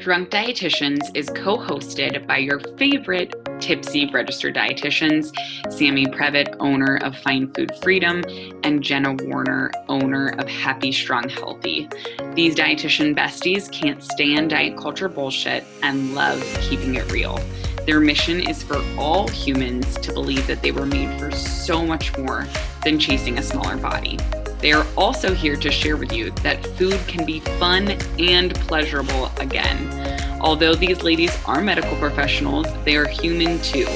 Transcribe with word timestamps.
Drunk 0.00 0.30
Dietitians 0.30 1.14
is 1.14 1.28
co 1.28 1.58
hosted 1.58 2.26
by 2.26 2.38
your 2.38 2.58
favorite 2.78 3.34
tipsy 3.60 4.10
registered 4.10 4.54
dietitians 4.54 5.30
Sammy 5.70 6.06
Previtt, 6.06 6.56
owner 6.58 6.96
of 7.02 7.18
Fine 7.18 7.52
Food 7.52 7.70
Freedom, 7.82 8.24
and 8.64 8.82
Jenna 8.82 9.12
Warner, 9.24 9.70
owner 9.88 10.28
of 10.38 10.48
Happy 10.48 10.90
Strong 10.90 11.28
Healthy. 11.28 11.86
These 12.32 12.54
dietitian 12.54 13.14
besties 13.14 13.70
can't 13.70 14.02
stand 14.02 14.50
diet 14.50 14.78
culture 14.78 15.10
bullshit 15.10 15.64
and 15.82 16.14
love 16.14 16.42
keeping 16.62 16.94
it 16.94 17.12
real. 17.12 17.38
Their 17.84 18.00
mission 18.00 18.40
is 18.40 18.62
for 18.62 18.82
all 18.96 19.28
humans 19.28 19.96
to 19.96 20.14
believe 20.14 20.46
that 20.46 20.62
they 20.62 20.72
were 20.72 20.86
made 20.86 21.20
for 21.20 21.30
so 21.30 21.84
much 21.84 22.16
more 22.16 22.46
than 22.84 22.98
chasing 22.98 23.36
a 23.36 23.42
smaller 23.42 23.76
body. 23.76 24.18
They 24.60 24.72
are 24.72 24.86
also 24.96 25.34
here 25.34 25.56
to 25.56 25.70
share 25.70 25.96
with 25.96 26.12
you 26.12 26.30
that 26.42 26.66
food 26.76 27.00
can 27.06 27.24
be 27.24 27.40
fun 27.40 27.96
and 28.18 28.54
pleasurable 28.54 29.30
again. 29.38 30.40
Although 30.40 30.74
these 30.74 31.02
ladies 31.02 31.36
are 31.46 31.60
medical 31.60 31.96
professionals, 31.96 32.66
they 32.84 32.96
are 32.96 33.08
human 33.08 33.60
too. 33.60 33.86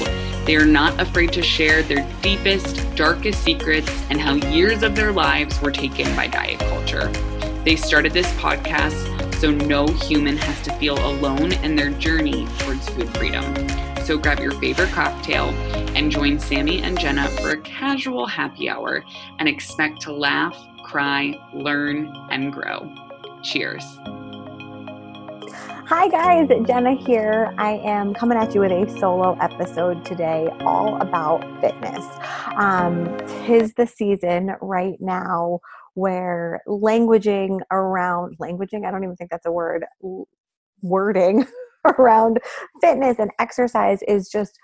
They 0.45 0.55
are 0.55 0.65
not 0.65 0.99
afraid 0.99 1.33
to 1.33 1.41
share 1.41 1.81
their 1.81 2.07
deepest, 2.21 2.95
darkest 2.95 3.43
secrets 3.43 3.89
and 4.09 4.21
how 4.21 4.35
years 4.35 4.83
of 4.83 4.95
their 4.95 5.11
lives 5.11 5.59
were 5.61 5.71
taken 5.71 6.15
by 6.15 6.27
diet 6.27 6.59
culture. 6.59 7.07
They 7.63 7.75
started 7.75 8.13
this 8.13 8.31
podcast 8.33 9.15
so 9.39 9.51
no 9.51 9.87
human 9.87 10.37
has 10.37 10.61
to 10.63 10.73
feel 10.73 10.97
alone 11.05 11.53
in 11.53 11.75
their 11.75 11.89
journey 11.91 12.47
towards 12.59 12.87
food 12.89 13.09
freedom. 13.17 13.43
So 14.05 14.19
grab 14.19 14.39
your 14.39 14.51
favorite 14.51 14.91
cocktail 14.91 15.49
and 15.95 16.11
join 16.11 16.39
Sammy 16.39 16.83
and 16.83 16.99
Jenna 16.99 17.27
for 17.27 17.49
a 17.49 17.57
casual 17.61 18.27
happy 18.27 18.69
hour 18.69 19.03
and 19.39 19.49
expect 19.49 19.99
to 20.01 20.13
laugh, 20.13 20.55
cry, 20.83 21.33
learn, 21.55 22.15
and 22.29 22.53
grow. 22.53 22.93
Cheers. 23.41 23.83
Hi 25.87 26.07
guys, 26.07 26.47
Jenna 26.67 26.93
here. 26.93 27.51
I 27.57 27.77
am 27.83 28.13
coming 28.13 28.37
at 28.37 28.53
you 28.53 28.61
with 28.61 28.71
a 28.71 28.87
solo 28.99 29.35
episode 29.41 30.05
today 30.05 30.49
all 30.59 31.01
about 31.01 31.41
fitness. 31.59 32.05
Um, 32.57 33.17
tis 33.47 33.73
the 33.73 33.87
season 33.87 34.51
right 34.61 34.97
now 34.99 35.61
where 35.95 36.61
languaging 36.67 37.59
around 37.71 38.37
languaging, 38.37 38.85
I 38.85 38.91
don't 38.91 39.03
even 39.03 39.15
think 39.15 39.31
that's 39.31 39.47
a 39.47 39.51
word, 39.51 39.83
wording 40.83 41.47
around 41.99 42.39
fitness 42.81 43.17
and 43.19 43.31
exercise 43.39 43.99
is 44.07 44.29
just 44.29 44.59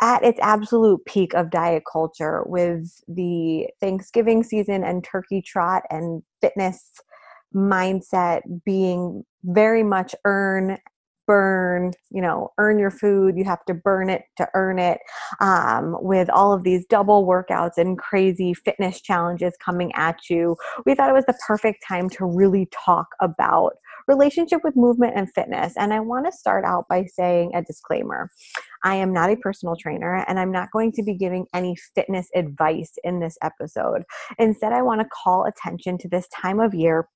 at 0.00 0.22
its 0.24 0.38
absolute 0.40 1.04
peak 1.06 1.34
of 1.34 1.50
diet 1.50 1.82
culture 1.90 2.44
with 2.46 3.00
the 3.08 3.66
Thanksgiving 3.80 4.44
season 4.44 4.84
and 4.84 5.02
turkey 5.02 5.42
trot 5.42 5.82
and 5.90 6.22
fitness 6.40 6.92
mindset 7.54 8.42
being 8.64 9.24
very 9.44 9.82
much 9.82 10.14
earn 10.24 10.78
burn 11.28 11.92
you 12.10 12.22
know 12.22 12.50
earn 12.58 12.78
your 12.78 12.90
food. 12.90 13.36
You 13.36 13.44
have 13.44 13.64
to 13.66 13.74
burn 13.74 14.08
it 14.08 14.22
to 14.38 14.48
earn 14.54 14.80
it 14.80 14.98
um, 15.40 15.96
with 16.00 16.28
all 16.30 16.52
of 16.52 16.64
these 16.64 16.86
double 16.86 17.26
workouts 17.26 17.76
and 17.76 17.98
crazy 17.98 18.54
fitness 18.54 19.00
challenges 19.00 19.54
coming 19.64 19.92
at 19.94 20.30
you. 20.30 20.56
We 20.86 20.94
thought 20.94 21.10
it 21.10 21.14
was 21.14 21.26
the 21.26 21.38
perfect 21.46 21.84
time 21.86 22.08
to 22.10 22.24
really 22.24 22.68
talk 22.72 23.08
about 23.20 23.74
relationship 24.08 24.64
with 24.64 24.74
movement 24.74 25.12
and 25.14 25.32
fitness. 25.32 25.74
And 25.76 25.92
I 25.92 26.00
want 26.00 26.26
to 26.26 26.32
start 26.32 26.64
out 26.64 26.86
by 26.88 27.04
saying 27.04 27.52
a 27.54 27.62
disclaimer 27.62 28.30
I 28.84 28.96
am 28.96 29.12
not 29.12 29.30
a 29.30 29.36
personal 29.36 29.76
trainer, 29.76 30.24
and 30.26 30.38
I'm 30.38 30.52
not 30.52 30.70
going 30.72 30.92
to 30.92 31.02
be 31.02 31.14
giving 31.14 31.46
any 31.52 31.76
fitness 31.94 32.28
advice 32.34 32.92
in 33.04 33.20
this 33.20 33.36
episode. 33.42 34.02
Instead, 34.38 34.72
I 34.72 34.82
want 34.82 35.00
to 35.00 35.08
call 35.08 35.46
attention 35.46 35.98
to 35.98 36.08
this 36.08 36.28
time 36.28 36.60
of 36.60 36.74
year 36.74 37.08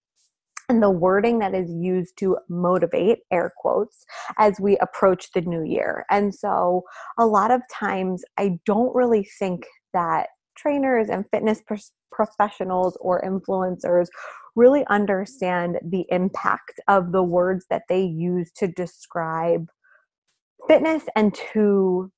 and 0.69 0.83
the 0.83 0.91
wording 0.91 1.39
that 1.41 1.55
is 1.55 1.71
used 1.71 2.17
to 2.19 2.37
motivate, 2.49 3.21
air 3.31 3.53
quotes, 3.57 4.05
as 4.39 4.59
we 4.61 4.77
approach 4.79 5.31
the 5.33 5.41
new 5.43 5.65
year. 5.65 6.05
And 6.11 6.35
so, 6.35 6.83
a 7.19 7.27
lot 7.27 7.51
of 7.51 7.63
times, 7.73 8.25
I 8.39 8.59
don't 8.65 8.95
really 8.95 9.29
think 9.39 9.67
that 9.93 10.29
trainers 10.57 11.09
and 11.09 11.25
fitness 11.31 11.63
professionals 12.11 12.97
or 13.01 13.23
influencers 13.23 14.09
really 14.55 14.85
understand 14.89 15.79
the 15.83 16.05
impact 16.11 16.81
of 16.89 17.13
the 17.13 17.23
words 17.23 17.67
that 17.71 17.83
they 17.89 18.03
use 18.03 18.51
to 18.57 18.69
describe 18.69 19.67
fitness 20.69 21.05
and 21.17 21.35
to 21.53 22.11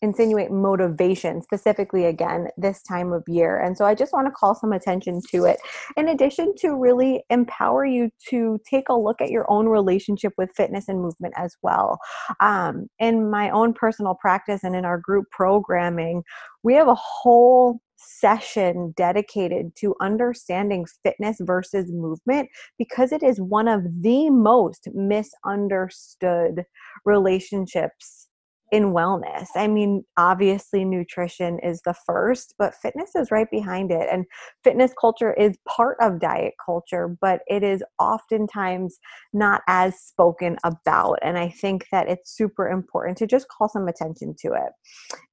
insinuate 0.00 0.50
motivation 0.50 1.42
specifically 1.42 2.04
again 2.04 2.48
this 2.56 2.82
time 2.82 3.12
of 3.12 3.24
year. 3.26 3.60
And 3.60 3.76
so 3.76 3.84
i 3.84 3.94
just 3.94 4.12
want 4.12 4.26
to 4.26 4.32
call 4.32 4.54
some 4.54 4.72
attention 4.72 5.20
to 5.30 5.44
it. 5.44 5.58
In 5.96 6.08
addition 6.08 6.54
to 6.58 6.74
really 6.74 7.24
empower 7.30 7.84
you 7.84 8.10
to 8.30 8.60
take 8.68 8.88
a 8.88 8.96
look 8.96 9.20
at 9.20 9.30
your 9.30 9.50
own 9.50 9.66
relationship 9.66 10.32
with 10.38 10.54
fitness 10.56 10.88
and 10.88 11.02
movement 11.02 11.34
as 11.36 11.56
well. 11.62 11.98
Um, 12.40 12.86
in 12.98 13.30
my 13.30 13.50
own 13.50 13.74
personal 13.74 14.14
practice 14.14 14.62
and 14.62 14.76
in 14.76 14.84
our 14.84 14.98
group 14.98 15.26
programming 15.30 16.22
we 16.62 16.74
have 16.74 16.88
a 16.88 16.96
whole 16.96 17.80
session 17.98 18.94
dedicated 18.96 19.74
to 19.76 19.94
understanding 20.00 20.86
fitness 21.02 21.38
versus 21.40 21.92
movement 21.92 22.48
because 22.78 23.12
it 23.12 23.22
is 23.22 23.40
one 23.40 23.68
of 23.68 23.82
the 24.02 24.30
most 24.30 24.88
misunderstood 24.94 26.64
relationships 27.04 28.27
in 28.70 28.92
wellness. 28.92 29.48
I 29.54 29.66
mean, 29.66 30.04
obviously, 30.16 30.84
nutrition 30.84 31.58
is 31.60 31.80
the 31.82 31.94
first, 32.06 32.54
but 32.58 32.74
fitness 32.74 33.10
is 33.14 33.30
right 33.30 33.50
behind 33.50 33.90
it. 33.90 34.08
And 34.10 34.24
fitness 34.64 34.92
culture 35.00 35.32
is 35.34 35.56
part 35.68 35.96
of 36.00 36.20
diet 36.20 36.54
culture, 36.64 37.16
but 37.20 37.40
it 37.46 37.62
is 37.62 37.82
oftentimes 37.98 38.98
not 39.32 39.62
as 39.68 39.98
spoken 39.98 40.56
about. 40.64 41.18
And 41.22 41.38
I 41.38 41.48
think 41.48 41.86
that 41.92 42.08
it's 42.08 42.36
super 42.36 42.68
important 42.68 43.18
to 43.18 43.26
just 43.26 43.48
call 43.48 43.68
some 43.68 43.88
attention 43.88 44.34
to 44.40 44.48
it. 44.52 44.72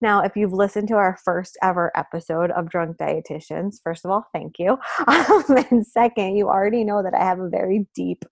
Now, 0.01 0.21
if 0.23 0.35
you've 0.35 0.53
listened 0.53 0.87
to 0.89 0.95
our 0.95 1.17
first 1.23 1.57
ever 1.61 1.91
episode 1.95 2.51
of 2.51 2.69
Drunk 2.69 2.97
Dietitians, 2.97 3.77
first 3.83 4.05
of 4.05 4.11
all, 4.11 4.25
thank 4.33 4.59
you. 4.59 4.77
Um, 5.25 5.43
and 5.71 5.85
second, 5.85 6.35
you 6.35 6.49
already 6.49 6.83
know 6.83 7.01
that 7.01 7.13
I 7.13 7.23
have 7.23 7.39
a 7.39 7.49
very 7.49 7.87
deep 7.95 8.25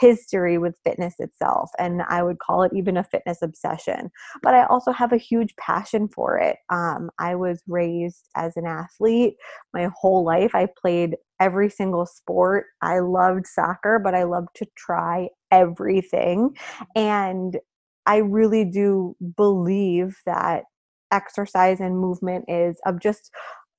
history 0.00 0.58
with 0.58 0.74
fitness 0.84 1.14
itself. 1.18 1.70
And 1.78 2.02
I 2.02 2.22
would 2.22 2.38
call 2.38 2.62
it 2.62 2.72
even 2.74 2.96
a 2.96 3.04
fitness 3.04 3.38
obsession. 3.42 4.10
But 4.42 4.54
I 4.54 4.64
also 4.64 4.92
have 4.92 5.12
a 5.12 5.18
huge 5.18 5.54
passion 5.56 6.08
for 6.08 6.38
it. 6.38 6.56
Um, 6.70 7.10
I 7.18 7.34
was 7.34 7.62
raised 7.68 8.28
as 8.34 8.56
an 8.56 8.66
athlete 8.66 9.34
my 9.74 9.88
whole 9.94 10.24
life. 10.24 10.54
I 10.54 10.68
played 10.80 11.16
every 11.38 11.68
single 11.68 12.06
sport. 12.06 12.66
I 12.82 13.00
loved 13.00 13.46
soccer, 13.46 14.00
but 14.02 14.14
I 14.14 14.24
loved 14.24 14.48
to 14.56 14.66
try 14.76 15.28
everything. 15.50 16.56
And 16.96 17.58
I 18.06 18.18
really 18.18 18.64
do 18.64 19.16
believe 19.36 20.16
that 20.26 20.64
exercise 21.12 21.80
and 21.80 21.98
movement 21.98 22.44
is 22.48 22.80
of 22.86 23.00
just 23.00 23.30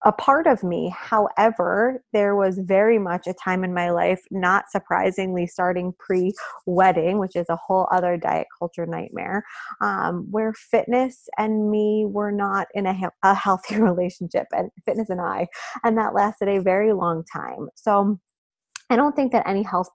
a 0.04 0.12
part 0.12 0.48
of 0.48 0.64
me. 0.64 0.94
However, 0.96 2.04
there 2.14 2.36
was 2.36 2.60
very 2.60 2.98
much 2.98 3.28
a 3.28 3.34
time 3.34 3.64
in 3.64 3.74
my 3.74 3.92
life, 3.92 4.22
not 4.32 4.72
surprisingly, 4.72 5.46
starting 5.48 5.94
pre 6.00 6.34
wedding, 6.66 7.20
which 7.20 7.36
is 7.36 7.48
a 7.50 7.56
whole 7.56 7.88
other 7.92 8.18
diet 8.18 8.48
culture 8.58 8.86
nightmare, 8.86 9.44
um, 9.82 10.28
where 10.32 10.54
fitness 10.54 11.28
and 11.38 11.70
me 11.70 12.06
were 12.08 12.32
not 12.32 12.68
in 12.74 12.86
a, 12.88 12.98
a 13.24 13.36
healthy 13.36 13.76
relationship, 13.80 14.48
and 14.52 14.72
fitness 14.86 15.10
and 15.10 15.22
I, 15.22 15.48
and 15.84 15.98
that 15.98 16.14
lasted 16.14 16.48
a 16.48 16.62
very 16.62 16.94
long 16.94 17.24
time. 17.32 17.70
So, 17.76 18.20
I 18.90 18.96
don't 18.98 19.16
think 19.16 19.32
that 19.32 19.48
any 19.48 19.64
health 19.64 19.90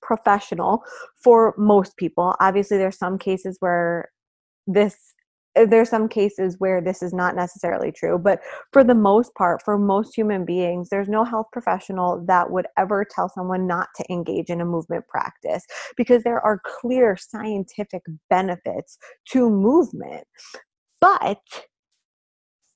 professional, 0.00 0.84
for 1.22 1.54
most 1.58 1.96
people, 1.96 2.36
obviously, 2.38 2.76
there's 2.76 2.98
some 2.98 3.18
cases 3.18 3.56
where 3.60 4.10
this 4.66 5.14
Uh, 5.56 5.66
there's 5.66 5.88
some 5.88 6.08
cases 6.08 6.56
where 6.58 6.80
this 6.80 7.02
is 7.02 7.12
not 7.12 7.34
necessarily 7.34 7.92
true, 7.92 8.18
but 8.18 8.40
for 8.72 8.84
the 8.84 8.94
most 8.94 9.34
part, 9.34 9.62
for 9.64 9.78
most 9.78 10.14
human 10.14 10.44
beings, 10.44 10.88
there's 10.88 11.08
no 11.08 11.24
health 11.24 11.46
professional 11.52 12.24
that 12.26 12.50
would 12.50 12.66
ever 12.76 13.04
tell 13.04 13.28
someone 13.28 13.66
not 13.66 13.88
to 13.96 14.04
engage 14.12 14.50
in 14.50 14.60
a 14.60 14.64
movement 14.64 15.06
practice 15.08 15.64
because 15.96 16.22
there 16.22 16.40
are 16.40 16.60
clear 16.64 17.16
scientific 17.16 18.02
benefits 18.30 18.98
to 19.26 19.50
movement. 19.50 20.26
But 21.00 21.38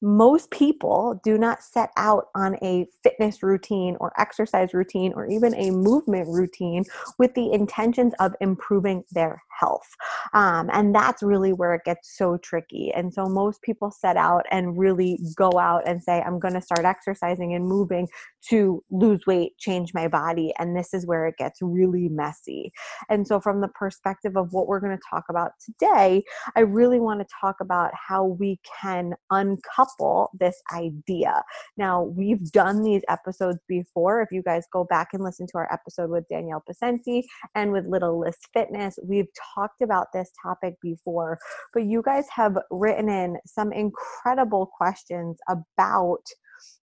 most 0.03 0.51
people 0.51 1.21
do 1.23 1.39
not 1.39 1.63
set 1.63 1.91
out 1.97 2.27
on 2.35 2.57
a 2.57 2.87
fitness 3.05 3.43
routine 3.43 3.97
or 4.01 4.13
exercise 4.21 4.75
routine 4.75 5.13
or 5.15 5.27
even 5.27 5.55
a 5.55 5.71
movement 5.71 6.27
routine 6.29 6.85
with 7.19 7.33
the 7.35 7.53
intentions 7.53 8.13
of 8.19 8.35
improving 8.41 9.05
their 9.13 9.41
health. 9.63 9.89
Um, 10.35 10.71
and 10.73 10.95
that's 10.95 11.23
really 11.23 11.53
where 11.53 11.75
it 11.75 11.83
gets 11.85 12.17
so 12.17 12.37
tricky. 12.39 12.93
And 12.95 13.13
so 13.13 13.27
most 13.27 13.63
people 13.63 13.91
set 13.91 14.17
out 14.17 14.45
and 14.51 14.79
really 14.79 15.19
go 15.37 15.59
out 15.59 15.83
and 15.87 16.03
say, 16.03 16.21
I'm 16.21 16.39
going 16.39 16.55
to 16.55 16.61
start 16.61 16.85
exercising 16.85 17.55
and 17.55 17.67
moving 17.67 18.09
to 18.49 18.83
lose 18.91 19.21
weight, 19.27 19.57
change 19.59 19.95
my 19.95 20.09
body. 20.09 20.53
And 20.59 20.77
this 20.77 20.93
is 20.93 21.07
where 21.07 21.27
it 21.27 21.37
gets 21.39 21.61
really 21.63 22.09
messy. 22.09 22.73
And 23.09 23.27
so, 23.27 23.39
from 23.41 23.61
the 23.61 23.69
perspective 23.69 24.37
of 24.37 24.53
what 24.53 24.67
we're 24.67 24.81
going 24.81 24.97
to 24.97 25.05
talk 25.09 25.25
about 25.31 25.53
today, 25.65 26.25
I 26.57 26.61
really 26.61 26.99
want 26.99 27.21
to 27.21 27.27
talk 27.41 27.57
about 27.61 27.93
how 28.09 28.25
we 28.25 28.59
can 28.81 29.15
uncouple 29.31 29.93
couple 30.03 30.31
this 30.39 30.61
idea. 30.73 31.43
Now, 31.77 32.03
we've 32.03 32.51
done 32.51 32.83
these 32.83 33.03
episodes 33.09 33.59
before. 33.69 34.23
If 34.23 34.31
you 34.33 34.43
guys 34.43 34.65
go 34.73 34.85
back 34.85 35.09
and 35.13 35.23
listen 35.23 35.47
to 35.49 35.59
our 35.59 35.73
episode 35.73 36.11
with 36.11 36.25
Danielle 36.29 36.63
Pacenti 36.69 37.23
and 37.55 37.73
with 37.73 37.87
Little 37.87 38.19
List 38.19 38.49
Fitness, 38.53 38.99
we've 39.03 39.33
talked 39.55 39.83
about 39.83 40.09
this 40.13 40.31
topic 40.43 40.75
before, 40.83 41.39
but 41.73 41.85
you 41.85 42.03
guys 42.03 42.27
have 42.35 42.57
written 42.71 43.09
in 43.09 43.37
some 43.47 43.73
incredible 43.73 44.71
questions 44.77 45.39
about 45.49 46.23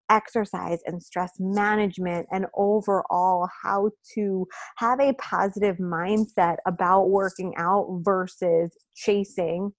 exercise 0.10 0.80
and 0.86 1.02
stress 1.02 1.32
management 1.40 2.28
and 2.32 2.48
overall 2.56 3.48
how 3.64 3.90
to 4.16 4.48
have 4.78 5.00
a 5.00 5.14
positive 5.14 5.78
mindset 5.78 6.58
about 6.66 7.10
working 7.10 7.54
out 7.58 7.88
versus 8.04 8.72
chasing 8.96 9.72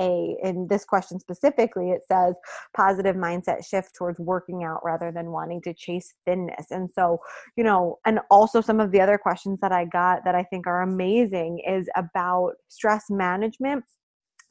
a 0.00 0.36
in 0.42 0.66
this 0.68 0.84
question 0.84 1.20
specifically 1.20 1.90
it 1.90 2.02
says 2.06 2.34
positive 2.76 3.16
mindset 3.16 3.66
shift 3.66 3.94
towards 3.94 4.18
working 4.18 4.64
out 4.64 4.80
rather 4.84 5.12
than 5.12 5.30
wanting 5.30 5.60
to 5.60 5.74
chase 5.74 6.14
thinness 6.24 6.70
and 6.70 6.88
so 6.94 7.18
you 7.56 7.64
know 7.64 7.98
and 8.06 8.20
also 8.30 8.60
some 8.60 8.80
of 8.80 8.90
the 8.90 9.00
other 9.00 9.18
questions 9.18 9.60
that 9.60 9.72
i 9.72 9.84
got 9.84 10.24
that 10.24 10.34
i 10.34 10.42
think 10.44 10.66
are 10.66 10.82
amazing 10.82 11.62
is 11.66 11.88
about 11.96 12.52
stress 12.68 13.04
management 13.10 13.84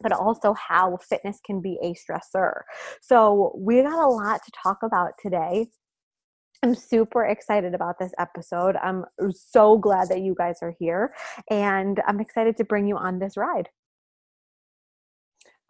but 0.02 0.12
also 0.12 0.54
how 0.54 0.98
fitness 0.98 1.40
can 1.46 1.62
be 1.62 1.78
a 1.82 1.94
stressor. 1.94 2.62
So, 3.02 3.56
we 3.56 3.82
got 3.82 4.04
a 4.04 4.08
lot 4.08 4.42
to 4.44 4.52
talk 4.52 4.80
about 4.84 5.12
today. 5.22 5.68
I'm 6.64 6.76
super 6.76 7.26
excited 7.26 7.74
about 7.74 7.98
this 8.00 8.12
episode. 8.20 8.76
I'm 8.78 9.06
so 9.32 9.78
glad 9.78 10.10
that 10.10 10.22
you 10.22 10.36
guys 10.38 10.58
are 10.62 10.76
here, 10.80 11.14
and 11.50 12.02
I'm 12.08 12.20
excited 12.20 12.58
to 12.58 12.64
bring 12.64 12.88
you 12.88 12.98
on 12.98 13.20
this 13.20 13.38
ride. 13.38 13.70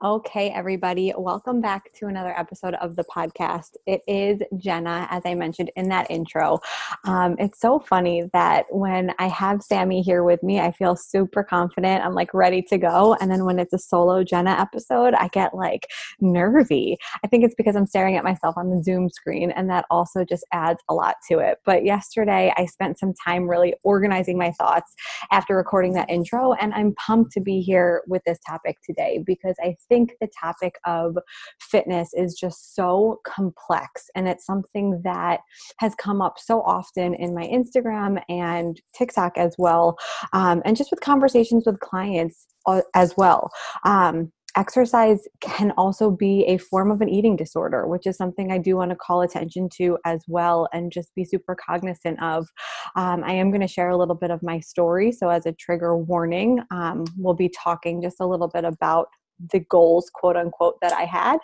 Okay, 0.03 0.49
everybody, 0.49 1.13
welcome 1.15 1.61
back 1.61 1.93
to 1.93 2.07
another 2.07 2.35
episode 2.35 2.73
of 2.81 2.95
the 2.95 3.03
podcast. 3.03 3.75
It 3.85 4.01
is 4.07 4.41
Jenna, 4.57 5.07
as 5.11 5.21
I 5.25 5.35
mentioned 5.35 5.69
in 5.75 5.89
that 5.89 6.09
intro. 6.09 6.59
Um, 7.05 7.35
it's 7.37 7.59
so 7.59 7.77
funny 7.77 8.23
that 8.33 8.65
when 8.71 9.13
I 9.19 9.27
have 9.27 9.61
Sammy 9.61 10.01
here 10.01 10.23
with 10.23 10.41
me, 10.41 10.59
I 10.59 10.71
feel 10.71 10.95
super 10.95 11.43
confident. 11.43 12.03
I'm 12.03 12.15
like 12.15 12.33
ready 12.33 12.63
to 12.63 12.79
go. 12.79 13.15
And 13.21 13.29
then 13.29 13.45
when 13.45 13.59
it's 13.59 13.73
a 13.73 13.77
solo 13.77 14.23
Jenna 14.23 14.57
episode, 14.59 15.13
I 15.13 15.27
get 15.27 15.53
like 15.53 15.85
nervy. 16.19 16.97
I 17.23 17.27
think 17.27 17.43
it's 17.43 17.53
because 17.53 17.75
I'm 17.75 17.85
staring 17.85 18.17
at 18.17 18.23
myself 18.23 18.55
on 18.57 18.71
the 18.71 18.81
Zoom 18.81 19.07
screen, 19.07 19.51
and 19.51 19.69
that 19.69 19.85
also 19.91 20.25
just 20.25 20.45
adds 20.51 20.81
a 20.89 20.95
lot 20.95 21.17
to 21.29 21.37
it. 21.37 21.59
But 21.63 21.85
yesterday, 21.85 22.51
I 22.57 22.65
spent 22.65 22.97
some 22.97 23.13
time 23.23 23.47
really 23.47 23.75
organizing 23.83 24.39
my 24.39 24.49
thoughts 24.53 24.95
after 25.29 25.55
recording 25.55 25.93
that 25.93 26.09
intro, 26.09 26.53
and 26.53 26.73
I'm 26.73 26.95
pumped 26.95 27.33
to 27.33 27.39
be 27.39 27.61
here 27.61 28.01
with 28.07 28.23
this 28.25 28.39
topic 28.49 28.77
today 28.83 29.23
because 29.27 29.53
I 29.61 29.75
think 29.91 30.13
the 30.21 30.29
topic 30.39 30.75
of 30.85 31.17
fitness 31.59 32.13
is 32.13 32.33
just 32.33 32.73
so 32.75 33.19
complex 33.27 34.09
and 34.15 34.27
it's 34.27 34.45
something 34.45 35.01
that 35.03 35.41
has 35.79 35.93
come 35.95 36.21
up 36.21 36.35
so 36.39 36.61
often 36.61 37.13
in 37.15 37.35
my 37.35 37.45
Instagram 37.47 38.23
and 38.29 38.79
TikTok 38.97 39.37
as 39.37 39.55
well, 39.57 39.97
um, 40.31 40.61
and 40.63 40.77
just 40.77 40.91
with 40.91 41.01
conversations 41.01 41.65
with 41.65 41.79
clients 41.81 42.47
uh, 42.67 42.81
as 42.95 43.15
well. 43.17 43.49
Um, 43.83 44.31
exercise 44.57 45.27
can 45.39 45.71
also 45.77 46.11
be 46.11 46.43
a 46.45 46.57
form 46.57 46.91
of 46.91 47.01
an 47.01 47.09
eating 47.09 47.35
disorder, 47.35 47.87
which 47.87 48.05
is 48.05 48.17
something 48.17 48.51
I 48.51 48.57
do 48.57 48.75
want 48.75 48.91
to 48.91 48.97
call 48.97 49.21
attention 49.21 49.69
to 49.77 49.97
as 50.05 50.21
well 50.27 50.67
and 50.73 50.91
just 50.91 51.13
be 51.15 51.25
super 51.25 51.55
cognizant 51.55 52.21
of. 52.21 52.47
Um, 52.95 53.23
I 53.23 53.33
am 53.33 53.49
going 53.49 53.61
to 53.61 53.67
share 53.67 53.89
a 53.89 53.97
little 53.97 54.15
bit 54.15 54.31
of 54.31 54.43
my 54.43 54.59
story. 54.59 55.11
So, 55.11 55.29
as 55.29 55.45
a 55.45 55.53
trigger 55.53 55.97
warning, 55.97 56.59
um, 56.71 57.05
we'll 57.17 57.33
be 57.33 57.49
talking 57.49 58.01
just 58.01 58.17
a 58.19 58.27
little 58.27 58.49
bit 58.49 58.65
about 58.65 59.07
the 59.51 59.59
goals, 59.59 60.09
quote 60.13 60.37
unquote, 60.37 60.75
that 60.81 60.93
I 60.93 61.03
had. 61.05 61.37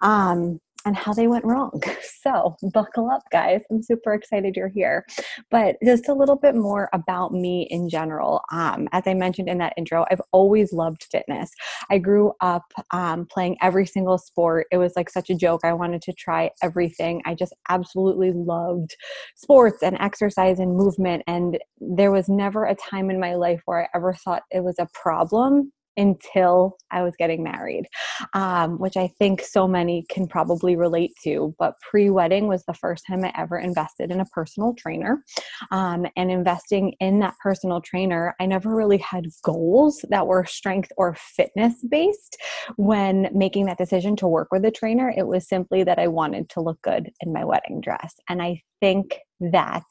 Um, 0.00 0.60
and 0.84 0.96
how 0.96 1.12
they 1.12 1.28
went 1.28 1.44
wrong. 1.44 1.80
So, 2.22 2.54
buckle 2.72 3.10
up, 3.10 3.22
guys. 3.32 3.62
I'm 3.68 3.82
super 3.82 4.14
excited 4.14 4.54
you're 4.54 4.68
here. 4.68 5.04
But 5.50 5.74
just 5.84 6.08
a 6.08 6.14
little 6.14 6.36
bit 6.36 6.54
more 6.54 6.88
about 6.92 7.32
me 7.32 7.66
in 7.68 7.88
general. 7.88 8.42
Um, 8.52 8.88
as 8.92 9.02
I 9.06 9.14
mentioned 9.14 9.48
in 9.48 9.58
that 9.58 9.72
intro, 9.76 10.06
I've 10.08 10.20
always 10.30 10.72
loved 10.72 11.06
fitness. 11.10 11.50
I 11.90 11.98
grew 11.98 12.32
up 12.40 12.62
um, 12.92 13.26
playing 13.26 13.56
every 13.60 13.86
single 13.86 14.18
sport. 14.18 14.68
It 14.70 14.76
was 14.76 14.92
like 14.94 15.10
such 15.10 15.30
a 15.30 15.34
joke. 15.34 15.62
I 15.64 15.72
wanted 15.72 16.00
to 16.02 16.12
try 16.12 16.50
everything. 16.62 17.22
I 17.26 17.34
just 17.34 17.54
absolutely 17.68 18.30
loved 18.32 18.94
sports 19.34 19.82
and 19.82 19.96
exercise 19.98 20.60
and 20.60 20.76
movement. 20.76 21.24
And 21.26 21.58
there 21.80 22.12
was 22.12 22.28
never 22.28 22.66
a 22.66 22.76
time 22.76 23.10
in 23.10 23.18
my 23.18 23.34
life 23.34 23.62
where 23.64 23.82
I 23.82 23.88
ever 23.96 24.14
thought 24.14 24.42
it 24.52 24.62
was 24.62 24.76
a 24.78 24.88
problem 24.94 25.72
until 25.96 26.76
I 26.90 27.02
was 27.02 27.14
getting 27.18 27.42
married, 27.42 27.86
um, 28.34 28.78
which 28.78 28.96
I 28.96 29.08
think 29.18 29.42
so 29.42 29.68
many 29.68 30.04
can 30.08 30.26
probably 30.26 30.76
relate 30.76 31.12
to. 31.24 31.54
But 31.58 31.74
pre 31.80 32.10
wedding 32.10 32.48
was 32.48 32.64
the 32.64 32.74
first 32.74 33.04
time 33.06 33.24
I 33.24 33.32
ever 33.36 33.58
invested 33.58 34.10
in 34.10 34.20
a 34.20 34.26
personal 34.26 34.74
trainer. 34.74 35.22
Um, 35.70 36.06
and 36.16 36.30
investing 36.30 36.94
in 37.00 37.20
that 37.20 37.34
personal 37.42 37.80
trainer, 37.80 38.34
I 38.40 38.46
never 38.46 38.74
really 38.74 38.98
had 38.98 39.26
goals 39.42 40.04
that 40.08 40.26
were 40.26 40.44
strength 40.44 40.92
or 40.96 41.14
fitness 41.14 41.74
based 41.88 42.36
when 42.76 43.28
making 43.32 43.66
that 43.66 43.78
decision 43.78 44.16
to 44.16 44.28
work 44.28 44.48
with 44.50 44.64
a 44.64 44.70
trainer. 44.70 45.12
It 45.16 45.26
was 45.26 45.48
simply 45.48 45.84
that 45.84 45.98
I 45.98 46.08
wanted 46.08 46.48
to 46.50 46.60
look 46.60 46.80
good 46.82 47.10
in 47.20 47.32
my 47.32 47.44
wedding 47.44 47.80
dress. 47.80 48.14
And 48.28 48.42
I 48.42 48.62
think 48.80 49.18
that 49.40 49.82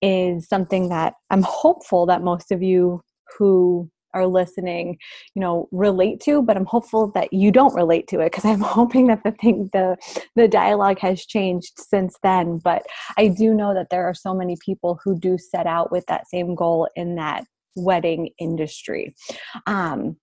is 0.00 0.48
something 0.48 0.88
that 0.90 1.14
I'm 1.30 1.42
hopeful 1.42 2.06
that 2.06 2.22
most 2.22 2.52
of 2.52 2.62
you 2.62 3.02
who 3.38 3.90
are 4.18 4.26
listening 4.26 4.98
you 5.34 5.40
know 5.40 5.68
relate 5.72 6.20
to 6.20 6.42
but 6.42 6.56
i'm 6.56 6.66
hopeful 6.66 7.10
that 7.12 7.32
you 7.32 7.50
don't 7.50 7.74
relate 7.74 8.06
to 8.08 8.20
it 8.20 8.30
because 8.30 8.44
i'm 8.44 8.60
hoping 8.78 9.06
that 9.06 9.22
the 9.24 9.32
thing 9.32 9.68
the 9.72 9.96
the 10.36 10.48
dialogue 10.48 10.98
has 10.98 11.24
changed 11.24 11.72
since 11.76 12.16
then. 12.22 12.58
But 12.58 12.82
i 13.16 13.28
do 13.28 13.54
know 13.54 13.74
that 13.74 13.90
there 13.90 14.04
are 14.04 14.14
so 14.14 14.34
many 14.34 14.56
people 14.64 15.00
who 15.02 15.18
do 15.18 15.38
set 15.38 15.66
out 15.66 15.90
with 15.90 16.04
that 16.06 16.28
same 16.28 16.54
goal 16.54 16.88
in 16.96 17.14
that 17.16 17.44
wedding 17.76 18.30
industry. 18.38 19.14
Um, 19.66 20.16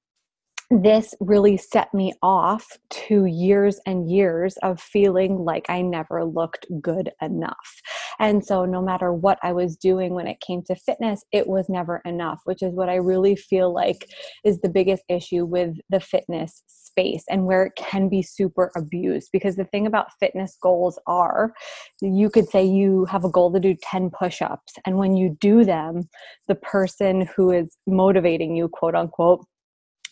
this 0.70 1.14
really 1.20 1.58
set 1.58 1.94
me 1.94 2.14
off 2.22 2.66
to 2.90 3.26
years 3.26 3.80
and 3.86 4.10
years 4.10 4.58
of 4.64 4.80
feeling 4.80 5.38
like 5.38 5.70
I 5.70 5.82
never 5.82 6.26
looked 6.26 6.66
good 6.82 7.12
enough. 7.22 7.82
And 8.20 8.44
so, 8.44 8.66
no 8.66 8.82
matter 8.82 9.14
what 9.14 9.38
I 9.44 9.54
was 9.54 9.76
doing 9.76 10.14
when 10.14 10.28
it 10.28 10.42
came 10.42 10.64
to 10.64 10.76
fitness, 10.76 11.24
it 11.32 11.48
was 11.48 11.70
never 11.70 12.02
enough, 12.06 12.40
which 12.46 12.64
is 12.64 12.74
what 12.74 12.90
I 12.90 12.96
really 12.96 13.36
feel 13.36 13.74
like 13.74 14.08
is 14.44 14.60
the 14.60 14.70
biggest 14.70 15.04
issue 15.10 15.46
with 15.46 15.76
the 15.90 16.00
fitness 16.00 16.64
space 16.68 17.24
and 17.30 17.46
where 17.46 17.66
it 17.66 17.76
can 17.76 18.10
be 18.10 18.22
super 18.22 18.72
abused. 18.76 19.30
Because 19.32 19.58
the 19.58 19.66
thing 19.66 19.86
about 19.86 20.18
fitness 20.20 20.58
goals 20.62 20.98
are 21.08 21.54
you 22.02 22.30
could 22.30 22.48
say 22.50 22.64
you 22.64 23.06
have 23.06 23.26
a 23.26 23.30
goal 23.30 23.52
to 23.54 23.60
do 23.60 23.76
10 23.82 24.10
push 24.10 24.42
ups, 24.42 24.74
and 24.86 24.98
when 24.98 25.16
you 25.16 25.38
do 25.40 25.64
them, 25.64 26.10
the 26.48 26.56
person 26.56 27.28
who 27.36 27.52
is 27.52 27.78
motivating 27.86 28.56
you, 28.56 28.68
quote 28.68 28.96
unquote, 28.96 29.46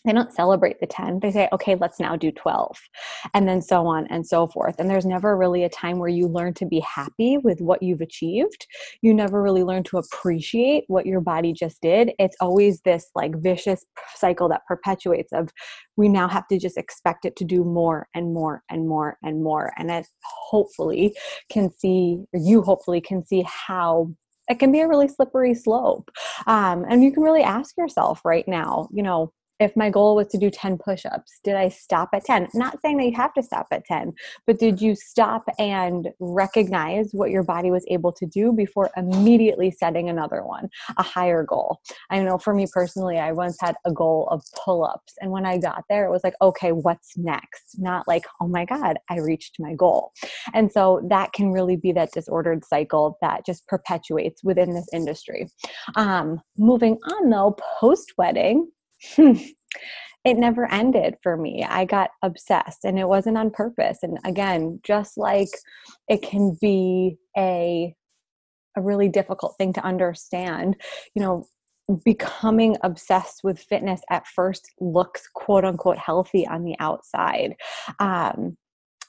they 0.04 0.12
don't 0.12 0.32
celebrate 0.32 0.80
the 0.80 0.86
10 0.86 1.20
they 1.20 1.30
say 1.30 1.48
okay 1.52 1.74
let's 1.74 2.00
now 2.00 2.16
do 2.16 2.30
12 2.30 2.76
and 3.32 3.48
then 3.48 3.62
so 3.62 3.86
on 3.86 4.06
and 4.08 4.26
so 4.26 4.46
forth. 4.46 4.76
And 4.78 4.90
there's 4.90 5.06
never 5.06 5.36
really 5.36 5.64
a 5.64 5.68
time 5.68 5.98
where 5.98 6.08
you 6.08 6.28
learn 6.28 6.54
to 6.54 6.66
be 6.66 6.80
happy 6.80 7.38
with 7.38 7.60
what 7.60 7.82
you've 7.82 8.00
achieved. 8.00 8.66
You 9.02 9.14
never 9.14 9.42
really 9.42 9.62
learn 9.62 9.82
to 9.84 9.98
appreciate 9.98 10.84
what 10.88 11.06
your 11.06 11.20
body 11.20 11.52
just 11.52 11.80
did. 11.80 12.12
It's 12.18 12.36
always 12.40 12.80
this 12.80 13.10
like 13.14 13.36
vicious 13.36 13.84
cycle 14.14 14.48
that 14.48 14.66
perpetuates 14.66 15.32
of 15.32 15.50
we 15.96 16.08
now 16.08 16.28
have 16.28 16.46
to 16.48 16.58
just 16.58 16.76
expect 16.76 17.24
it 17.24 17.36
to 17.36 17.44
do 17.44 17.64
more 17.64 18.08
and 18.14 18.34
more 18.34 18.62
and 18.70 18.88
more 18.88 19.18
and 19.22 19.42
more. 19.42 19.72
And 19.78 19.90
it 19.90 20.06
hopefully 20.22 21.16
can 21.50 21.70
see 21.72 22.18
you 22.32 22.62
hopefully 22.62 23.00
can 23.00 23.24
see 23.24 23.44
how 23.46 24.12
it 24.48 24.58
can 24.58 24.70
be 24.70 24.80
a 24.80 24.88
really 24.88 25.08
slippery 25.08 25.54
slope. 25.54 26.10
Um, 26.46 26.84
and 26.88 27.02
you 27.02 27.12
can 27.12 27.22
really 27.22 27.42
ask 27.42 27.76
yourself 27.78 28.20
right 28.24 28.46
now 28.46 28.88
you 28.92 29.02
know 29.02 29.32
if 29.60 29.76
my 29.76 29.88
goal 29.88 30.16
was 30.16 30.26
to 30.28 30.38
do 30.38 30.50
10 30.50 30.78
push 30.78 31.04
ups, 31.06 31.40
did 31.44 31.54
I 31.54 31.68
stop 31.68 32.10
at 32.12 32.24
10? 32.24 32.48
Not 32.54 32.80
saying 32.80 32.96
that 32.98 33.04
you 33.04 33.14
have 33.14 33.32
to 33.34 33.42
stop 33.42 33.68
at 33.70 33.84
10, 33.84 34.12
but 34.46 34.58
did 34.58 34.80
you 34.80 34.94
stop 34.94 35.44
and 35.58 36.08
recognize 36.18 37.10
what 37.12 37.30
your 37.30 37.44
body 37.44 37.70
was 37.70 37.84
able 37.88 38.12
to 38.12 38.26
do 38.26 38.52
before 38.52 38.90
immediately 38.96 39.70
setting 39.70 40.08
another 40.08 40.44
one, 40.44 40.68
a 40.96 41.02
higher 41.02 41.44
goal? 41.44 41.80
I 42.10 42.20
know 42.20 42.38
for 42.38 42.54
me 42.54 42.66
personally, 42.72 43.18
I 43.18 43.32
once 43.32 43.56
had 43.60 43.76
a 43.84 43.92
goal 43.92 44.28
of 44.30 44.42
pull 44.64 44.84
ups. 44.84 45.14
And 45.20 45.30
when 45.30 45.46
I 45.46 45.58
got 45.58 45.84
there, 45.88 46.04
it 46.04 46.10
was 46.10 46.24
like, 46.24 46.34
okay, 46.42 46.72
what's 46.72 47.16
next? 47.16 47.76
Not 47.78 48.08
like, 48.08 48.24
oh 48.40 48.48
my 48.48 48.64
God, 48.64 48.98
I 49.08 49.18
reached 49.18 49.56
my 49.60 49.74
goal. 49.74 50.12
And 50.52 50.72
so 50.72 51.06
that 51.08 51.32
can 51.32 51.52
really 51.52 51.76
be 51.76 51.92
that 51.92 52.12
disordered 52.12 52.64
cycle 52.64 53.18
that 53.20 53.46
just 53.46 53.66
perpetuates 53.68 54.42
within 54.42 54.74
this 54.74 54.88
industry. 54.92 55.48
Um, 55.94 56.40
moving 56.58 56.98
on 57.12 57.30
though, 57.30 57.56
post 57.80 58.12
wedding, 58.18 58.68
it 59.18 60.36
never 60.38 60.70
ended 60.70 61.16
for 61.22 61.36
me. 61.36 61.64
I 61.68 61.84
got 61.84 62.10
obsessed 62.22 62.84
and 62.84 62.98
it 62.98 63.08
wasn't 63.08 63.38
on 63.38 63.50
purpose. 63.50 63.98
And 64.02 64.18
again, 64.24 64.80
just 64.82 65.16
like 65.16 65.50
it 66.08 66.22
can 66.22 66.56
be 66.60 67.16
a 67.36 67.94
a 68.76 68.82
really 68.82 69.08
difficult 69.08 69.54
thing 69.56 69.72
to 69.72 69.84
understand, 69.84 70.76
you 71.14 71.22
know, 71.22 71.46
becoming 72.04 72.76
obsessed 72.82 73.42
with 73.44 73.58
fitness 73.58 74.00
at 74.10 74.26
first 74.26 74.68
looks 74.80 75.28
quote 75.32 75.64
unquote 75.64 75.98
healthy 75.98 76.46
on 76.46 76.64
the 76.64 76.74
outside. 76.80 77.54
Um, 78.00 78.56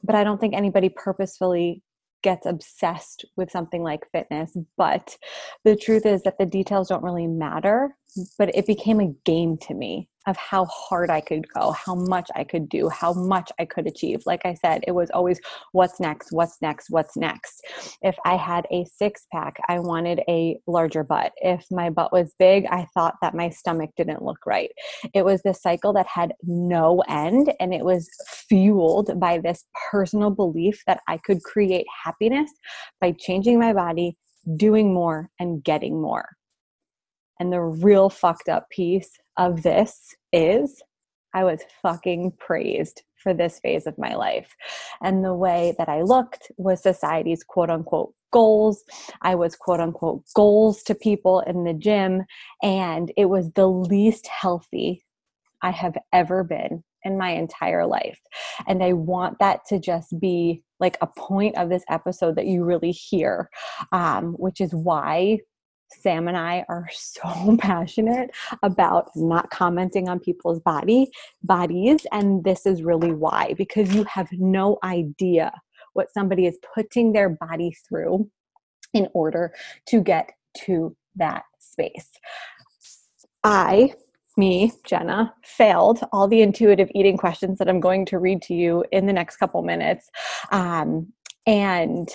but 0.04 0.16
I 0.16 0.24
don't 0.24 0.40
think 0.40 0.54
anybody 0.54 0.90
purposefully 0.90 1.82
gets 2.22 2.46
obsessed 2.46 3.26
with 3.36 3.52
something 3.52 3.84
like 3.84 4.10
fitness. 4.12 4.56
But 4.78 5.18
the 5.64 5.76
truth 5.76 6.06
is 6.06 6.24
that 6.24 6.38
the 6.38 6.46
details 6.46 6.90
don't 6.90 7.04
really 7.04 7.28
matter. 7.28 7.96
But 8.38 8.56
it 8.56 8.66
became 8.66 9.00
a 9.00 9.14
game 9.26 9.58
to 9.60 9.74
me 9.74 10.10
of 10.28 10.38
how 10.38 10.66
hard 10.66 11.10
I 11.10 11.22
could 11.22 11.48
go, 11.54 11.72
how 11.72 11.96
much 11.96 12.30
I 12.36 12.44
could 12.44 12.70
do, 12.70 12.90
how 12.90 13.14
much 13.14 13.52
I 13.60 13.66
could 13.66 13.88
achieve. 13.88 14.24
Like 14.26 14.46
I 14.46 14.56
said, 14.56 14.84
it 14.88 14.92
was 14.92 15.10
always 15.12 15.40
what's 15.72 16.00
next, 16.00 16.32
what's 16.32 16.62
next, 16.62 16.88
what's 16.90 17.16
next. 17.16 17.62
If 18.02 18.16
I 18.26 18.36
had 18.36 18.66
a 18.72 18.86
six 18.86 19.28
pack, 19.32 19.58
I 19.68 19.80
wanted 19.80 20.22
a 20.28 20.58
larger 20.68 21.04
butt. 21.04 21.32
If 21.38 21.66
my 21.72 21.90
butt 21.90 22.12
was 22.12 22.34
big, 22.40 22.66
I 22.68 22.88
thought 22.94 23.16
that 23.22 23.36
my 23.36 23.50
stomach 23.50 23.92
didn't 23.98 24.24
look 24.24 24.46
right. 24.46 24.72
It 25.14 25.26
was 25.26 25.42
this 25.42 25.62
cycle 25.62 25.94
that 25.94 26.08
had 26.08 26.34
no 26.44 27.04
end, 27.08 27.54
and 27.60 27.74
it 27.74 27.86
was 27.86 28.10
fueled 28.50 29.20
by 29.20 29.40
this 29.40 29.66
personal 29.92 30.30
belief 30.30 30.82
that 30.88 31.02
I 31.08 31.18
could 31.18 31.44
create 31.44 31.86
happiness 32.04 32.52
by 33.02 33.14
changing 33.18 33.60
my 33.60 33.74
body, 33.74 34.18
doing 34.58 34.94
more, 34.94 35.30
and 35.40 35.64
getting 35.64 36.02
more. 36.02 36.30
And 37.40 37.52
the 37.52 37.62
real 37.62 38.10
fucked 38.10 38.50
up 38.50 38.70
piece 38.70 39.12
of 39.38 39.64
this 39.64 40.16
is 40.32 40.82
I 41.34 41.44
was 41.44 41.62
fucking 41.82 42.34
praised 42.40 43.04
for 43.18 43.34
this 43.34 43.60
phase 43.60 43.88
of 43.88 43.98
my 43.98 44.16
life. 44.16 44.56
And 45.02 45.24
the 45.24 45.34
way 45.34 45.76
that 45.78 45.90
I 45.90 46.02
looked 46.02 46.52
was 46.58 46.82
society's 46.82 47.44
quote 47.44 47.70
unquote 47.70 48.14
goals. 48.32 48.84
I 49.22 49.36
was 49.36 49.56
quote 49.56 49.80
unquote 49.80 50.24
goals 50.34 50.84
to 50.84 50.96
people 50.96 51.42
in 51.42 51.64
the 51.64 51.74
gym. 51.74 52.24
And 52.62 53.12
it 53.18 53.26
was 53.26 53.52
the 53.52 53.68
least 53.68 54.28
healthy 54.28 55.04
I 55.62 55.72
have 55.72 55.98
ever 56.14 56.44
been 56.44 56.84
in 57.04 57.18
my 57.18 57.32
entire 57.32 57.86
life. 57.86 58.20
And 58.68 58.84
I 58.84 58.94
want 58.94 59.40
that 59.40 59.62
to 59.68 59.80
just 59.80 60.20
be 60.20 60.64
like 60.80 60.98
a 61.02 61.08
point 61.08 61.58
of 61.58 61.70
this 61.70 61.84
episode 61.90 62.36
that 62.36 62.48
you 62.48 62.64
really 62.64 62.92
hear, 62.92 63.50
um, 63.92 64.34
which 64.34 64.60
is 64.60 64.74
why 64.74 65.40
Sam 65.88 66.28
and 66.28 66.38
I 66.38 66.66
are 66.70 66.88
so 66.94 67.58
passionate 67.60 68.32
about 68.64 69.10
not 69.16 69.50
commenting 69.50 70.10
on 70.10 70.20
people's 70.20 70.60
body 70.60 71.10
bodies 71.44 72.06
and 72.12 72.44
this 72.44 72.66
is 72.66 72.84
really 72.84 73.12
why 73.12 73.54
because 73.58 73.94
you 73.94 74.04
have 74.06 74.32
no 74.32 74.78
idea 74.84 75.52
what 75.94 76.12
somebody 76.14 76.46
is 76.46 76.58
putting 76.74 77.14
their 77.14 77.30
body 77.30 77.76
through 77.88 78.30
in 78.94 79.08
order 79.14 79.54
to 79.88 80.02
get 80.02 80.32
to 80.66 80.96
that 81.16 81.44
space. 81.60 82.10
I 83.44 83.94
me, 84.38 84.74
Jenna, 84.86 85.34
failed 85.44 86.02
all 86.12 86.28
the 86.28 86.42
intuitive 86.42 86.90
eating 86.94 87.18
questions 87.18 87.58
that 87.60 87.70
I'm 87.70 87.80
going 87.80 88.06
to 88.08 88.20
read 88.20 88.42
to 88.44 88.54
you 88.54 88.84
in 88.92 89.06
the 89.06 89.14
next 89.14 89.38
couple 89.38 89.62
minutes. 89.62 90.10
Um, 90.52 91.14
and 91.48 92.10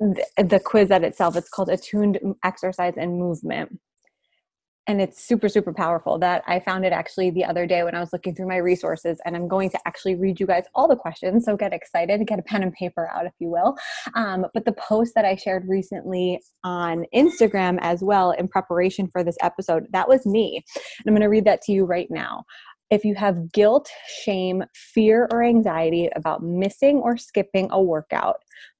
the, 0.00 0.24
the 0.42 0.60
quiz 0.60 0.90
at 0.90 1.04
itself, 1.04 1.36
it's 1.36 1.48
called 1.48 1.68
Attuned 1.68 2.18
Exercise 2.44 2.94
and 2.96 3.18
Movement. 3.18 3.80
And 4.86 5.02
it's 5.02 5.22
super 5.22 5.50
super 5.50 5.74
powerful. 5.74 6.18
That 6.18 6.42
i 6.46 6.60
found 6.60 6.86
it 6.86 6.94
actually 6.94 7.28
the 7.30 7.44
other 7.44 7.66
day 7.66 7.82
when 7.82 7.94
i 7.94 8.00
was 8.00 8.10
looking 8.10 8.34
through 8.34 8.48
my 8.48 8.56
resources 8.56 9.18
and 9.26 9.36
i'm 9.36 9.46
going 9.46 9.68
to 9.68 9.78
actually 9.86 10.14
read 10.14 10.40
you 10.40 10.46
guys 10.46 10.64
all 10.74 10.88
the 10.88 10.96
questions 10.96 11.44
so 11.44 11.58
get 11.58 11.74
excited 11.74 12.26
get 12.26 12.38
a 12.38 12.42
pen 12.42 12.62
and 12.62 12.72
paper 12.72 13.06
out 13.14 13.26
if 13.26 13.34
you 13.38 13.50
will. 13.50 13.76
Um, 14.14 14.46
but 14.54 14.64
the 14.64 14.72
post 14.72 15.12
that 15.14 15.26
i 15.26 15.36
shared 15.36 15.68
recently 15.68 16.40
on 16.64 17.04
instagram 17.14 17.76
as 17.82 18.02
well 18.02 18.30
in 18.30 18.48
preparation 18.48 19.08
for 19.08 19.22
this 19.22 19.36
episode 19.42 19.88
that 19.92 20.08
was 20.08 20.24
me. 20.24 20.64
And 20.76 21.04
i'm 21.06 21.12
going 21.12 21.20
to 21.20 21.28
read 21.28 21.44
that 21.44 21.60
to 21.62 21.72
you 21.72 21.84
right 21.84 22.08
now. 22.10 22.44
If 22.90 23.04
you 23.04 23.14
have 23.16 23.52
guilt, 23.52 23.90
shame, 24.22 24.64
fear, 24.74 25.28
or 25.30 25.42
anxiety 25.42 26.08
about 26.16 26.42
missing 26.42 26.96
or 27.00 27.18
skipping 27.18 27.68
a 27.70 27.82
workout, 27.82 28.36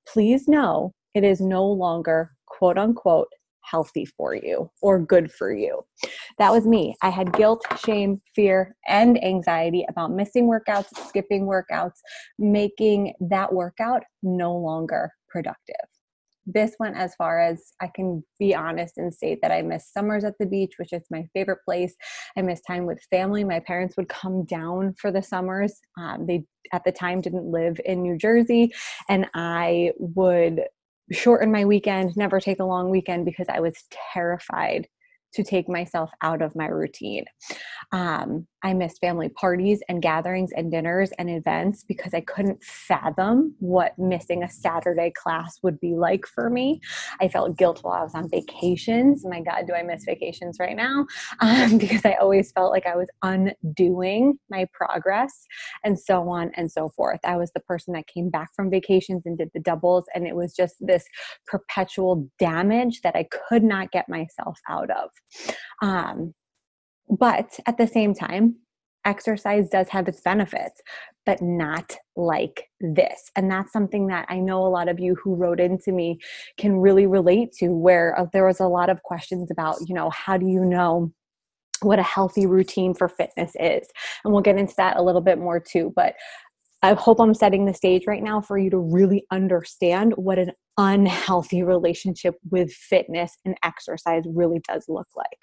please 0.07 0.49
know 0.49 0.95
it 1.15 1.25
is 1.25 1.41
no 1.41 1.65
longer 1.65 2.33
quote 2.47 2.79
unquote 2.79 3.29
healthy 3.71 4.05
for 4.05 4.35
you 4.35 4.71
or 4.81 4.99
good 4.99 5.31
for 5.31 5.53
you. 5.53 5.85
That 6.39 6.53
was 6.53 6.67
me. 6.67 6.97
I 7.03 7.11
had 7.11 7.33
guilt, 7.33 7.65
shame, 7.85 8.21
fear, 8.35 8.77
and 8.87 9.23
anxiety 9.23 9.85
about 9.89 10.13
missing 10.13 10.49
workouts, 10.49 10.97
skipping 11.09 11.47
workouts, 11.47 11.99
making 12.39 13.15
that 13.21 13.53
workout 13.53 14.03
no 14.23 14.57
longer 14.57 15.13
productive. 15.29 15.77
This 16.51 16.77
went 16.81 16.97
as 16.97 17.15
far 17.17 17.41
as 17.41 17.63
I 17.83 17.91
can 17.95 18.25
be 18.39 18.55
honest 18.55 18.97
and 18.97 19.13
state 19.13 19.41
that 19.43 19.53
I 19.53 19.61
miss 19.61 19.93
summers 19.93 20.25
at 20.25 20.33
the 20.41 20.47
beach, 20.47 20.73
which 20.79 20.95
is 20.95 21.03
my 21.11 21.27
favorite 21.35 21.59
place. 21.63 21.95
I 22.39 22.43
miss 22.43 22.63
time 22.63 22.87
with 22.87 23.05
family. 23.11 23.45
My 23.45 23.61
parents 23.61 23.99
would 23.99 24.09
come 24.09 24.47
down 24.47 24.95
for 24.99 25.13
the 25.13 25.23
summers. 25.23 25.79
Um, 25.99 26.25
they 26.27 26.45
at 26.73 26.85
the 26.85 26.93
time 26.93 27.21
didn't 27.21 27.45
live 27.45 27.79
in 27.85 28.01
New 28.01 28.17
Jersey, 28.17 28.73
and 29.11 29.27
I 29.35 29.93
would 29.99 30.63
shorten 31.11 31.53
my 31.53 31.65
weekend, 31.65 32.17
never 32.17 32.41
take 32.41 32.61
a 32.61 32.65
long 32.65 32.91
weekend 32.91 33.25
because 33.25 33.47
I 33.49 33.61
was 33.61 33.85
terrified 34.13 34.89
to 35.39 35.45
take 35.45 35.69
myself 35.69 36.11
out 36.21 36.43
of 36.43 36.57
my 36.57 36.67
routine. 36.67 37.25
Um, 37.93 38.49
I 38.65 38.75
missed 38.75 39.01
family 39.01 39.29
parties 39.29 39.81
and 39.89 40.03
gatherings 40.03 40.51
and 40.57 40.71
dinners 40.71 41.13
and 41.17 41.31
events 41.31 41.85
because 41.85 42.13
I 42.13 42.23
couldn't 42.23 42.61
fathom 42.61 43.55
what 43.61 43.97
missing 43.99 44.43
a 44.43 44.51
Saturday 44.51 45.13
class 45.17 45.61
would 45.63 45.79
be 45.79 45.95
like 45.95 46.27
for 46.27 46.51
me. 46.51 46.81
I 47.21 47.29
felt 47.29 47.57
guilt 47.57 47.79
while 47.83 47.95
I 47.95 48.03
was 48.03 48.17
on 48.17 48.29
vacations. 48.29 49.25
My 49.25 49.41
God, 49.41 49.69
do 49.69 49.75
I 49.75 49.85
miss 49.85 50.05
vacations 50.05 50.59
right 50.59 50.77
now? 50.77 51.07
Um, 51.41 51.79
because 51.79 52.05
I 52.05 52.15
always 52.15 52.51
felt 52.53 52.73
like 52.73 52.87
I 52.87 52.97
was 52.97 53.09
undoing 53.23 54.39
my 54.51 54.67
progress 54.73 55.47
and 55.85 55.99
so 55.99 56.29
on 56.29 56.51
and 56.57 56.71
so 56.71 56.89
forth. 56.91 57.21
I 57.25 57.37
was 57.37 57.53
the 57.53 57.61
person 57.61 57.95
that 57.95 58.07
came 58.07 58.29
back 58.29 58.51
from 58.57 58.71
vacations 58.71 59.23
and 59.25 59.39
did 59.39 59.51
the 59.55 59.61
doubles, 59.61 60.05
and 60.15 60.27
it 60.27 60.35
was 60.35 60.55
just 60.55 60.75
this 60.81 61.05
perpetual 61.47 62.29
damage 62.39 63.03
that 63.03 63.15
I 63.15 63.29
could 63.49 63.63
not 63.63 63.93
get 63.93 64.09
myself 64.09 64.59
out 64.69 64.91
of. 64.91 65.11
Um, 65.83 66.35
but 67.09 67.59
at 67.67 67.79
the 67.79 67.87
same 67.87 68.15
time, 68.15 68.57
exercise 69.05 69.69
does 69.71 69.89
have 69.89 70.09
its 70.09 70.21
benefits, 70.21 70.81
but 71.25 71.41
not 71.41 71.97
like 72.17 72.65
this. 72.81 73.31
And 73.37 73.51
that's 73.51 73.73
something 73.73 74.09
that 74.09 74.27
I 74.29 74.39
know 74.39 74.67
a 74.67 74.69
lot 74.69 74.89
of 74.89 75.01
you 75.01 75.15
who 75.23 75.35
wrote 75.35 75.61
into 75.61 75.93
me 75.93 76.19
can 76.59 76.79
really 76.79 77.07
relate 77.07 77.53
to, 77.59 77.69
where 77.69 78.19
uh, 78.19 78.27
there 78.33 78.47
was 78.47 78.61
a 78.61 78.67
lot 78.67 78.91
of 78.91 79.03
questions 79.03 79.51
about, 79.51 79.77
you 79.87 79.95
know, 79.95 80.11
how 80.11 80.37
do 80.37 80.47
you 80.47 80.65
know? 80.65 81.13
what 81.81 81.99
a 81.99 82.03
healthy 82.03 82.47
routine 82.47 82.95
for 82.95 83.09
fitness 83.09 83.53
is. 83.59 83.89
And 84.25 84.33
we'll 84.33 84.43
get 84.43 84.59
into 84.59 84.75
that 84.77 84.97
a 84.97 85.03
little 85.03 85.21
bit 85.21 85.39
more 85.39 85.61
too. 85.61 85.93
But 85.95 86.15
I 86.83 86.95
hope 86.95 87.21
I'm 87.21 87.35
setting 87.35 87.65
the 87.65 87.75
stage 87.75 88.05
right 88.07 88.23
now 88.23 88.41
for 88.41 88.57
you 88.57 88.71
to 88.71 88.79
really 88.79 89.25
understand 89.33 90.13
what 90.17 90.39
an 90.39 90.53
unhealthy 90.77 91.65
relationship 91.65 92.37
with 92.53 92.73
fitness 92.73 93.37
and 93.45 93.57
exercise 93.65 94.23
really 94.33 94.61
does 94.69 94.85
look 94.89 95.09
like. 95.17 95.41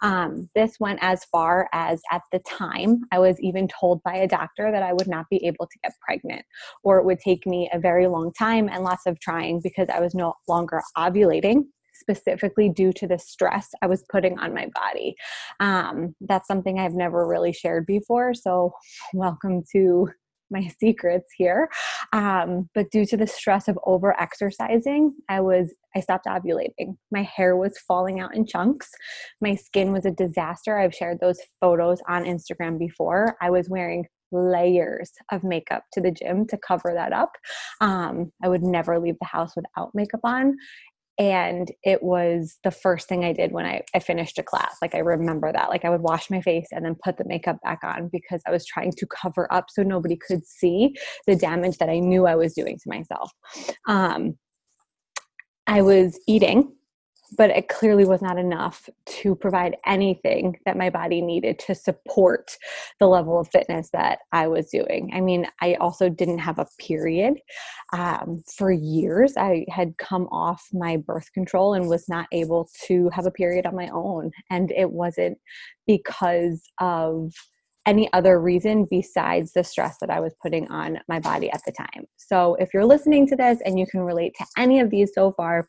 Um, 0.00 0.48
this 0.54 0.76
went 0.78 1.00
as 1.02 1.24
far 1.24 1.68
as 1.72 2.00
at 2.12 2.22
the 2.30 2.38
time, 2.38 3.00
I 3.10 3.18
was 3.18 3.36
even 3.40 3.66
told 3.66 4.00
by 4.04 4.14
a 4.14 4.28
doctor 4.28 4.70
that 4.70 4.84
I 4.84 4.92
would 4.92 5.08
not 5.08 5.26
be 5.28 5.44
able 5.44 5.66
to 5.66 5.78
get 5.82 5.92
pregnant, 6.06 6.44
or 6.84 6.98
it 6.98 7.04
would 7.04 7.18
take 7.18 7.46
me 7.46 7.68
a 7.72 7.80
very 7.80 8.06
long 8.06 8.32
time 8.32 8.68
and 8.68 8.84
lots 8.84 9.06
of 9.06 9.18
trying 9.18 9.60
because 9.62 9.88
I 9.88 9.98
was 9.98 10.14
no 10.14 10.34
longer 10.48 10.82
ovulating 10.96 11.64
specifically 11.92 12.68
due 12.68 12.92
to 12.94 13.06
the 13.06 13.18
stress 13.18 13.68
I 13.82 13.86
was 13.86 14.04
putting 14.10 14.38
on 14.38 14.54
my 14.54 14.68
body. 14.74 15.16
Um, 15.58 16.14
that's 16.20 16.48
something 16.48 16.78
I've 16.78 16.94
never 16.94 17.26
really 17.26 17.52
shared 17.52 17.86
before. 17.86 18.32
So, 18.32 18.72
welcome 19.12 19.62
to 19.72 20.08
my 20.50 20.68
secrets 20.80 21.28
here. 21.36 21.68
Um, 22.12 22.68
but 22.74 22.90
due 22.90 23.06
to 23.06 23.16
the 23.16 23.26
stress 23.26 23.68
of 23.68 23.78
over 23.86 24.18
exercising, 24.20 25.14
I 25.28 25.40
was 25.40 25.72
I 25.96 26.00
stopped 26.00 26.26
ovulating. 26.26 26.96
My 27.10 27.22
hair 27.22 27.56
was 27.56 27.76
falling 27.78 28.20
out 28.20 28.34
in 28.34 28.46
chunks. 28.46 28.90
My 29.40 29.56
skin 29.56 29.92
was 29.92 30.06
a 30.06 30.12
disaster. 30.12 30.78
I've 30.78 30.94
shared 30.94 31.18
those 31.20 31.40
photos 31.60 32.00
on 32.08 32.24
Instagram 32.24 32.78
before. 32.78 33.36
I 33.40 33.50
was 33.50 33.68
wearing 33.68 34.06
layers 34.32 35.10
of 35.32 35.44
makeup 35.44 35.84
to 35.92 36.00
the 36.00 36.10
gym 36.10 36.46
to 36.46 36.58
cover 36.58 36.92
that 36.94 37.12
up. 37.12 37.32
Um, 37.80 38.32
I 38.42 38.48
would 38.48 38.62
never 38.62 38.98
leave 38.98 39.16
the 39.20 39.26
house 39.26 39.54
without 39.56 39.90
makeup 39.94 40.20
on 40.24 40.56
and 41.20 41.70
it 41.84 42.02
was 42.02 42.58
the 42.64 42.70
first 42.70 43.06
thing 43.06 43.24
i 43.24 43.32
did 43.32 43.52
when 43.52 43.66
I, 43.66 43.82
I 43.94 43.98
finished 44.00 44.38
a 44.38 44.42
class. 44.42 44.76
Like 44.80 44.94
i 44.94 44.98
remember 44.98 45.52
that. 45.52 45.68
Like 45.68 45.84
i 45.84 45.90
would 45.90 46.00
wash 46.00 46.30
my 46.30 46.40
face 46.40 46.68
and 46.72 46.84
then 46.84 46.96
put 47.04 47.18
the 47.18 47.26
makeup 47.26 47.58
back 47.62 47.80
on 47.84 48.08
because 48.10 48.40
i 48.46 48.50
was 48.50 48.66
trying 48.66 48.92
to 48.92 49.06
cover 49.06 49.46
up 49.52 49.66
so 49.68 49.82
nobody 49.82 50.16
could 50.16 50.44
see 50.46 50.94
the 51.26 51.36
damage 51.36 51.76
that 51.76 51.90
i 51.90 51.98
knew 51.98 52.26
i 52.26 52.34
was 52.34 52.54
doing 52.54 52.78
to 52.78 52.88
myself. 52.88 53.30
Um, 53.86 54.38
i 55.66 55.82
was 55.82 56.18
eating 56.26 56.72
but 57.36 57.50
it 57.50 57.68
clearly 57.68 58.04
was 58.04 58.22
not 58.22 58.38
enough 58.38 58.88
to 59.06 59.34
provide 59.34 59.76
anything 59.86 60.58
that 60.64 60.76
my 60.76 60.90
body 60.90 61.20
needed 61.20 61.58
to 61.60 61.74
support 61.74 62.56
the 62.98 63.06
level 63.06 63.38
of 63.38 63.48
fitness 63.48 63.90
that 63.92 64.20
I 64.32 64.48
was 64.48 64.68
doing. 64.70 65.10
I 65.14 65.20
mean, 65.20 65.46
I 65.60 65.74
also 65.74 66.08
didn't 66.08 66.38
have 66.38 66.58
a 66.58 66.66
period. 66.78 67.40
Um, 67.92 68.42
for 68.56 68.70
years, 68.70 69.34
I 69.36 69.64
had 69.68 69.96
come 69.98 70.26
off 70.32 70.66
my 70.72 70.96
birth 70.96 71.32
control 71.32 71.74
and 71.74 71.88
was 71.88 72.08
not 72.08 72.26
able 72.32 72.68
to 72.86 73.10
have 73.10 73.26
a 73.26 73.30
period 73.30 73.66
on 73.66 73.76
my 73.76 73.88
own. 73.88 74.30
And 74.50 74.70
it 74.72 74.90
wasn't 74.90 75.38
because 75.86 76.62
of 76.80 77.32
any 77.86 78.12
other 78.12 78.40
reason 78.40 78.86
besides 78.90 79.52
the 79.52 79.64
stress 79.64 79.96
that 80.00 80.10
I 80.10 80.20
was 80.20 80.34
putting 80.42 80.70
on 80.70 80.98
my 81.08 81.18
body 81.18 81.50
at 81.50 81.62
the 81.64 81.72
time. 81.72 82.04
So, 82.16 82.56
if 82.56 82.68
you're 82.74 82.84
listening 82.84 83.26
to 83.28 83.36
this 83.36 83.58
and 83.64 83.78
you 83.78 83.86
can 83.86 84.00
relate 84.00 84.34
to 84.38 84.46
any 84.58 84.80
of 84.80 84.90
these 84.90 85.12
so 85.14 85.32
far, 85.32 85.66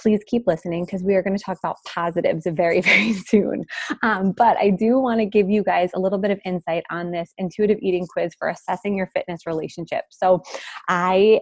please 0.00 0.20
keep 0.26 0.44
listening 0.46 0.84
because 0.84 1.02
we 1.02 1.14
are 1.14 1.22
going 1.22 1.36
to 1.36 1.42
talk 1.42 1.58
about 1.58 1.76
positives 1.86 2.46
very, 2.50 2.80
very 2.80 3.12
soon. 3.12 3.64
Um, 4.02 4.32
but 4.36 4.56
I 4.58 4.70
do 4.70 5.00
want 5.00 5.20
to 5.20 5.26
give 5.26 5.50
you 5.50 5.64
guys 5.64 5.90
a 5.94 6.00
little 6.00 6.18
bit 6.18 6.30
of 6.30 6.40
insight 6.44 6.84
on 6.90 7.10
this 7.10 7.32
intuitive 7.38 7.78
eating 7.82 8.06
quiz 8.06 8.32
for 8.38 8.48
assessing 8.48 8.96
your 8.96 9.08
fitness 9.14 9.46
relationship. 9.46 10.04
So, 10.10 10.42
I 10.88 11.40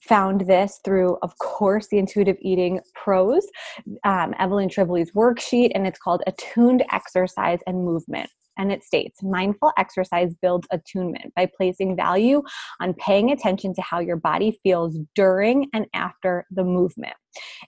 found 0.00 0.42
this 0.42 0.80
through, 0.84 1.16
of 1.22 1.36
course, 1.38 1.88
the 1.88 1.98
Intuitive 1.98 2.36
Eating 2.42 2.78
Pros, 2.94 3.46
um, 4.04 4.34
Evelyn 4.38 4.68
Tribole 4.68 5.06
worksheet, 5.16 5.70
and 5.74 5.86
it's 5.86 5.98
called 5.98 6.22
Attuned 6.26 6.84
Exercise 6.92 7.60
and 7.66 7.84
Movement. 7.84 8.28
And 8.56 8.72
it 8.72 8.84
states 8.84 9.22
mindful 9.22 9.72
exercise 9.78 10.34
builds 10.40 10.66
attunement 10.70 11.32
by 11.34 11.46
placing 11.56 11.96
value 11.96 12.42
on 12.80 12.94
paying 12.94 13.30
attention 13.30 13.74
to 13.74 13.82
how 13.82 14.00
your 14.00 14.16
body 14.16 14.58
feels 14.62 14.98
during 15.14 15.68
and 15.72 15.86
after 15.94 16.46
the 16.50 16.64
movement. 16.64 17.14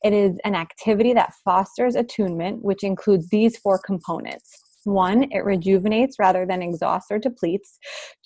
It 0.05 0.13
is 0.13 0.39
an 0.45 0.55
activity 0.55 1.13
that 1.15 1.35
fosters 1.45 1.97
attunement, 1.97 2.63
which 2.63 2.85
includes 2.85 3.29
these 3.31 3.57
four 3.57 3.81
components. 3.85 4.63
One, 4.85 5.25
it 5.33 5.45
rejuvenates 5.45 6.17
rather 6.19 6.47
than 6.47 6.63
exhausts 6.63 7.11
or 7.11 7.19
depletes. 7.19 7.79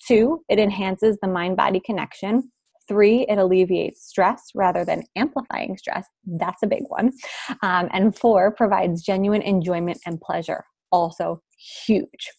Two, 0.07 0.43
it 0.47 0.59
enhances 0.59 1.17
the 1.21 1.27
mind 1.27 1.57
body 1.57 1.81
connection. 1.83 2.51
Three, 2.87 3.25
it 3.27 3.37
alleviates 3.37 4.07
stress 4.07 4.43
rather 4.53 4.85
than 4.85 5.03
amplifying 5.15 5.77
stress. 5.77 6.05
That's 6.25 6.61
a 6.61 6.67
big 6.67 6.83
one. 6.87 7.13
Um, 7.63 7.89
and 7.91 8.15
four, 8.15 8.51
provides 8.51 9.01
genuine 9.01 9.41
enjoyment 9.41 9.99
and 10.05 10.21
pleasure. 10.21 10.65
Also 10.91 11.41
huge. 11.85 12.29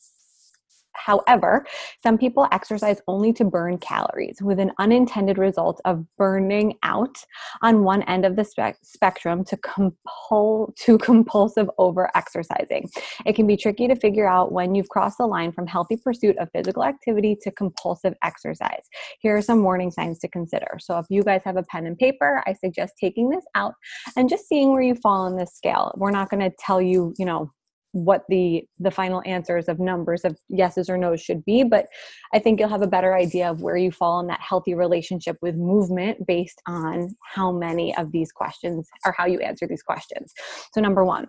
However, 0.95 1.67
some 2.03 2.19
people 2.19 2.47
exercise 2.53 3.01
only 3.09 3.33
to 3.35 3.45
burn 3.45 3.79
calories 3.79 4.39
with 4.41 4.59
an 4.59 4.73
unintended 4.79 5.39
result 5.39 5.81
of 5.85 6.05
burning 6.17 6.79
out 6.83 7.17
on 7.63 7.83
one 7.83 8.03
end 8.03 8.25
of 8.25 8.37
the 8.37 8.45
spe- 8.45 8.79
spectrum 8.83 9.45
to, 9.45 9.57
compul- 9.57 10.75
to 10.77 10.99
compulsive 11.13 11.69
over 11.79 12.11
exercising. 12.15 12.89
It 13.27 13.35
can 13.35 13.47
be 13.47 13.57
tricky 13.57 13.89
to 13.89 13.97
figure 13.97 14.29
out 14.29 14.53
when 14.53 14.75
you've 14.75 14.89
crossed 14.89 15.19
the 15.19 15.27
line 15.27 15.53
from 15.53 15.67
healthy 15.67 15.97
pursuit 15.97 16.37
of 16.39 16.49
physical 16.53 16.85
activity 16.85 17.37
to 17.43 17.51
compulsive 17.51 18.15
exercise. 18.23 18.85
Here 19.21 19.37
are 19.37 19.43
some 19.43 19.63
warning 19.63 19.91
signs 19.91 20.19
to 20.21 20.29
consider. 20.29 20.79
So, 20.81 20.99
if 20.99 21.07
you 21.09 21.23
guys 21.23 21.43
have 21.45 21.57
a 21.57 21.63
pen 21.65 21.87
and 21.87 21.97
paper, 21.97 22.43
I 22.47 22.53
suggest 22.55 22.95
taking 23.01 23.29
this 23.31 23.45
out 23.55 23.75
and 24.17 24.29
just 24.29 24.47
seeing 24.49 24.73
where 24.73 24.83
you 24.83 24.95
fall 24.95 25.23
on 25.23 25.37
this 25.37 25.55
scale. 25.55 25.93
We're 25.97 26.11
not 26.11 26.31
going 26.31 26.41
to 26.41 26.55
tell 26.59 26.81
you, 26.81 27.15
you 27.19 27.25
know, 27.25 27.51
what 27.93 28.23
the 28.29 28.65
the 28.79 28.91
final 28.91 29.23
answers 29.27 29.69
of 29.69 29.79
numbers 29.79 30.25
of 30.25 30.37
yeses 30.49 30.89
or 30.89 30.97
nos 30.97 31.21
should 31.21 31.45
be 31.45 31.63
but 31.63 31.87
i 32.33 32.39
think 32.39 32.59
you'll 32.59 32.69
have 32.69 32.83
a 32.83 32.87
better 32.87 33.15
idea 33.15 33.51
of 33.51 33.61
where 33.61 33.77
you 33.77 33.91
fall 33.91 34.19
in 34.21 34.27
that 34.27 34.41
healthy 34.41 34.75
relationship 34.75 35.37
with 35.43 35.55
movement 35.57 36.27
based 36.27 36.61
on 36.67 37.15
how 37.35 37.53
many 37.53 37.95
of 37.97 38.13
these 38.13 38.33
questions 38.33 38.89
or 39.05 39.15
how 39.17 39.27
you 39.27 39.41
answer 39.41 39.67
these 39.67 39.83
questions. 39.83 40.33
So 40.73 40.81
number 40.81 41.05
one 41.05 41.29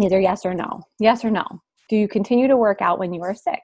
either 0.00 0.20
yes 0.20 0.46
or 0.46 0.54
no. 0.54 0.82
Yes 1.00 1.24
or 1.24 1.30
no. 1.30 1.44
Do 1.88 1.96
you 1.96 2.06
continue 2.06 2.46
to 2.46 2.56
work 2.56 2.80
out 2.80 2.98
when 3.00 3.12
you 3.12 3.22
are 3.22 3.34
sick? 3.34 3.62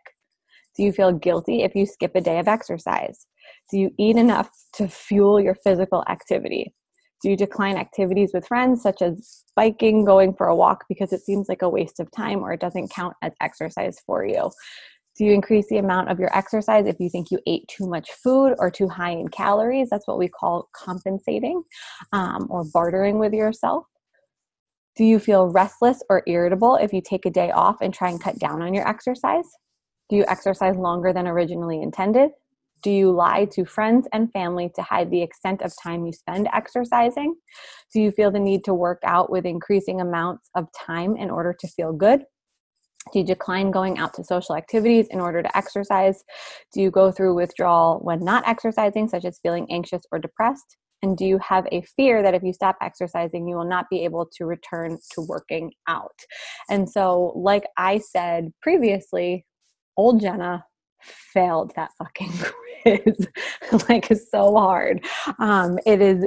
Do 0.77 0.83
you 0.83 0.93
feel 0.93 1.13
guilty 1.13 1.63
if 1.63 1.77
you 1.77 1.87
skip 1.87 2.13
a 2.17 2.21
day 2.21 2.41
of 2.41 2.49
exercise? 2.49 3.27
Do 3.71 3.79
you 3.79 3.91
eat 3.99 4.17
enough 4.17 4.51
to 4.75 4.89
fuel 4.89 5.41
your 5.41 5.55
physical 5.55 6.03
activity 6.09 6.75
do 7.25 7.31
you 7.31 7.37
decline 7.39 7.79
activities 7.79 8.33
with 8.35 8.47
friends, 8.47 8.83
such 8.83 9.01
as 9.01 9.45
biking, 9.57 10.05
going 10.05 10.35
for 10.35 10.47
a 10.47 10.55
walk, 10.55 10.85
because 10.91 11.11
it 11.11 11.23
seems 11.23 11.49
like 11.49 11.63
a 11.63 11.69
waste 11.71 11.99
of 11.99 12.11
time 12.11 12.41
or 12.41 12.53
it 12.53 12.61
doesn't 12.61 12.91
count 12.91 13.15
as 13.23 13.33
exercise 13.41 13.97
for 14.05 14.27
you? 14.27 14.51
Do 15.17 15.25
you 15.25 15.33
increase 15.33 15.67
the 15.71 15.79
amount 15.79 16.11
of 16.11 16.21
your 16.21 16.37
exercise 16.37 16.87
if 16.87 16.97
you 17.01 17.09
think 17.09 17.31
you 17.31 17.39
ate 17.47 17.67
too 17.67 17.89
much 17.89 18.11
food 18.23 18.57
or 18.59 18.71
too 18.71 18.89
high 18.89 19.13
in 19.13 19.29
calories? 19.29 19.89
That's 19.89 20.07
what 20.07 20.19
we 20.19 20.29
call 20.29 20.69
compensating 20.77 21.63
um, 22.13 22.47
or 22.51 22.63
bartering 22.63 23.19
with 23.19 23.33
yourself. 23.33 23.87
Do 24.95 25.05
you 25.05 25.19
feel 25.19 25.49
restless 25.49 26.03
or 26.11 26.25
irritable 26.27 26.77
if 26.77 26.93
you 26.93 27.01
take 27.01 27.25
a 27.25 27.31
day 27.31 27.51
off 27.53 27.77
and 27.81 27.95
try 27.95 28.11
and 28.11 28.21
cut 28.21 28.39
down 28.39 28.61
on 28.61 28.75
your 28.75 28.87
exercise? 28.87 29.49
Do 30.11 30.17
you 30.17 30.27
exercise 30.29 30.77
longer 30.77 31.15
than 31.15 31.27
originally 31.27 31.81
intended? 31.81 32.33
Do 32.85 32.91
you 32.91 33.11
lie 33.11 33.47
to 33.53 33.65
friends 33.65 34.07
and 34.13 34.31
family 34.31 34.71
to 34.75 34.83
hide 34.83 35.11
the 35.11 35.23
extent 35.23 35.63
of 35.63 35.73
time 35.83 36.05
you 36.05 36.13
spend 36.13 36.49
exercising? 36.53 37.35
Do 37.95 38.01
you 38.01 38.11
feel 38.11 38.31
the 38.31 38.39
need 38.39 38.63
to 38.65 38.75
work 38.75 39.01
out 39.05 39.31
with 39.31 39.47
increasing 39.47 40.03
amounts 40.03 40.51
of 40.55 40.69
time 40.79 41.17
in 41.17 41.31
order 41.31 41.57
to 41.59 41.67
feel 41.67 41.95
good? 41.95 42.25
Do 43.11 43.21
you 43.21 43.25
decline 43.25 43.71
going 43.71 43.99
out 43.99 44.13
to 44.15 44.25
social 44.25 44.55
activities 44.55 45.07
in 45.11 45.19
order 45.19 45.43
to 45.43 45.57
exercise? 45.57 46.23
Do 46.75 46.83
you 46.83 46.91
go 46.91 47.11
through 47.11 47.35
withdrawal 47.35 48.01
when 48.03 48.23
not 48.23 48.47
exercising, 48.47 49.09
such 49.09 49.25
as 49.25 49.41
feeling 49.43 49.67
anxious 49.71 50.03
or 50.13 50.19
depressed? 50.19 50.77
And 51.03 51.17
do 51.17 51.25
you 51.25 51.39
have 51.39 51.67
a 51.73 51.83
fear 51.97 52.23
that 52.23 52.35
if 52.35 52.43
you 52.43 52.53
stop 52.53 52.77
exercising, 52.83 53.49
you 53.49 53.57
will 53.57 53.69
not 53.69 53.87
be 53.91 54.05
able 54.05 54.29
to 54.37 54.45
return 54.45 54.99
to 55.13 55.23
working 55.23 55.73
out? 55.89 56.19
And 56.69 56.89
so, 56.89 57.33
like 57.35 57.65
I 57.79 57.99
said 57.99 58.53
previously, 58.61 59.47
old 59.97 60.21
Jenna 60.21 60.65
failed 61.01 61.73
that 61.77 61.91
fucking 61.99 62.33
quiz 62.85 63.27
like 63.89 64.11
so 64.31 64.55
hard 64.55 65.05
um, 65.39 65.79
it 65.87 66.01
is 66.01 66.25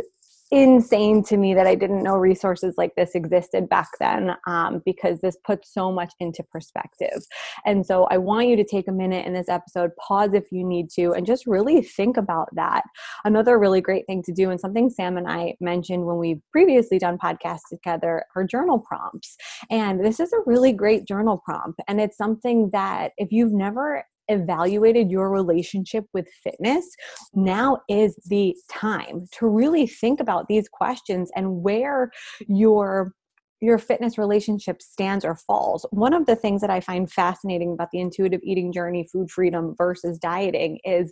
insane 0.51 1.23
to 1.23 1.35
me 1.35 1.53
that 1.53 1.67
I 1.67 1.75
didn't 1.75 2.03
know 2.03 2.15
resources 2.15 2.75
like 2.77 2.95
this 2.95 3.15
existed 3.15 3.67
back 3.67 3.89
then 3.99 4.35
um, 4.47 4.81
because 4.85 5.19
this 5.19 5.37
puts 5.45 5.73
so 5.73 5.91
much 5.91 6.13
into 6.19 6.43
perspective. 6.43 7.25
And 7.65 7.85
so 7.85 8.05
I 8.05 8.17
want 8.17 8.47
you 8.47 8.55
to 8.55 8.63
take 8.63 8.87
a 8.87 8.93
minute 8.93 9.25
in 9.25 9.33
this 9.33 9.49
episode, 9.49 9.91
pause 9.97 10.33
if 10.33 10.45
you 10.51 10.65
need 10.65 10.89
to, 10.91 11.11
and 11.11 11.25
just 11.25 11.45
really 11.47 11.81
think 11.81 12.15
about 12.15 12.47
that. 12.55 12.83
Another 13.25 13.59
really 13.59 13.81
great 13.81 14.05
thing 14.07 14.23
to 14.23 14.33
do, 14.33 14.49
and 14.49 14.59
something 14.59 14.89
Sam 14.89 15.17
and 15.17 15.27
I 15.27 15.55
mentioned 15.59 16.05
when 16.05 16.17
we've 16.17 16.41
previously 16.51 16.97
done 16.97 17.17
podcasts 17.17 17.67
together, 17.69 18.23
are 18.35 18.43
journal 18.45 18.79
prompts. 18.79 19.35
And 19.69 20.03
this 20.03 20.19
is 20.19 20.31
a 20.31 20.41
really 20.45 20.71
great 20.71 21.05
journal 21.05 21.41
prompt. 21.43 21.81
And 21.87 21.99
it's 21.99 22.17
something 22.17 22.69
that 22.71 23.11
if 23.17 23.31
you've 23.31 23.53
never 23.53 24.03
evaluated 24.29 25.09
your 25.09 25.29
relationship 25.29 26.05
with 26.13 26.27
fitness, 26.43 26.85
now 27.33 27.79
is 27.89 28.15
the 28.25 28.55
time 28.69 29.25
to 29.33 29.47
really 29.47 29.87
think 29.87 30.19
about 30.19 30.47
these 30.47 30.67
questions 30.69 31.31
and 31.35 31.61
where 31.63 32.11
your 32.47 33.13
your 33.59 33.77
fitness 33.79 34.17
relationship 34.17 34.81
stands 34.81 35.25
or 35.25 35.35
falls. 35.35 35.85
One 35.89 36.13
of 36.13 36.25
the 36.25 36.35
things 36.35 36.61
that 36.61 36.69
I 36.69 36.79
find 36.79 37.11
fascinating 37.11 37.73
about 37.73 37.89
the 37.91 37.99
intuitive 37.99 38.41
eating 38.43 38.71
journey, 38.71 39.07
food 39.11 39.31
freedom 39.31 39.73
versus 39.77 40.19
dieting 40.19 40.79
is 40.83 41.11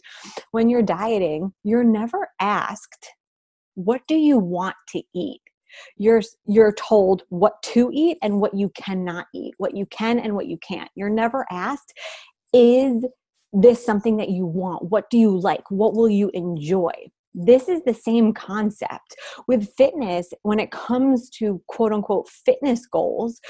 when 0.51 0.69
you're 0.69 0.84
dieting, 0.84 1.54
you're 1.63 1.84
never 1.84 2.28
asked, 2.39 3.10
what 3.73 4.01
do 4.08 4.15
you 4.15 4.38
want 4.38 4.75
to 4.89 5.01
eat? 5.13 5.41
You're 5.97 6.21
you're 6.47 6.73
told 6.73 7.23
what 7.30 7.62
to 7.63 7.89
eat 7.91 8.17
and 8.21 8.39
what 8.39 8.54
you 8.54 8.69
cannot 8.69 9.25
eat, 9.34 9.54
what 9.58 9.75
you 9.75 9.86
can 9.88 10.19
and 10.19 10.34
what 10.34 10.47
you 10.47 10.58
can't. 10.58 10.89
You're 10.95 11.10
never 11.10 11.45
asked 11.51 11.93
is 12.55 13.05
this 13.51 13.85
something 13.85 14.17
that 14.17 14.29
you 14.29 14.45
want? 14.45 14.89
What 14.89 15.09
do 15.09 15.17
you 15.17 15.37
like? 15.37 15.69
What 15.69 15.93
will 15.93 16.09
you 16.09 16.31
enjoy? 16.33 16.93
This 17.33 17.67
is 17.67 17.81
the 17.83 17.93
same 17.93 18.33
concept 18.33 19.15
with 19.47 19.73
fitness 19.77 20.29
when 20.43 20.59
it 20.59 20.71
comes 20.71 21.29
to 21.31 21.61
quote 21.67 21.91
unquote 21.91 22.29
fitness 22.29 22.85
goals. 22.85 23.41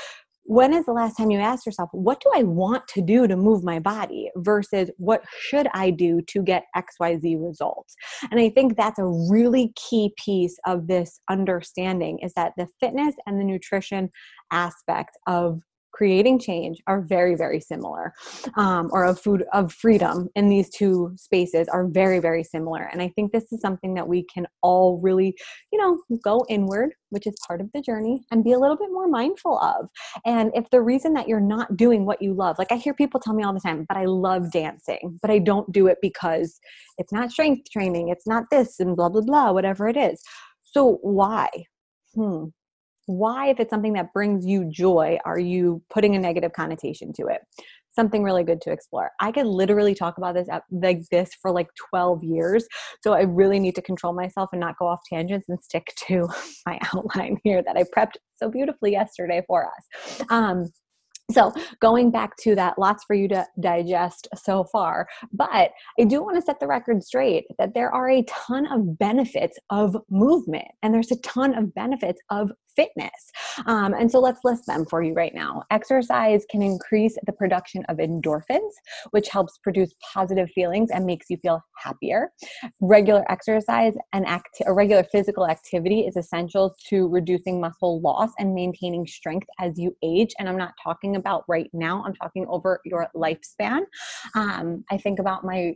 When 0.47 0.73
is 0.73 0.85
the 0.85 0.93
last 0.93 1.17
time 1.17 1.31
you 1.31 1.39
asked 1.39 1.65
yourself, 1.65 1.89
what 1.91 2.19
do 2.21 2.31
I 2.35 2.43
want 2.43 2.87
to 2.89 3.01
do 3.01 3.27
to 3.27 3.35
move 3.35 3.63
my 3.63 3.79
body 3.79 4.29
versus 4.37 4.91
what 4.97 5.23
should 5.39 5.67
I 5.73 5.89
do 5.89 6.21
to 6.21 6.43
get 6.43 6.65
XYZ 6.75 7.43
results? 7.43 7.95
And 8.29 8.39
I 8.39 8.49
think 8.49 8.75
that's 8.75 8.99
a 8.99 9.07
really 9.07 9.73
key 9.75 10.13
piece 10.23 10.57
of 10.67 10.87
this 10.87 11.19
understanding 11.31 12.19
is 12.19 12.33
that 12.33 12.53
the 12.57 12.67
fitness 12.79 13.15
and 13.25 13.39
the 13.39 13.43
nutrition 13.43 14.11
aspect 14.51 15.17
of 15.27 15.61
creating 15.95 16.37
change 16.37 16.81
are 16.87 17.01
very 17.01 17.35
very 17.35 17.59
similar 17.59 18.13
um, 18.55 18.89
or 18.91 19.05
of 19.05 19.19
food 19.19 19.45
of 19.53 19.71
freedom 19.71 20.27
in 20.35 20.49
these 20.49 20.69
two 20.69 21.11
spaces 21.15 21.67
are 21.69 21.87
very 21.87 22.19
very 22.19 22.43
similar. 22.43 22.83
And 22.91 23.01
i 23.01 23.07
think 23.15 23.31
this 23.31 23.51
is 23.51 23.61
something 23.61 23.93
that 23.93 24.07
we 24.07 24.23
can 24.23 24.45
all 24.61 24.99
really 25.01 25.35
you 25.71 25.79
know 25.79 25.99
go 26.23 26.45
inward 26.49 26.93
which 27.09 27.27
is 27.27 27.35
part 27.47 27.61
of 27.61 27.69
the 27.73 27.81
journey 27.81 28.25
and 28.31 28.43
be 28.43 28.51
a 28.51 28.59
little 28.59 28.75
bit 28.75 28.89
more 28.91 29.07
mindful 29.07 29.57
of. 29.59 29.87
And 30.25 30.51
if 30.53 30.69
the 30.69 30.81
reason 30.81 31.13
that 31.13 31.27
you're 31.29 31.39
not 31.39 31.77
doing 31.77 32.05
what 32.05 32.21
you 32.21 32.33
love 32.33 32.57
like 32.59 32.71
i 32.71 32.75
hear 32.75 32.93
people 32.93 33.19
tell 33.19 33.33
me 33.33 33.43
all 33.43 33.53
the 33.53 33.59
time 33.59 33.85
but 33.87 33.97
i 33.97 34.05
love 34.05 34.51
dancing 34.51 35.19
but 35.21 35.31
i 35.31 35.39
don't 35.39 35.71
do 35.71 35.87
it 35.87 35.97
because 36.01 36.59
it's 36.97 37.13
not 37.13 37.31
strength 37.31 37.69
training 37.71 38.09
it's 38.09 38.27
not 38.27 38.43
this 38.51 38.79
and 38.79 38.95
blah 38.97 39.09
blah 39.09 39.21
blah 39.21 39.51
whatever 39.51 39.87
it 39.87 39.97
is. 39.97 40.21
So 40.63 40.99
why? 41.01 41.49
Hmm 42.15 42.45
why 43.05 43.47
if 43.47 43.59
it's 43.59 43.69
something 43.69 43.93
that 43.93 44.13
brings 44.13 44.45
you 44.45 44.69
joy 44.69 45.17
are 45.25 45.39
you 45.39 45.81
putting 45.89 46.15
a 46.15 46.19
negative 46.19 46.53
connotation 46.53 47.11
to 47.13 47.27
it 47.27 47.41
something 47.93 48.23
really 48.23 48.43
good 48.43 48.61
to 48.61 48.71
explore 48.71 49.11
i 49.21 49.31
could 49.31 49.45
literally 49.45 49.95
talk 49.95 50.17
about 50.17 50.35
this 50.35 50.47
like 50.71 51.01
this 51.11 51.29
for 51.41 51.51
like 51.51 51.67
12 51.89 52.23
years 52.23 52.67
so 53.01 53.13
i 53.13 53.21
really 53.21 53.59
need 53.59 53.75
to 53.75 53.81
control 53.81 54.13
myself 54.13 54.49
and 54.51 54.59
not 54.59 54.77
go 54.77 54.87
off 54.87 54.99
tangents 55.11 55.47
and 55.49 55.61
stick 55.61 55.93
to 55.95 56.27
my 56.65 56.79
outline 56.93 57.37
here 57.43 57.61
that 57.63 57.77
i 57.77 57.83
prepped 57.97 58.15
so 58.35 58.49
beautifully 58.49 58.91
yesterday 58.91 59.41
for 59.47 59.65
us 59.65 60.21
um, 60.29 60.65
So, 61.31 61.51
going 61.81 62.11
back 62.11 62.37
to 62.41 62.53
that, 62.55 62.77
lots 62.77 63.03
for 63.03 63.15
you 63.15 63.27
to 63.29 63.47
digest 63.59 64.27
so 64.35 64.63
far. 64.65 65.07
But 65.33 65.71
I 65.99 66.03
do 66.03 66.21
want 66.21 66.35
to 66.35 66.41
set 66.41 66.59
the 66.59 66.67
record 66.67 67.03
straight 67.03 67.45
that 67.57 67.73
there 67.73 67.91
are 67.91 68.09
a 68.09 68.23
ton 68.23 68.71
of 68.71 68.99
benefits 68.99 69.57
of 69.71 69.97
movement, 70.09 70.67
and 70.83 70.93
there's 70.93 71.11
a 71.11 71.19
ton 71.21 71.55
of 71.55 71.73
benefits 71.73 72.21
of 72.29 72.51
fitness. 72.75 73.31
Um, 73.65 73.93
and 73.93 74.11
so 74.11 74.19
let's 74.19 74.41
list 74.43 74.65
them 74.67 74.85
for 74.85 75.01
you 75.03 75.13
right 75.13 75.33
now. 75.33 75.63
Exercise 75.71 76.45
can 76.49 76.61
increase 76.61 77.17
the 77.25 77.33
production 77.33 77.83
of 77.89 77.97
endorphins, 77.97 78.71
which 79.11 79.29
helps 79.29 79.57
produce 79.59 79.93
positive 80.13 80.49
feelings 80.51 80.89
and 80.91 81.05
makes 81.05 81.27
you 81.29 81.37
feel 81.37 81.61
happier. 81.77 82.29
Regular 82.81 83.29
exercise 83.31 83.93
and 84.13 84.25
act- 84.25 84.61
a 84.65 84.73
regular 84.73 85.03
physical 85.03 85.47
activity 85.47 86.01
is 86.01 86.17
essential 86.17 86.75
to 86.89 87.07
reducing 87.07 87.59
muscle 87.59 88.01
loss 88.01 88.31
and 88.39 88.53
maintaining 88.53 89.07
strength 89.07 89.47
as 89.59 89.77
you 89.77 89.95
age. 90.03 90.33
And 90.39 90.49
I'm 90.49 90.57
not 90.57 90.73
talking 90.83 91.15
about 91.15 91.43
right 91.47 91.69
now, 91.73 92.03
I'm 92.05 92.13
talking 92.15 92.45
over 92.47 92.79
your 92.85 93.07
lifespan. 93.15 93.81
Um, 94.35 94.83
I 94.91 94.97
think 94.97 95.19
about 95.19 95.43
my 95.43 95.75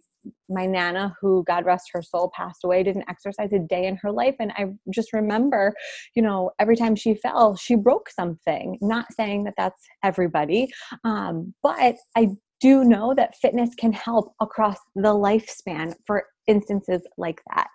my 0.49 0.65
nana 0.65 1.15
who 1.21 1.43
god 1.45 1.65
rest 1.65 1.89
her 1.93 2.01
soul 2.01 2.31
passed 2.35 2.63
away 2.63 2.83
didn't 2.83 3.09
exercise 3.09 3.53
a 3.53 3.59
day 3.59 3.85
in 3.87 3.95
her 3.97 4.11
life. 4.11 4.35
And 4.39 4.51
i 4.53 4.65
just 4.91 5.13
remember 5.13 5.73
you 6.15 6.21
know 6.21 6.51
every 6.59 6.75
time 6.75 6.95
she 6.95 7.15
fell 7.15 7.55
she 7.55 7.75
broke 7.75 8.09
something. 8.09 8.77
Not 8.81 9.11
saying 9.13 9.43
that 9.45 9.53
that's 9.57 9.81
everybody 10.03 10.69
um, 11.03 11.53
but 11.63 11.95
i 12.15 12.29
do 12.59 12.83
know 12.83 13.13
that 13.15 13.35
fitness 13.37 13.73
can 13.75 13.93
help 13.93 14.33
across 14.41 14.77
the 14.95 15.13
lifespan 15.13 15.93
for 16.05 16.25
instances 16.49 17.03
like 17.17 17.41
that. 17.53 17.67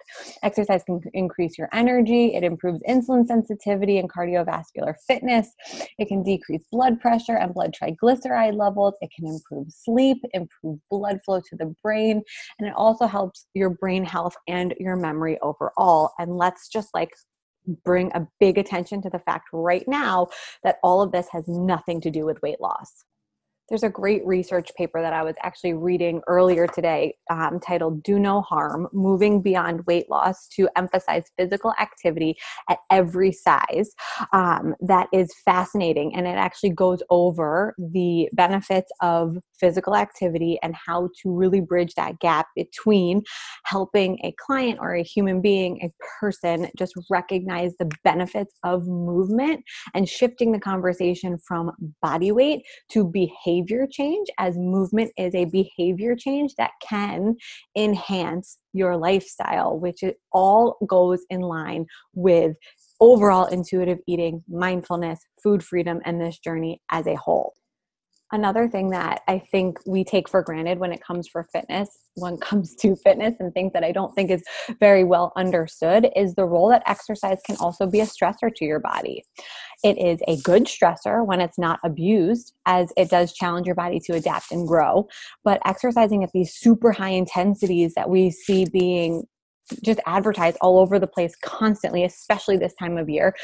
Exercise 0.42 0.82
can 0.84 1.00
increase 1.14 1.56
your 1.56 1.68
energy, 1.72 2.34
it 2.34 2.42
improves 2.42 2.80
insulin 2.88 3.26
sensitivity 3.26 3.98
and 3.98 4.12
cardiovascular 4.12 4.94
fitness, 5.06 5.48
it 5.98 6.08
can 6.08 6.22
decrease 6.22 6.62
blood 6.70 7.00
pressure 7.00 7.37
and 7.37 7.54
blood 7.54 7.72
triglyceride 7.72 8.56
levels, 8.56 8.94
it 9.00 9.10
can 9.16 9.26
improve 9.26 9.68
sleep, 9.70 10.18
improve 10.34 10.78
blood 10.90 11.20
flow 11.24 11.40
to 11.40 11.56
the 11.56 11.72
brain, 11.82 12.20
and 12.58 12.68
it 12.68 12.74
also 12.76 13.06
helps 13.06 13.46
your 13.54 13.70
brain 13.70 14.04
health 14.04 14.37
and 14.48 14.74
your 14.78 14.96
memory 14.96 15.38
overall. 15.40 16.10
And 16.18 16.37
let's 16.37 16.68
just 16.68 16.88
like 16.92 17.10
bring 17.84 18.10
a 18.14 18.26
big 18.40 18.58
attention 18.58 19.00
to 19.02 19.08
the 19.08 19.20
fact 19.20 19.48
right 19.52 19.87
now 19.87 20.26
that 20.64 20.76
all 20.82 21.00
of 21.00 21.12
this 21.12 21.28
has 21.30 21.44
nothing 21.48 22.00
to 22.00 22.10
do 22.10 22.26
with 22.26 22.42
weight 22.42 22.60
loss 22.60 23.04
there's 23.68 23.83
a 23.83 23.88
great 23.88 24.24
research 24.27 24.70
paper 24.77 25.00
that 25.00 25.14
I 25.14 25.22
was 25.22 25.35
actually 25.42 25.72
reading 25.72 26.20
earlier 26.27 26.66
today 26.66 27.16
um, 27.31 27.59
titled 27.61 28.03
Do 28.03 28.18
No 28.18 28.42
Harm 28.42 28.88
Moving 28.92 29.40
Beyond 29.40 29.87
Weight 29.87 30.11
Loss 30.11 30.48
to 30.57 30.68
Emphasize 30.77 31.24
Physical 31.38 31.72
Activity 31.81 32.37
at 32.68 32.79
Every 32.90 33.33
Size. 33.33 33.90
Um, 34.33 34.74
that 34.81 35.09
is 35.14 35.35
fascinating. 35.44 36.14
And 36.14 36.27
it 36.27 36.37
actually 36.37 36.70
goes 36.70 37.03
over 37.09 37.74
the 37.79 38.29
benefits 38.35 38.90
of 39.00 39.38
physical 39.59 39.96
activity 39.96 40.59
and 40.62 40.74
how 40.74 41.09
to 41.22 41.35
really 41.35 41.61
bridge 41.61 41.94
that 41.94 42.18
gap 42.18 42.48
between 42.55 43.22
helping 43.64 44.18
a 44.24 44.35
client 44.44 44.79
or 44.81 44.94
a 44.94 45.03
human 45.03 45.40
being, 45.40 45.81
a 45.83 45.90
person, 46.20 46.68
just 46.77 46.92
recognize 47.09 47.72
the 47.79 47.90
benefits 48.05 48.55
of 48.62 48.87
movement 48.87 49.64
and 49.94 50.07
shifting 50.07 50.53
the 50.53 50.61
conversation 50.61 51.38
from 51.48 51.70
body 52.03 52.31
weight 52.31 52.61
to 52.90 53.05
behavior 53.07 53.53
behavior 53.62 53.86
change, 53.90 54.28
as 54.38 54.56
movement 54.56 55.12
is 55.16 55.34
a 55.34 55.44
behavior 55.46 56.16
change 56.16 56.54
that 56.56 56.72
can 56.86 57.36
enhance 57.76 58.58
your 58.72 58.96
lifestyle, 58.96 59.78
which 59.78 60.02
it 60.02 60.16
all 60.32 60.76
goes 60.86 61.20
in 61.30 61.40
line 61.40 61.86
with 62.14 62.56
overall 63.00 63.46
intuitive 63.46 63.98
eating, 64.06 64.42
mindfulness, 64.48 65.20
food 65.42 65.62
freedom, 65.62 66.00
and 66.04 66.20
this 66.20 66.38
journey 66.38 66.80
as 66.90 67.06
a 67.06 67.14
whole. 67.16 67.54
Another 68.32 68.68
thing 68.68 68.90
that 68.90 69.22
I 69.28 69.38
think 69.50 69.78
we 69.86 70.02
take 70.02 70.28
for 70.28 70.42
granted 70.42 70.78
when 70.78 70.92
it 70.92 71.04
comes 71.04 71.28
for 71.28 71.46
fitness, 71.52 71.88
when 72.16 72.35
it 72.35 72.40
comes 72.40 72.74
to 72.77 72.96
fitness 72.96 73.35
and 73.40 73.53
things 73.53 73.72
that 73.72 73.85
I 73.85 73.92
don't 73.92 74.14
think 74.14 74.31
is 74.31 74.42
very 74.81 75.05
well 75.05 75.33
understood 75.37 76.09
is 76.14 76.35
the 76.35 76.44
role 76.44 76.68
that 76.68 76.83
exercise 76.87 77.38
can 77.46 77.57
also 77.57 77.87
be 77.87 78.00
a 78.00 78.07
stressor 78.07 78.55
to 78.55 78.64
your 78.64 78.81
body. 78.81 79.24
It 79.83 79.98
is 79.98 80.20
a 80.29 80.40
good 80.42 80.64
stressor 80.64 81.27
when 81.27 81.40
it's 81.40 81.59
not 81.59 81.81
abused 81.85 82.55
as 82.66 82.92
it 82.96 83.11
does 83.11 83.33
challenge 83.33 83.66
your 83.66 83.74
body 83.74 84.00
to 84.07 84.14
adapt 84.14 84.53
and 84.53 84.66
grow, 84.66 85.09
but 85.42 85.61
exercising 85.64 86.22
at 86.24 86.31
these 86.33 86.55
super 86.55 86.92
high 86.92 87.11
intensities 87.11 87.94
that 87.94 88.09
we 88.09 88.31
see 88.31 88.64
being 88.64 89.24
just 89.83 90.00
advertised 90.07 90.59
all 90.61 90.79
over 90.79 90.98
the 90.98 91.07
place 91.07 91.35
constantly, 91.42 92.05
especially 92.05 92.57
this 92.57 92.74
time 92.74 92.98
of 92.98 93.09
year, 93.09 93.35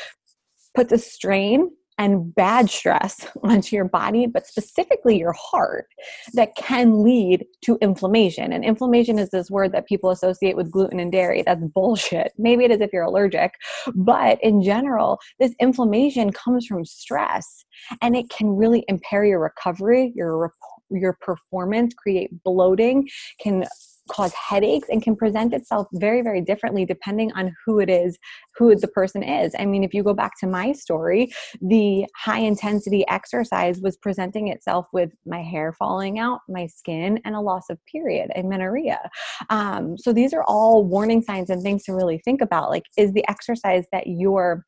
puts 0.75 0.93
a 0.93 0.99
strain 0.99 1.71
and 2.01 2.35
bad 2.35 2.71
stress 2.71 3.27
onto 3.43 3.77
your 3.77 3.85
body, 3.85 4.27
but 4.27 4.47
specifically 4.47 5.19
your 5.19 5.35
heart, 5.35 5.87
that 6.33 6.57
can 6.57 7.05
lead 7.05 7.45
to 7.63 7.77
inflammation. 7.83 8.53
And 8.53 8.65
inflammation 8.65 9.19
is 9.19 9.29
this 9.29 9.51
word 9.51 9.73
that 9.73 9.87
people 9.87 10.09
associate 10.09 10.57
with 10.57 10.71
gluten 10.71 10.99
and 10.99 11.13
dairy. 11.13 11.43
That's 11.45 11.63
bullshit. 11.63 12.33
Maybe 12.39 12.65
it 12.65 12.71
is 12.71 12.81
if 12.81 12.91
you're 12.93 13.05
allergic, 13.05 13.53
but 13.95 14.43
in 14.43 14.63
general, 14.63 15.21
this 15.39 15.55
inflammation 15.61 16.33
comes 16.33 16.67
from 16.67 16.87
stress 16.87 17.67
and 18.01 18.17
it 18.17 18.31
can 18.31 18.49
really 18.57 18.85
impair 18.89 19.25
your 19.25 19.41
recovery, 19.41 20.13
your 20.17 20.53
your 20.93 21.17
performance, 21.21 21.95
create 21.95 22.31
bloating, 22.43 23.09
can 23.41 23.65
cause 24.09 24.33
headaches 24.33 24.89
and 24.89 25.03
can 25.03 25.17
present 25.17 25.53
itself 25.53 25.87
very 25.95 26.23
very 26.23 26.41
differently 26.41 26.85
depending 26.85 27.33
on 27.33 27.55
who 27.65 27.81
it 27.81 27.91
is 27.91 28.19
who 28.57 28.75
the 28.75 28.89
person 28.89 29.23
is. 29.23 29.55
I 29.59 29.67
mean 29.67 29.85
if 29.85 29.95
you 29.95 30.03
go 30.03 30.15
back 30.15 30.39
to 30.41 30.47
my 30.47 30.73
story 30.73 31.33
the 31.61 32.07
high 32.17 32.41
intensity 32.41 33.07
exercise 33.09 33.81
was 33.81 33.97
presenting 33.97 34.49
itself 34.49 34.87
with 34.93 35.11
my 35.27 35.43
hair 35.43 35.73
falling 35.73 36.19
out 36.19 36.41
my 36.49 36.67
skin 36.67 37.21
and 37.25 37.35
a 37.35 37.41
loss 37.41 37.71
of 37.71 37.79
period 37.91 38.31
amenorrhea 38.37 39.11
um, 39.51 39.97
so 39.97 40.13
these 40.13 40.33
are 40.33 40.45
all 40.45 40.85
warning 40.85 41.23
signs 41.23 41.51
and 41.51 41.63
things 41.63 41.85
to 41.85 41.93
really 41.93 42.19
think 42.25 42.41
about 42.41 42.71
like 42.71 42.85
is 42.97 43.13
the 43.13 43.29
exercise 43.29 43.85
that 43.93 44.07
you're 44.07 44.65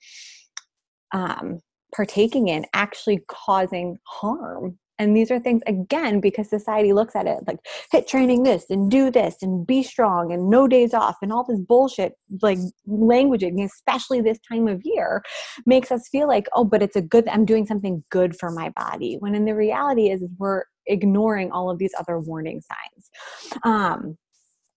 um, 1.12 1.60
partaking 1.94 2.48
in 2.48 2.64
actually 2.74 3.20
causing 3.28 3.98
harm 4.06 4.78
and 4.98 5.16
these 5.16 5.30
are 5.30 5.40
things, 5.40 5.62
again, 5.66 6.20
because 6.20 6.48
society 6.48 6.92
looks 6.92 7.16
at 7.16 7.26
it 7.26 7.38
like 7.46 7.58
HIIT 7.92 8.06
training 8.06 8.42
this 8.42 8.66
and 8.70 8.90
do 8.90 9.10
this 9.10 9.36
and 9.42 9.66
be 9.66 9.82
strong 9.82 10.32
and 10.32 10.50
no 10.50 10.68
days 10.68 10.94
off 10.94 11.16
and 11.22 11.32
all 11.32 11.44
this 11.44 11.60
bullshit, 11.60 12.12
like 12.40 12.58
languaging, 12.88 13.64
especially 13.64 14.20
this 14.20 14.38
time 14.48 14.68
of 14.68 14.80
year, 14.84 15.22
makes 15.66 15.90
us 15.90 16.08
feel 16.08 16.28
like, 16.28 16.46
oh, 16.54 16.64
but 16.64 16.82
it's 16.82 16.96
a 16.96 17.02
good, 17.02 17.28
I'm 17.28 17.44
doing 17.44 17.66
something 17.66 18.04
good 18.10 18.38
for 18.38 18.50
my 18.50 18.68
body. 18.76 19.16
When 19.18 19.34
in 19.34 19.44
the 19.44 19.54
reality 19.54 20.10
is, 20.10 20.24
we're 20.38 20.64
ignoring 20.86 21.50
all 21.50 21.70
of 21.70 21.78
these 21.78 21.92
other 21.98 22.18
warning 22.18 22.60
signs. 22.60 23.60
Um, 23.64 24.18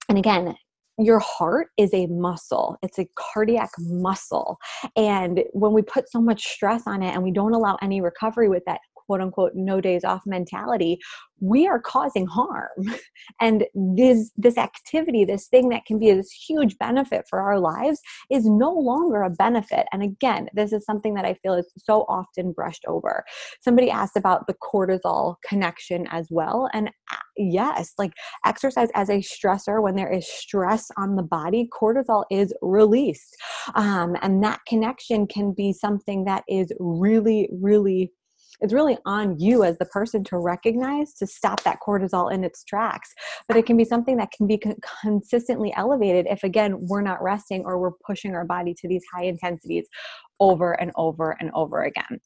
and 0.07 0.17
again, 0.17 0.55
your 0.97 1.19
heart 1.19 1.67
is 1.77 1.93
a 1.93 2.07
muscle 2.07 2.77
it's 2.81 2.97
a 2.99 3.07
cardiac 3.15 3.69
muscle 3.79 4.57
and 4.95 5.43
when 5.51 5.73
we 5.73 5.81
put 5.81 6.09
so 6.09 6.21
much 6.21 6.45
stress 6.45 6.83
on 6.87 7.03
it 7.03 7.13
and 7.13 7.21
we 7.21 7.31
don't 7.31 7.53
allow 7.53 7.77
any 7.81 7.99
recovery 7.99 8.47
with 8.47 8.63
that 8.65 8.79
quote 9.05 9.21
unquote 9.21 9.51
no 9.55 9.79
days 9.81 10.03
off 10.03 10.21
mentality 10.25 10.99
we 11.39 11.67
are 11.67 11.79
causing 11.79 12.25
harm. 12.25 12.69
And 13.41 13.65
this 13.73 14.31
this 14.37 14.57
activity 14.57 15.25
this 15.25 15.47
thing 15.47 15.69
that 15.69 15.85
can 15.85 15.97
be 15.97 16.11
this 16.11 16.31
huge 16.31 16.77
benefit 16.77 17.25
for 17.27 17.39
our 17.41 17.59
lives 17.59 17.99
is 18.29 18.45
no 18.45 18.71
longer 18.71 19.23
a 19.23 19.31
benefit. 19.31 19.87
And 19.91 20.03
again 20.03 20.47
this 20.53 20.71
is 20.71 20.85
something 20.85 21.15
that 21.15 21.25
i 21.25 21.33
feel 21.33 21.55
is 21.55 21.71
so 21.77 22.05
often 22.07 22.51
brushed 22.51 22.85
over. 22.87 23.23
Somebody 23.61 23.89
asked 23.89 24.15
about 24.15 24.45
the 24.45 24.53
cortisol 24.53 25.35
connection 25.43 26.07
as 26.11 26.27
well. 26.29 26.69
And 26.73 26.89
uh, 27.11 27.17
yes 27.35 27.93
like 27.97 28.13
exercise 28.45 28.89
as 28.93 29.09
a 29.09 29.23
stressor 29.33 29.81
when 29.81 29.95
there 29.95 30.11
is 30.11 30.27
stress 30.27 30.91
on 30.97 31.15
the 31.15 31.23
body 31.23 31.67
cortisol 31.73 32.25
is 32.29 32.53
released. 32.61 33.35
Um, 33.73 34.15
and 34.21 34.43
that 34.43 34.59
connection 34.67 35.25
can 35.25 35.51
be 35.51 35.73
something 35.73 36.25
that 36.25 36.43
is 36.47 36.71
really 36.79 37.49
really 37.51 38.11
it's 38.61 38.73
really 38.73 38.97
on 39.05 39.39
you 39.39 39.63
as 39.63 39.77
the 39.77 39.85
person 39.85 40.23
to 40.25 40.37
recognize 40.37 41.13
to 41.15 41.27
stop 41.27 41.63
that 41.63 41.79
cortisol 41.85 42.31
in 42.31 42.43
its 42.43 42.63
tracks. 42.63 43.11
But 43.47 43.57
it 43.57 43.65
can 43.65 43.77
be 43.77 43.85
something 43.85 44.17
that 44.17 44.31
can 44.31 44.47
be 44.47 44.61
consistently 45.01 45.73
elevated 45.75 46.27
if 46.29 46.43
again 46.43 46.75
we're 46.87 47.01
not 47.01 47.21
resting 47.21 47.63
or 47.65 47.79
we're 47.79 47.91
pushing 48.05 48.35
our 48.35 48.45
body 48.45 48.73
to 48.79 48.87
these 48.87 49.03
high 49.13 49.25
intensities 49.25 49.87
over 50.39 50.73
and 50.73 50.91
over 50.95 51.35
and 51.39 51.51
over 51.53 51.83
again. 51.83 52.19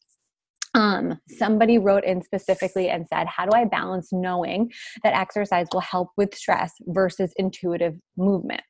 Um, 0.76 1.20
somebody 1.30 1.80
wrote 1.80 2.04
in 2.04 2.22
specifically 2.22 2.90
and 2.90 3.08
said, 3.12 3.28
How 3.28 3.46
do 3.46 3.52
I 3.56 3.66
balance 3.66 4.10
knowing 4.12 4.72
that 5.04 5.16
exercise 5.16 5.68
will 5.74 5.82
help 5.82 6.10
with 6.16 6.36
stress 6.36 6.72
versus 6.88 7.34
intuitive 7.38 7.96
movement? 8.18 8.62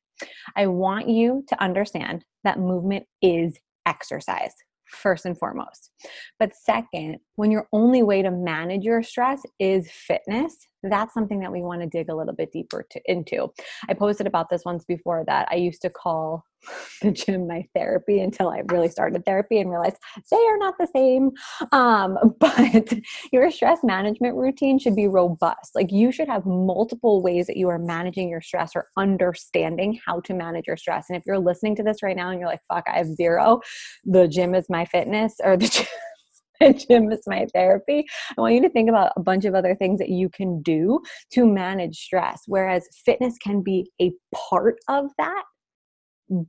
I 0.55 0.67
want 0.67 1.09
you 1.09 1.43
to 1.49 1.61
understand 1.61 2.23
that 2.43 2.59
movement 2.59 3.05
is 3.21 3.57
exercise 3.85 4.53
first 4.89 5.25
and 5.25 5.37
foremost. 5.37 5.91
But 6.39 6.55
second, 6.55 7.17
when 7.35 7.51
your 7.51 7.67
only 7.71 8.03
way 8.03 8.21
to 8.21 8.31
manage 8.31 8.83
your 8.83 9.03
stress 9.03 9.41
is 9.59 9.89
fitness, 9.91 10.55
that's 10.83 11.13
something 11.13 11.39
that 11.39 11.51
we 11.51 11.61
want 11.61 11.81
to 11.81 11.87
dig 11.87 12.09
a 12.09 12.15
little 12.15 12.33
bit 12.33 12.51
deeper 12.51 12.85
to, 12.91 13.01
into. 13.05 13.51
I 13.89 13.93
posted 13.93 14.27
about 14.27 14.49
this 14.49 14.63
once 14.65 14.85
before 14.85 15.23
that 15.27 15.47
I 15.51 15.55
used 15.55 15.81
to 15.83 15.89
call 15.89 16.45
the 17.01 17.11
gym 17.11 17.47
my 17.47 17.65
therapy 17.73 18.19
until 18.19 18.49
I 18.49 18.63
really 18.65 18.89
started 18.89 19.25
therapy 19.25 19.59
and 19.59 19.69
realized 19.69 19.97
they 20.29 20.37
are 20.37 20.57
not 20.57 20.75
the 20.77 20.87
same. 20.93 21.31
Um, 21.71 22.17
but 22.39 22.93
your 23.31 23.49
stress 23.51 23.79
management 23.83 24.35
routine 24.35 24.79
should 24.79 24.95
be 24.95 25.07
robust. 25.07 25.75
Like 25.75 25.91
you 25.91 26.11
should 26.11 26.27
have 26.27 26.45
multiple 26.45 27.21
ways 27.21 27.47
that 27.47 27.57
you 27.57 27.69
are 27.69 27.79
managing 27.79 28.29
your 28.29 28.41
stress 28.41 28.71
or 28.75 28.87
understanding 28.97 29.99
how 30.05 30.19
to 30.21 30.33
manage 30.33 30.67
your 30.67 30.77
stress. 30.77 31.05
And 31.09 31.17
if 31.17 31.23
you're 31.25 31.39
listening 31.39 31.75
to 31.77 31.83
this 31.83 32.03
right 32.03 32.15
now 32.15 32.29
and 32.29 32.39
you're 32.39 32.49
like, 32.49 32.61
fuck, 32.67 32.85
I 32.87 32.97
have 32.97 33.07
zero, 33.15 33.61
the 34.03 34.27
gym 34.27 34.55
is 34.55 34.65
my 34.69 34.85
fitness 34.85 35.35
or 35.43 35.57
the 35.57 35.67
gym. 35.69 35.85
gym 36.87 37.11
is 37.11 37.21
my 37.25 37.47
therapy. 37.53 38.05
I 38.37 38.41
want 38.41 38.55
you 38.55 38.61
to 38.61 38.69
think 38.69 38.89
about 38.89 39.13
a 39.15 39.21
bunch 39.21 39.45
of 39.45 39.55
other 39.55 39.75
things 39.75 39.99
that 39.99 40.09
you 40.09 40.29
can 40.29 40.61
do 40.61 41.01
to 41.33 41.45
manage 41.45 41.97
stress. 41.97 42.43
Whereas 42.47 42.87
fitness 43.05 43.37
can 43.37 43.61
be 43.61 43.91
a 44.01 44.11
part 44.35 44.77
of 44.87 45.05
that, 45.17 45.43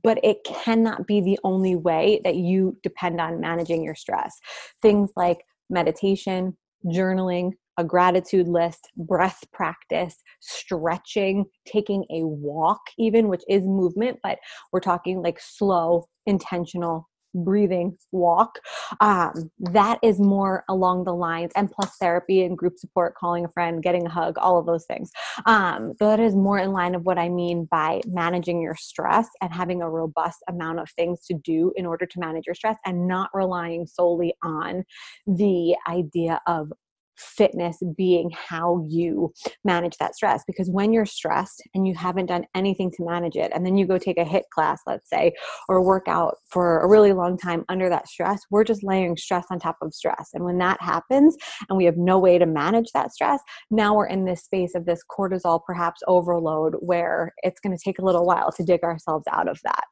but 0.03 0.19
it 0.23 0.43
cannot 0.43 1.07
be 1.07 1.21
the 1.21 1.39
only 1.43 1.75
way 1.75 2.21
that 2.23 2.35
you 2.35 2.77
depend 2.83 3.21
on 3.21 3.39
managing 3.39 3.83
your 3.83 3.95
stress. 3.95 4.37
Things 4.81 5.11
like 5.15 5.39
meditation, 5.69 6.57
journaling, 6.85 7.51
a 7.77 7.83
gratitude 7.83 8.47
list, 8.47 8.89
breath 8.97 9.43
practice, 9.53 10.17
stretching, 10.41 11.45
taking 11.65 12.03
a 12.11 12.23
walk, 12.25 12.81
even, 12.97 13.29
which 13.29 13.43
is 13.47 13.63
movement, 13.63 14.19
but 14.21 14.39
we're 14.73 14.81
talking 14.81 15.21
like 15.21 15.39
slow, 15.39 16.05
intentional 16.25 17.09
breathing 17.33 17.97
walk 18.11 18.59
um, 18.99 19.51
that 19.59 19.99
is 20.01 20.19
more 20.19 20.63
along 20.69 21.03
the 21.03 21.13
lines 21.13 21.51
and 21.55 21.71
plus 21.71 21.95
therapy 21.97 22.43
and 22.43 22.57
group 22.57 22.77
support 22.77 23.15
calling 23.15 23.45
a 23.45 23.49
friend 23.49 23.83
getting 23.83 24.05
a 24.05 24.09
hug 24.09 24.37
all 24.37 24.57
of 24.57 24.65
those 24.65 24.85
things. 24.85 25.11
Um, 25.45 25.93
that 25.99 26.19
is 26.19 26.35
more 26.35 26.59
in 26.59 26.71
line 26.71 26.95
of 26.95 27.03
what 27.03 27.17
i 27.17 27.29
mean 27.29 27.67
by 27.71 28.01
managing 28.05 28.61
your 28.61 28.75
stress 28.75 29.27
and 29.41 29.53
having 29.53 29.81
a 29.81 29.89
robust 29.89 30.39
amount 30.47 30.79
of 30.79 30.89
things 30.91 31.25
to 31.25 31.33
do 31.33 31.71
in 31.75 31.85
order 31.85 32.05
to 32.05 32.19
manage 32.19 32.45
your 32.45 32.55
stress 32.55 32.77
and 32.85 33.07
not 33.07 33.29
relying 33.33 33.85
solely 33.85 34.33
on 34.43 34.83
the 35.27 35.75
idea 35.87 36.41
of 36.47 36.71
fitness 37.21 37.77
being 37.95 38.31
how 38.31 38.85
you 38.87 39.33
manage 39.63 39.97
that 39.97 40.15
stress. 40.15 40.43
Because 40.45 40.69
when 40.69 40.91
you're 40.93 41.05
stressed 41.05 41.61
and 41.73 41.87
you 41.87 41.95
haven't 41.95 42.27
done 42.27 42.45
anything 42.55 42.91
to 42.91 43.05
manage 43.05 43.35
it 43.35 43.51
and 43.53 43.65
then 43.65 43.77
you 43.77 43.85
go 43.85 43.97
take 43.97 44.17
a 44.17 44.25
HIIT 44.25 44.43
class 44.53 44.81
let's 44.87 45.09
say 45.09 45.33
or 45.69 45.83
work 45.83 46.07
out 46.07 46.35
for 46.49 46.79
a 46.79 46.87
really 46.87 47.13
long 47.13 47.37
time 47.37 47.63
under 47.69 47.89
that 47.89 48.07
stress 48.07 48.41
we're 48.49 48.63
just 48.63 48.83
layering 48.83 49.17
stress 49.17 49.45
on 49.49 49.59
top 49.59 49.77
of 49.81 49.93
stress. 49.93 50.29
And 50.33 50.43
when 50.43 50.57
that 50.59 50.81
happens 50.81 51.37
and 51.69 51.77
we 51.77 51.85
have 51.85 51.97
no 51.97 52.19
way 52.19 52.37
to 52.37 52.45
manage 52.45 52.91
that 52.93 53.13
stress 53.13 53.39
now 53.69 53.95
we're 53.95 54.07
in 54.07 54.25
this 54.25 54.43
space 54.43 54.75
of 54.75 54.85
this 54.85 55.01
cortisol 55.09 55.61
perhaps 55.65 56.01
overload 56.07 56.75
where 56.79 57.33
it's 57.43 57.59
going 57.59 57.75
to 57.75 57.83
take 57.83 57.99
a 57.99 58.05
little 58.05 58.25
while 58.25 58.51
to 58.51 58.63
dig 58.63 58.83
ourselves 58.83 59.25
out 59.31 59.47
of 59.47 59.59
that. 59.63 59.85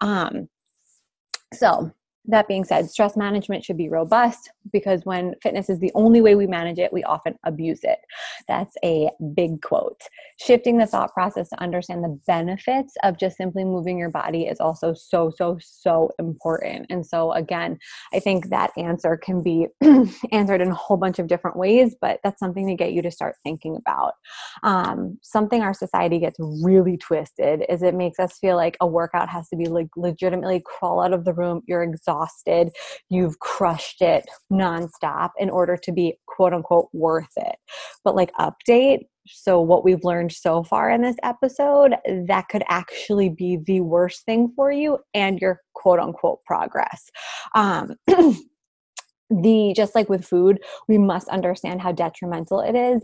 Um, 0.00 0.48
so 1.54 1.92
that 2.26 2.48
being 2.48 2.64
said, 2.64 2.90
stress 2.90 3.16
management 3.16 3.64
should 3.64 3.78
be 3.78 3.88
robust 3.88 4.50
because 4.72 5.04
when 5.04 5.34
fitness 5.42 5.70
is 5.70 5.78
the 5.78 5.90
only 5.94 6.20
way 6.20 6.34
we 6.34 6.46
manage 6.46 6.78
it, 6.78 6.92
we 6.92 7.02
often 7.04 7.34
abuse 7.44 7.80
it. 7.82 7.98
That's 8.46 8.76
a 8.84 9.10
big 9.34 9.62
quote. 9.62 10.00
Shifting 10.38 10.78
the 10.78 10.86
thought 10.86 11.12
process 11.14 11.48
to 11.48 11.60
understand 11.60 12.04
the 12.04 12.20
benefits 12.26 12.94
of 13.02 13.18
just 13.18 13.36
simply 13.36 13.64
moving 13.64 13.98
your 13.98 14.10
body 14.10 14.44
is 14.44 14.60
also 14.60 14.92
so, 14.92 15.32
so, 15.34 15.58
so 15.62 16.10
important. 16.18 16.86
And 16.90 17.04
so, 17.04 17.32
again, 17.32 17.78
I 18.12 18.20
think 18.20 18.50
that 18.50 18.70
answer 18.76 19.16
can 19.16 19.42
be 19.42 19.68
answered 20.32 20.60
in 20.60 20.68
a 20.68 20.74
whole 20.74 20.98
bunch 20.98 21.18
of 21.18 21.26
different 21.26 21.56
ways, 21.56 21.96
but 22.00 22.20
that's 22.22 22.38
something 22.38 22.66
to 22.68 22.74
get 22.74 22.92
you 22.92 23.00
to 23.02 23.10
start 23.10 23.36
thinking 23.42 23.76
about. 23.76 24.12
Um, 24.62 25.18
something 25.22 25.62
our 25.62 25.74
society 25.74 26.18
gets 26.18 26.38
really 26.38 26.98
twisted 26.98 27.64
is 27.68 27.82
it 27.82 27.94
makes 27.94 28.18
us 28.18 28.38
feel 28.38 28.56
like 28.56 28.76
a 28.80 28.86
workout 28.86 29.30
has 29.30 29.48
to 29.48 29.56
be 29.56 29.66
like 29.66 29.88
legitimately 29.96 30.62
crawl 30.66 31.00
out 31.00 31.14
of 31.14 31.24
the 31.24 31.32
room. 31.32 31.62
You're 31.66 31.82
exhausted 31.82 32.09
exhausted, 32.10 32.70
you've 33.08 33.38
crushed 33.38 34.02
it 34.02 34.26
nonstop 34.52 35.30
in 35.38 35.50
order 35.50 35.76
to 35.76 35.92
be 35.92 36.14
quote 36.26 36.52
unquote 36.52 36.88
worth 36.92 37.32
it. 37.36 37.56
But 38.04 38.16
like 38.16 38.32
update, 38.38 39.00
so 39.26 39.60
what 39.60 39.84
we've 39.84 40.04
learned 40.04 40.32
so 40.32 40.64
far 40.64 40.90
in 40.90 41.02
this 41.02 41.16
episode, 41.22 41.94
that 42.26 42.48
could 42.48 42.64
actually 42.68 43.28
be 43.28 43.58
the 43.64 43.80
worst 43.80 44.24
thing 44.24 44.52
for 44.56 44.72
you 44.72 44.98
and 45.14 45.38
your 45.40 45.60
quote 45.74 46.00
unquote 46.00 46.42
progress. 46.44 47.10
Um, 47.54 47.94
the 49.30 49.72
just 49.76 49.94
like 49.94 50.08
with 50.08 50.24
food, 50.24 50.58
we 50.88 50.98
must 50.98 51.28
understand 51.28 51.80
how 51.80 51.92
detrimental 51.92 52.60
it 52.60 52.74
is 52.74 53.02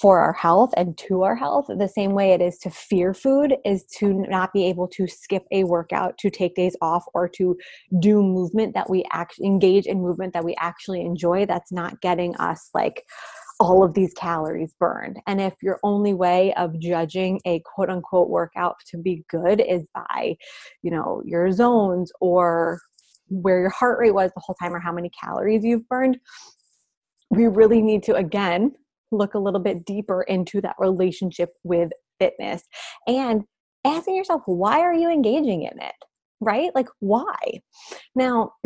for 0.00 0.20
our 0.20 0.32
health 0.32 0.72
and 0.76 0.96
to 0.96 1.22
our 1.22 1.34
health 1.34 1.66
the 1.68 1.88
same 1.88 2.12
way 2.12 2.30
it 2.30 2.40
is 2.40 2.58
to 2.58 2.70
fear 2.70 3.12
food 3.12 3.56
is 3.64 3.84
to 3.84 4.12
not 4.28 4.52
be 4.52 4.64
able 4.66 4.86
to 4.86 5.06
skip 5.08 5.44
a 5.50 5.64
workout 5.64 6.16
to 6.16 6.30
take 6.30 6.54
days 6.54 6.76
off 6.80 7.04
or 7.12 7.28
to 7.28 7.56
do 7.98 8.22
movement 8.22 8.72
that 8.74 8.88
we 8.88 9.04
actually 9.12 9.46
engage 9.46 9.86
in 9.86 10.00
movement 10.00 10.32
that 10.32 10.44
we 10.44 10.54
actually 10.60 11.00
enjoy 11.00 11.44
that's 11.44 11.72
not 11.72 12.00
getting 12.00 12.36
us 12.36 12.70
like 12.72 13.04
all 13.60 13.84
of 13.84 13.92
these 13.92 14.14
calories 14.14 14.74
burned. 14.80 15.20
And 15.26 15.38
if 15.38 15.52
your 15.62 15.78
only 15.82 16.14
way 16.14 16.54
of 16.54 16.78
judging 16.80 17.40
a 17.44 17.60
quote 17.66 17.90
unquote 17.90 18.30
workout 18.30 18.76
to 18.86 18.96
be 18.96 19.22
good 19.28 19.60
is 19.60 19.86
by, 19.94 20.36
you 20.82 20.90
know, 20.90 21.22
your 21.26 21.52
zones 21.52 22.10
or 22.22 22.80
where 23.28 23.60
your 23.60 23.70
heart 23.70 23.98
rate 24.00 24.14
was 24.14 24.30
the 24.34 24.40
whole 24.40 24.56
time 24.56 24.74
or 24.74 24.80
how 24.80 24.92
many 24.92 25.10
calories 25.10 25.62
you've 25.62 25.86
burned, 25.88 26.18
we 27.28 27.46
really 27.46 27.82
need 27.82 28.02
to, 28.04 28.14
again, 28.14 28.72
look 29.10 29.34
a 29.34 29.38
little 29.38 29.60
bit 29.60 29.84
deeper 29.84 30.22
into 30.22 30.60
that 30.60 30.76
relationship 30.78 31.50
with 31.62 31.90
fitness 32.18 32.62
and 33.06 33.44
asking 33.84 34.16
yourself, 34.16 34.42
why 34.46 34.80
are 34.80 34.94
you 34.94 35.10
engaging 35.10 35.62
in 35.62 35.80
it? 35.80 35.94
Right? 36.40 36.70
Like, 36.74 36.88
why? 37.00 37.36
Now, 38.14 38.52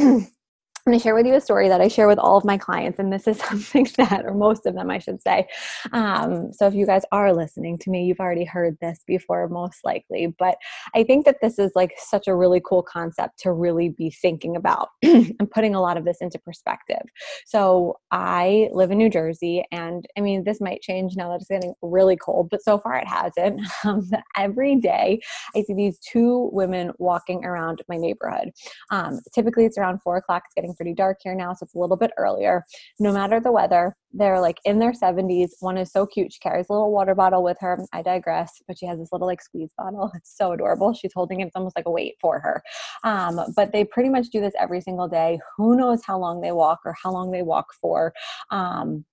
I'm 0.87 0.91
going 0.91 1.01
to 1.01 1.03
share 1.03 1.15
with 1.15 1.25
you 1.25 1.35
a 1.35 1.41
story 1.41 1.71
that 1.71 1.81
I 1.81 1.89
share 1.89 2.07
with 2.07 2.19
all 2.19 2.37
of 2.37 2.45
my 2.45 2.59
clients, 2.59 2.99
and 2.99 3.11
this 3.11 3.27
is 3.27 3.39
something 3.49 3.89
that, 3.97 4.27
or 4.27 4.35
most 4.35 4.67
of 4.67 4.75
them, 4.75 4.91
I 4.91 4.99
should 4.99 5.23
say. 5.23 5.49
Um, 5.93 6.53
so, 6.53 6.67
if 6.67 6.75
you 6.75 6.85
guys 6.85 7.05
are 7.11 7.33
listening 7.33 7.79
to 7.79 7.91
me, 7.91 8.05
you've 8.05 8.21
already 8.21 8.45
heard 8.45 8.77
this 8.83 9.01
before, 9.07 9.49
most 9.49 9.79
likely. 9.83 10.35
But 10.39 10.57
I 10.95 11.03
think 11.03 11.25
that 11.25 11.39
this 11.41 11.59
is 11.59 11.73
like 11.75 11.93
such 11.97 12.29
a 12.29 12.37
really 12.37 12.61
cool 12.63 12.83
concept 12.83 13.39
to 13.41 13.53
really 13.55 13.89
be 13.89 14.11
thinking 14.11 14.57
about 14.57 14.91
and 15.03 15.51
putting 15.51 15.75
a 15.75 15.81
lot 15.81 15.97
of 15.97 16.05
this 16.05 16.19
into 16.21 16.39
perspective. 16.39 17.01
So, 17.47 17.97
I 18.11 18.69
live 18.71 18.91
in 18.91 18.99
New 18.99 19.09
Jersey, 19.09 19.65
and 19.73 20.05
I 20.19 20.21
mean, 20.21 20.45
this 20.45 20.61
might 20.61 20.83
change 20.83 21.17
now 21.17 21.31
that 21.31 21.37
it's 21.37 21.49
getting 21.49 21.73
really 21.81 22.19
cold, 22.19 22.51
but 22.51 22.63
so 22.63 22.77
far 22.77 22.97
it 22.97 23.09
hasn't. 23.09 23.61
Um, 23.85 24.09
every 24.37 24.77
day, 24.77 25.21
I 25.55 25.63
see 25.63 25.75
these 25.75 25.99
two 25.99 26.49
women 26.53 26.93
walking 26.99 27.45
around 27.45 27.83
my 27.87 27.97
neighborhood. 27.97 28.51
Um, 28.91 29.21
typically, 29.35 29.67
it's 29.67 29.77
around 29.77 30.01
four 30.01 30.17
o'clock. 30.17 30.45
It's 30.47 30.55
getting 30.55 30.74
pretty 30.75 30.95
dark 30.95 31.19
here 31.23 31.35
now, 31.35 31.53
so 31.53 31.65
it's 31.65 31.75
a 31.75 31.79
little 31.79 31.97
bit 31.97 32.11
earlier. 32.17 32.65
No 32.99 33.13
matter 33.13 33.41
the 33.41 33.53
weather, 33.53 33.97
they're 34.13 34.41
like 34.41 34.59
in 34.65 34.79
their 34.79 34.93
70s. 34.93 35.51
One 35.61 35.77
is 35.77 35.91
so 35.91 36.07
cute. 36.07 36.33
She 36.33 36.39
carries 36.41 36.67
a 36.69 36.73
little 36.73 36.93
water 36.93 37.15
bottle 37.15 37.43
with 37.43 37.57
her. 37.61 37.79
I 37.93 38.03
digress, 38.03 38.63
but 38.67 38.79
she 38.79 38.87
has 38.87 38.99
this 38.99 39.11
little 39.13 39.27
like 39.27 39.43
squeeze 39.43 39.73
bottle. 39.77 40.11
It's 40.15 40.37
so 40.37 40.53
adorable. 40.53 40.95
She's 40.95 41.13
holding 41.15 41.41
it. 41.41 41.47
It's 41.47 41.57
almost 41.57 41.77
like 41.77 41.87
a 41.87 41.91
weight 41.91 42.15
for 42.21 42.39
her. 42.41 42.63
Um, 43.03 43.41
but 43.57 43.73
they 43.73 43.85
pretty 43.85 44.09
much 44.09 44.29
do 44.29 44.41
this 44.41 44.55
every 44.59 44.81
single 44.81 45.09
day. 45.09 45.39
Who 45.57 45.77
knows 45.77 46.03
how 46.05 46.19
long 46.19 46.41
they 46.41 46.53
walk 46.53 46.81
or 46.85 46.95
how 47.03 47.13
long 47.13 47.31
they 47.31 47.43
walk 47.43 47.67
for. 47.81 48.13
Um, 48.51 49.05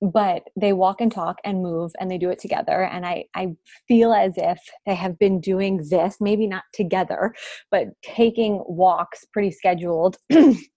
but 0.00 0.42
they 0.56 0.72
walk 0.72 1.00
and 1.00 1.10
talk 1.10 1.38
and 1.44 1.62
move 1.62 1.92
and 1.98 2.10
they 2.10 2.18
do 2.18 2.30
it 2.30 2.38
together 2.38 2.84
and 2.84 3.06
i 3.06 3.24
i 3.34 3.48
feel 3.88 4.12
as 4.12 4.34
if 4.36 4.58
they 4.86 4.94
have 4.94 5.18
been 5.18 5.40
doing 5.40 5.86
this 5.88 6.16
maybe 6.20 6.46
not 6.46 6.64
together 6.72 7.34
but 7.70 7.88
taking 8.02 8.62
walks 8.66 9.24
pretty 9.32 9.50
scheduled 9.50 10.16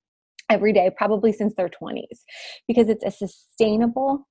every 0.50 0.74
day, 0.74 0.90
probably 0.96 1.32
since 1.32 1.54
their 1.56 1.70
20s, 1.70 2.24
because 2.68 2.90
it's 2.90 3.04
a 3.04 3.12
sustainable 3.12 4.28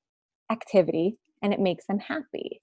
activity 0.51 1.19
and 1.43 1.53
it 1.53 1.61
makes 1.61 1.87
them 1.87 1.99
happy. 1.99 2.61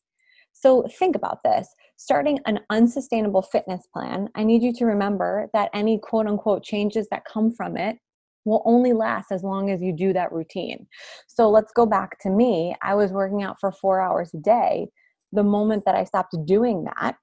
So 0.54 0.88
think 1.00 1.16
about 1.16 1.40
this. 1.44 1.68
Starting 1.98 2.40
an 2.46 2.60
unsustainable 2.70 3.42
fitness 3.42 3.88
plan, 3.94 4.30
I 4.36 4.44
need 4.44 4.64
you 4.64 4.74
to 4.74 4.86
remember 4.86 5.50
that 5.54 5.70
any 5.74 6.00
quote 6.00 6.28
unquote 6.28 6.64
changes 6.64 7.08
that 7.12 7.26
come 7.26 7.52
from 7.52 7.76
it 7.76 7.98
will 8.46 8.62
only 8.66 8.94
last 8.94 9.32
as 9.32 9.44
long 9.44 9.70
as 9.70 9.82
you 9.82 9.94
do 9.94 10.14
that 10.14 10.32
routine. 10.32 10.88
So 11.28 11.50
let's 11.50 11.72
go 11.72 11.86
back 11.86 12.20
to 12.22 12.30
me. 12.30 12.76
I 12.82 12.96
was 12.96 13.12
working 13.12 13.42
out 13.42 13.58
for 13.60 13.72
four 13.72 14.02
hours 14.02 14.34
a 14.34 14.38
day. 14.38 14.88
The 15.32 15.44
moment 15.44 15.84
that 15.86 15.96
I 15.96 16.04
stopped 16.04 16.36
doing 16.46 16.84
that, 16.86 17.16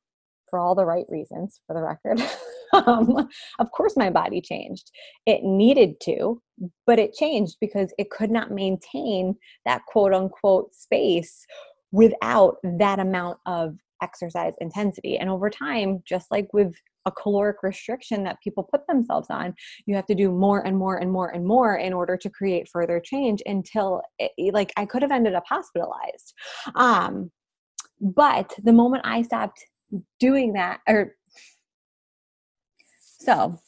for 0.48 0.58
all 0.58 0.74
the 0.74 0.86
right 0.86 1.06
reasons, 1.08 1.60
for 1.66 1.74
the 1.74 1.82
record, 1.82 2.18
um, 2.72 3.28
of 3.58 3.70
course 3.72 3.96
my 3.96 4.10
body 4.10 4.40
changed. 4.40 4.90
It 5.26 5.42
needed 5.42 6.00
to, 6.04 6.40
but 6.86 6.98
it 6.98 7.14
changed 7.14 7.56
because 7.60 7.92
it 7.98 8.10
could 8.10 8.30
not 8.30 8.50
maintain 8.50 9.36
that 9.64 9.82
quote 9.86 10.14
unquote 10.14 10.74
space 10.74 11.46
without 11.92 12.56
that 12.62 12.98
amount 12.98 13.38
of 13.46 13.76
exercise 14.02 14.54
intensity. 14.60 15.18
And 15.18 15.28
over 15.28 15.50
time, 15.50 16.02
just 16.06 16.30
like 16.30 16.48
with 16.52 16.74
a 17.06 17.10
caloric 17.10 17.62
restriction 17.62 18.24
that 18.24 18.40
people 18.42 18.62
put 18.62 18.86
themselves 18.86 19.28
on, 19.30 19.54
you 19.86 19.94
have 19.94 20.06
to 20.06 20.14
do 20.14 20.30
more 20.30 20.66
and 20.66 20.76
more 20.76 20.98
and 20.98 21.10
more 21.10 21.30
and 21.30 21.44
more 21.44 21.76
in 21.76 21.92
order 21.92 22.16
to 22.16 22.30
create 22.30 22.68
further 22.68 23.00
change 23.00 23.42
until 23.46 24.02
it, 24.18 24.32
like 24.54 24.72
I 24.76 24.84
could 24.86 25.02
have 25.02 25.12
ended 25.12 25.34
up 25.34 25.44
hospitalized. 25.48 26.34
Um, 26.74 27.30
but 28.00 28.54
the 28.62 28.72
moment 28.72 29.02
I 29.04 29.22
stopped 29.22 29.64
doing 30.18 30.52
that 30.54 30.80
or 30.88 31.16
So, 33.20 33.58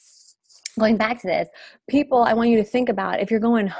going 0.78 0.96
back 0.96 1.20
to 1.20 1.26
this, 1.26 1.48
people, 1.88 2.22
I 2.22 2.32
want 2.32 2.48
you 2.48 2.56
to 2.56 2.64
think 2.64 2.88
about 2.88 3.20
if 3.20 3.30
you're 3.30 3.40
going 3.40 3.70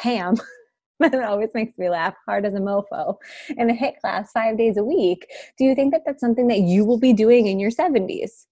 ham. 0.00 0.36
that 1.00 1.22
always 1.22 1.50
makes 1.54 1.76
me 1.78 1.90
laugh 1.90 2.14
hard 2.26 2.46
as 2.46 2.54
a 2.54 2.58
mofo 2.58 3.16
in 3.56 3.70
a 3.70 3.74
HIIT 3.74 4.00
class 4.00 4.32
five 4.32 4.56
days 4.56 4.78
a 4.78 4.82
week. 4.82 5.26
Do 5.58 5.64
you 5.64 5.74
think 5.74 5.92
that 5.92 6.02
that's 6.06 6.20
something 6.20 6.48
that 6.48 6.60
you 6.60 6.84
will 6.84 6.98
be 6.98 7.12
doing 7.12 7.46
in 7.46 7.60
your 7.60 7.70
70s? 7.70 8.46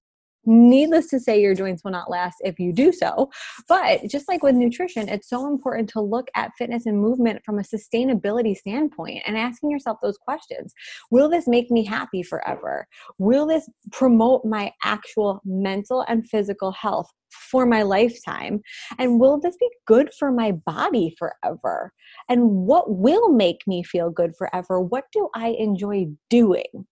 Needless 0.47 1.09
to 1.09 1.21
say, 1.21 1.41
your 1.41 1.55
joints 1.55 1.83
will 1.85 1.91
not 1.91 2.11
last 2.11 2.37
if 2.41 2.59
you 2.59 2.73
do 2.73 2.93
so. 2.93 3.31
But 3.69 4.09
just 4.09 4.29
like 4.29 4.43
with 4.43 4.55
nutrition, 4.55 5.09
it's 5.09 5.29
so 5.29 5.47
important 5.47 5.89
to 5.91 6.01
look 6.01 6.29
at 6.35 6.53
fitness 6.57 6.87
and 6.87 7.01
movement 7.01 7.43
from 7.45 7.59
a 7.59 7.63
sustainability 7.63 8.57
standpoint 8.57 9.23
and 9.27 9.37
asking 9.37 9.71
yourself 9.71 9.99
those 10.03 10.17
questions 10.19 10.73
Will 11.11 11.29
this 11.29 11.49
make 11.49 11.71
me 11.71 11.85
happy 11.85 12.23
forever? 12.23 12.87
Will 13.19 13.47
this 13.47 13.69
promote 13.93 14.45
my 14.45 14.73
actual 14.85 15.41
mental 15.45 16.05
and 16.09 16.29
physical 16.29 16.73
health 16.73 17.11
for 17.51 17.67
my 17.67 17.83
lifetime? 17.83 18.61
And 18.99 19.21
will 19.21 19.41
this 19.41 19.57
be 19.59 19.69
good 19.87 20.11
for 20.19 20.31
my 20.31 20.53
body 20.53 21.15
forever? 21.19 21.93
And 22.29 22.51
what 22.67 22.91
will 22.91 23.33
make 23.33 23.61
me 23.67 23.83
feel 23.83 24.11
good 24.11 24.35
forever? 24.37 24.81
What 24.81 25.05
do 25.13 25.29
I 25.35 25.49
enjoy 25.59 26.07
doing? 26.31 26.87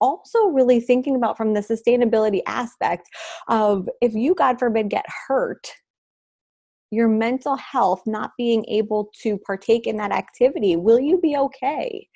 Also 0.00 0.46
really 0.48 0.80
thinking 0.80 1.16
about 1.16 1.36
from 1.36 1.54
the 1.54 1.60
sustainability 1.60 2.40
aspect 2.46 3.08
of 3.48 3.88
if 4.00 4.14
you 4.14 4.34
god 4.34 4.58
forbid 4.58 4.88
get 4.88 5.04
hurt 5.28 5.72
your 6.90 7.08
mental 7.08 7.56
health 7.56 8.02
not 8.06 8.30
being 8.38 8.64
able 8.66 9.10
to 9.22 9.38
partake 9.38 9.86
in 9.86 9.96
that 9.96 10.12
activity 10.12 10.76
will 10.76 11.00
you 11.00 11.18
be 11.20 11.36
okay? 11.36 12.08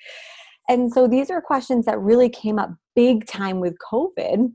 And 0.68 0.92
so 0.92 1.08
these 1.08 1.30
are 1.30 1.40
questions 1.40 1.86
that 1.86 1.98
really 1.98 2.28
came 2.28 2.58
up 2.58 2.70
big 2.94 3.26
time 3.26 3.60
with 3.60 3.74
covid 3.92 4.52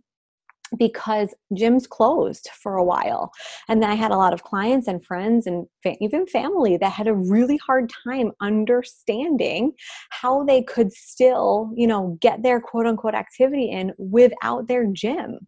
because 0.78 1.34
gyms 1.54 1.88
closed 1.88 2.50
for 2.62 2.76
a 2.76 2.84
while. 2.84 3.32
And 3.68 3.82
then 3.82 3.90
I 3.90 3.96
had 3.96 4.12
a 4.12 4.18
lot 4.18 4.34
of 4.34 4.44
clients 4.44 4.88
and 4.88 5.04
friends 5.06 5.48
and 5.48 5.66
fa- 5.84 5.96
even 6.02 6.28
family 6.28 6.78
that 6.78 6.92
had 6.92 7.08
a 7.08 7.14
really 7.14 7.58
hard 7.58 7.92
time 8.04 8.32
understanding 8.42 9.74
how 10.10 10.44
they 10.44 10.62
could 10.64 10.92
still, 10.94 11.72
you 11.76 11.88
know, 11.88 12.18
get 12.22 12.44
their 12.44 12.60
quote 12.60 12.86
unquote 12.86 13.16
activity 13.16 13.70
in 13.70 13.94
without 13.98 14.68
their 14.68 14.86
gym. 14.86 15.40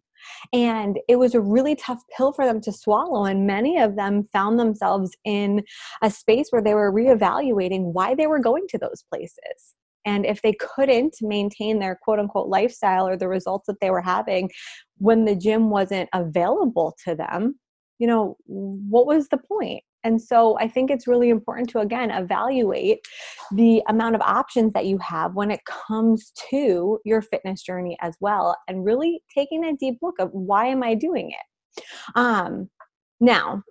And 0.52 0.98
it 1.08 1.16
was 1.16 1.34
a 1.34 1.40
really 1.40 1.74
tough 1.76 2.02
pill 2.16 2.32
for 2.32 2.44
them 2.44 2.60
to 2.62 2.72
swallow. 2.72 3.24
And 3.24 3.46
many 3.46 3.78
of 3.78 3.96
them 3.96 4.24
found 4.32 4.58
themselves 4.58 5.16
in 5.24 5.62
a 6.02 6.10
space 6.10 6.48
where 6.50 6.62
they 6.62 6.74
were 6.74 6.92
reevaluating 6.92 7.92
why 7.92 8.14
they 8.14 8.26
were 8.26 8.38
going 8.38 8.66
to 8.68 8.78
those 8.78 9.04
places. 9.10 9.74
And 10.08 10.24
if 10.24 10.40
they 10.40 10.54
couldn't 10.54 11.16
maintain 11.20 11.78
their 11.78 11.98
quote 12.02 12.18
unquote 12.18 12.48
lifestyle 12.48 13.06
or 13.06 13.16
the 13.16 13.28
results 13.28 13.66
that 13.66 13.78
they 13.80 13.90
were 13.90 14.00
having 14.00 14.50
when 14.96 15.26
the 15.26 15.36
gym 15.36 15.68
wasn't 15.68 16.08
available 16.14 16.96
to 17.04 17.14
them, 17.14 17.60
you 17.98 18.06
know, 18.06 18.38
what 18.46 19.06
was 19.06 19.28
the 19.28 19.36
point? 19.36 19.82
And 20.04 20.22
so 20.22 20.56
I 20.58 20.66
think 20.66 20.90
it's 20.90 21.06
really 21.06 21.28
important 21.28 21.68
to 21.70 21.80
again 21.80 22.10
evaluate 22.10 23.00
the 23.52 23.82
amount 23.88 24.14
of 24.14 24.22
options 24.22 24.72
that 24.72 24.86
you 24.86 24.96
have 24.98 25.34
when 25.34 25.50
it 25.50 25.60
comes 25.66 26.32
to 26.50 26.98
your 27.04 27.20
fitness 27.20 27.62
journey 27.62 27.98
as 28.00 28.14
well 28.18 28.56
and 28.66 28.86
really 28.86 29.20
taking 29.36 29.64
a 29.66 29.76
deep 29.76 29.98
look 30.00 30.18
of 30.18 30.30
why 30.32 30.68
am 30.68 30.82
I 30.82 30.94
doing 30.94 31.32
it? 31.32 31.84
Um 32.14 32.70
now, 33.20 33.62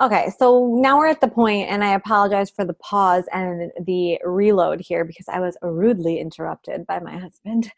Okay, 0.00 0.30
so 0.38 0.78
now 0.80 0.96
we're 0.96 1.08
at 1.08 1.20
the 1.20 1.28
point, 1.28 1.68
and 1.68 1.84
I 1.84 1.92
apologize 1.92 2.48
for 2.48 2.64
the 2.64 2.72
pause 2.72 3.24
and 3.34 3.70
the 3.84 4.18
reload 4.24 4.80
here 4.80 5.04
because 5.04 5.28
I 5.28 5.40
was 5.40 5.58
rudely 5.60 6.18
interrupted 6.18 6.86
by 6.86 7.00
my 7.00 7.18
husband 7.18 7.70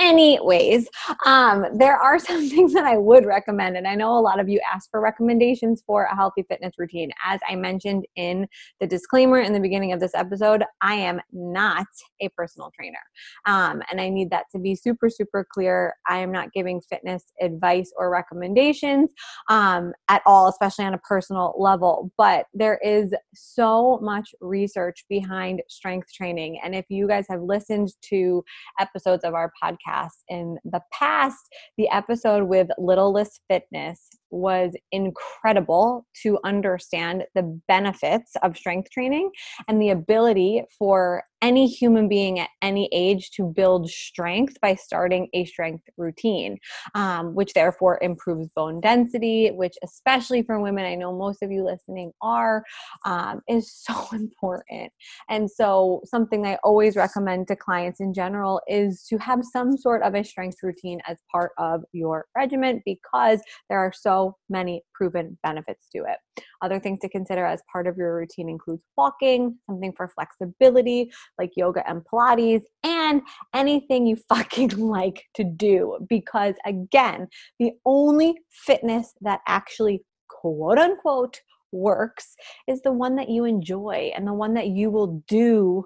anyways 0.00 0.88
um, 1.26 1.66
there 1.74 1.96
are 1.96 2.18
some 2.30 2.48
things 2.48 2.72
that 2.72 2.84
i 2.84 2.96
would 2.96 3.26
recommend 3.26 3.76
and 3.76 3.86
i 3.86 3.94
know 3.94 4.18
a 4.18 4.18
lot 4.18 4.40
of 4.40 4.48
you 4.48 4.60
asked 4.72 4.88
for 4.90 5.00
recommendations 5.00 5.82
for 5.86 6.04
a 6.04 6.16
healthy 6.16 6.42
fitness 6.48 6.72
routine. 6.78 7.10
As 7.24 7.40
i 7.48 7.54
mentioned 7.54 8.06
in 8.16 8.48
the 8.80 8.86
disclaimer 8.86 9.40
in 9.40 9.52
the 9.52 9.60
beginning 9.60 9.92
of 9.92 10.00
this 10.00 10.14
episode 10.14 10.64
i 10.80 10.94
am 10.94 11.20
not 11.32 11.86
a 12.20 12.28
personal 12.30 12.70
trainer 12.74 12.98
um, 13.46 13.82
and 13.90 14.00
i 14.00 14.08
need 14.08 14.30
that 14.30 14.44
to 14.52 14.58
be 14.58 14.74
super 14.74 15.08
super 15.10 15.46
clear. 15.52 15.94
I 16.08 16.18
am 16.18 16.32
not 16.32 16.52
giving 16.52 16.80
fitness 16.80 17.24
advice 17.40 17.92
or 17.96 18.10
recommendations 18.10 19.10
um, 19.48 19.92
at 20.08 20.22
all 20.24 20.48
especially 20.48 20.86
on 20.86 20.94
a 20.94 20.98
personal 20.98 21.54
level 21.58 22.10
but 22.16 22.46
there 22.54 22.78
is 22.82 23.12
so 23.34 23.98
much 24.02 24.34
research 24.40 25.04
behind 25.08 25.62
strength 25.68 26.12
training 26.12 26.58
and 26.64 26.74
if 26.74 26.86
you 26.88 27.06
guys 27.06 27.26
have 27.28 27.42
listened 27.42 27.92
to 28.02 28.42
episodes 28.78 29.24
of 29.24 29.34
our 29.34 29.52
podcast 29.62 29.89
podcast 29.90 30.10
in 30.28 30.58
the 30.64 30.80
past, 30.92 31.48
the 31.76 31.88
episode 31.90 32.44
with 32.44 32.68
Littlest 32.78 33.40
Fitness 33.48 34.10
was 34.30 34.72
incredible 34.92 36.06
to 36.22 36.38
understand 36.44 37.24
the 37.34 37.60
benefits 37.68 38.32
of 38.42 38.56
strength 38.56 38.90
training 38.90 39.30
and 39.68 39.80
the 39.80 39.90
ability 39.90 40.64
for 40.78 41.24
any 41.42 41.66
human 41.66 42.08
being 42.08 42.38
at 42.38 42.50
any 42.62 42.88
age 42.92 43.30
to 43.30 43.44
build 43.44 43.88
strength 43.88 44.60
by 44.60 44.74
starting 44.74 45.28
a 45.32 45.44
strength 45.46 45.84
routine, 45.96 46.58
um, 46.94 47.34
which 47.34 47.54
therefore 47.54 47.98
improves 48.02 48.48
bone 48.54 48.80
density, 48.80 49.50
which, 49.50 49.74
especially 49.82 50.42
for 50.42 50.60
women, 50.60 50.84
I 50.84 50.94
know 50.94 51.16
most 51.16 51.42
of 51.42 51.50
you 51.50 51.64
listening 51.64 52.12
are, 52.20 52.62
um, 53.06 53.40
is 53.48 53.72
so 53.86 53.94
important. 54.12 54.92
And 55.28 55.50
so, 55.50 56.02
something 56.04 56.46
I 56.46 56.58
always 56.62 56.96
recommend 56.96 57.48
to 57.48 57.56
clients 57.56 58.00
in 58.00 58.12
general 58.12 58.60
is 58.68 59.04
to 59.08 59.18
have 59.18 59.40
some 59.50 59.76
sort 59.76 60.02
of 60.02 60.14
a 60.14 60.24
strength 60.24 60.58
routine 60.62 61.00
as 61.06 61.18
part 61.30 61.52
of 61.58 61.82
your 61.92 62.26
regimen 62.36 62.82
because 62.84 63.40
there 63.68 63.78
are 63.78 63.92
so 63.92 64.19
many 64.48 64.82
proven 64.94 65.38
benefits 65.42 65.88
to 65.94 65.98
it. 66.04 66.44
Other 66.62 66.80
things 66.80 67.00
to 67.00 67.08
consider 67.08 67.44
as 67.44 67.62
part 67.72 67.86
of 67.86 67.96
your 67.96 68.16
routine 68.16 68.48
includes 68.48 68.82
walking, 68.96 69.58
something 69.66 69.92
for 69.96 70.08
flexibility 70.08 71.10
like 71.38 71.50
yoga 71.56 71.88
and 71.88 72.02
Pilates, 72.04 72.64
and 72.84 73.22
anything 73.54 74.06
you 74.06 74.16
fucking 74.28 74.70
like 74.70 75.24
to 75.34 75.44
do. 75.44 75.98
Because 76.08 76.54
again, 76.64 77.28
the 77.58 77.72
only 77.84 78.34
fitness 78.50 79.14
that 79.20 79.40
actually 79.46 80.02
quote 80.28 80.78
unquote 80.78 81.40
works 81.72 82.34
is 82.66 82.82
the 82.82 82.92
one 82.92 83.16
that 83.16 83.28
you 83.28 83.44
enjoy 83.44 84.10
and 84.16 84.26
the 84.26 84.34
one 84.34 84.54
that 84.54 84.68
you 84.68 84.90
will 84.90 85.22
do 85.28 85.84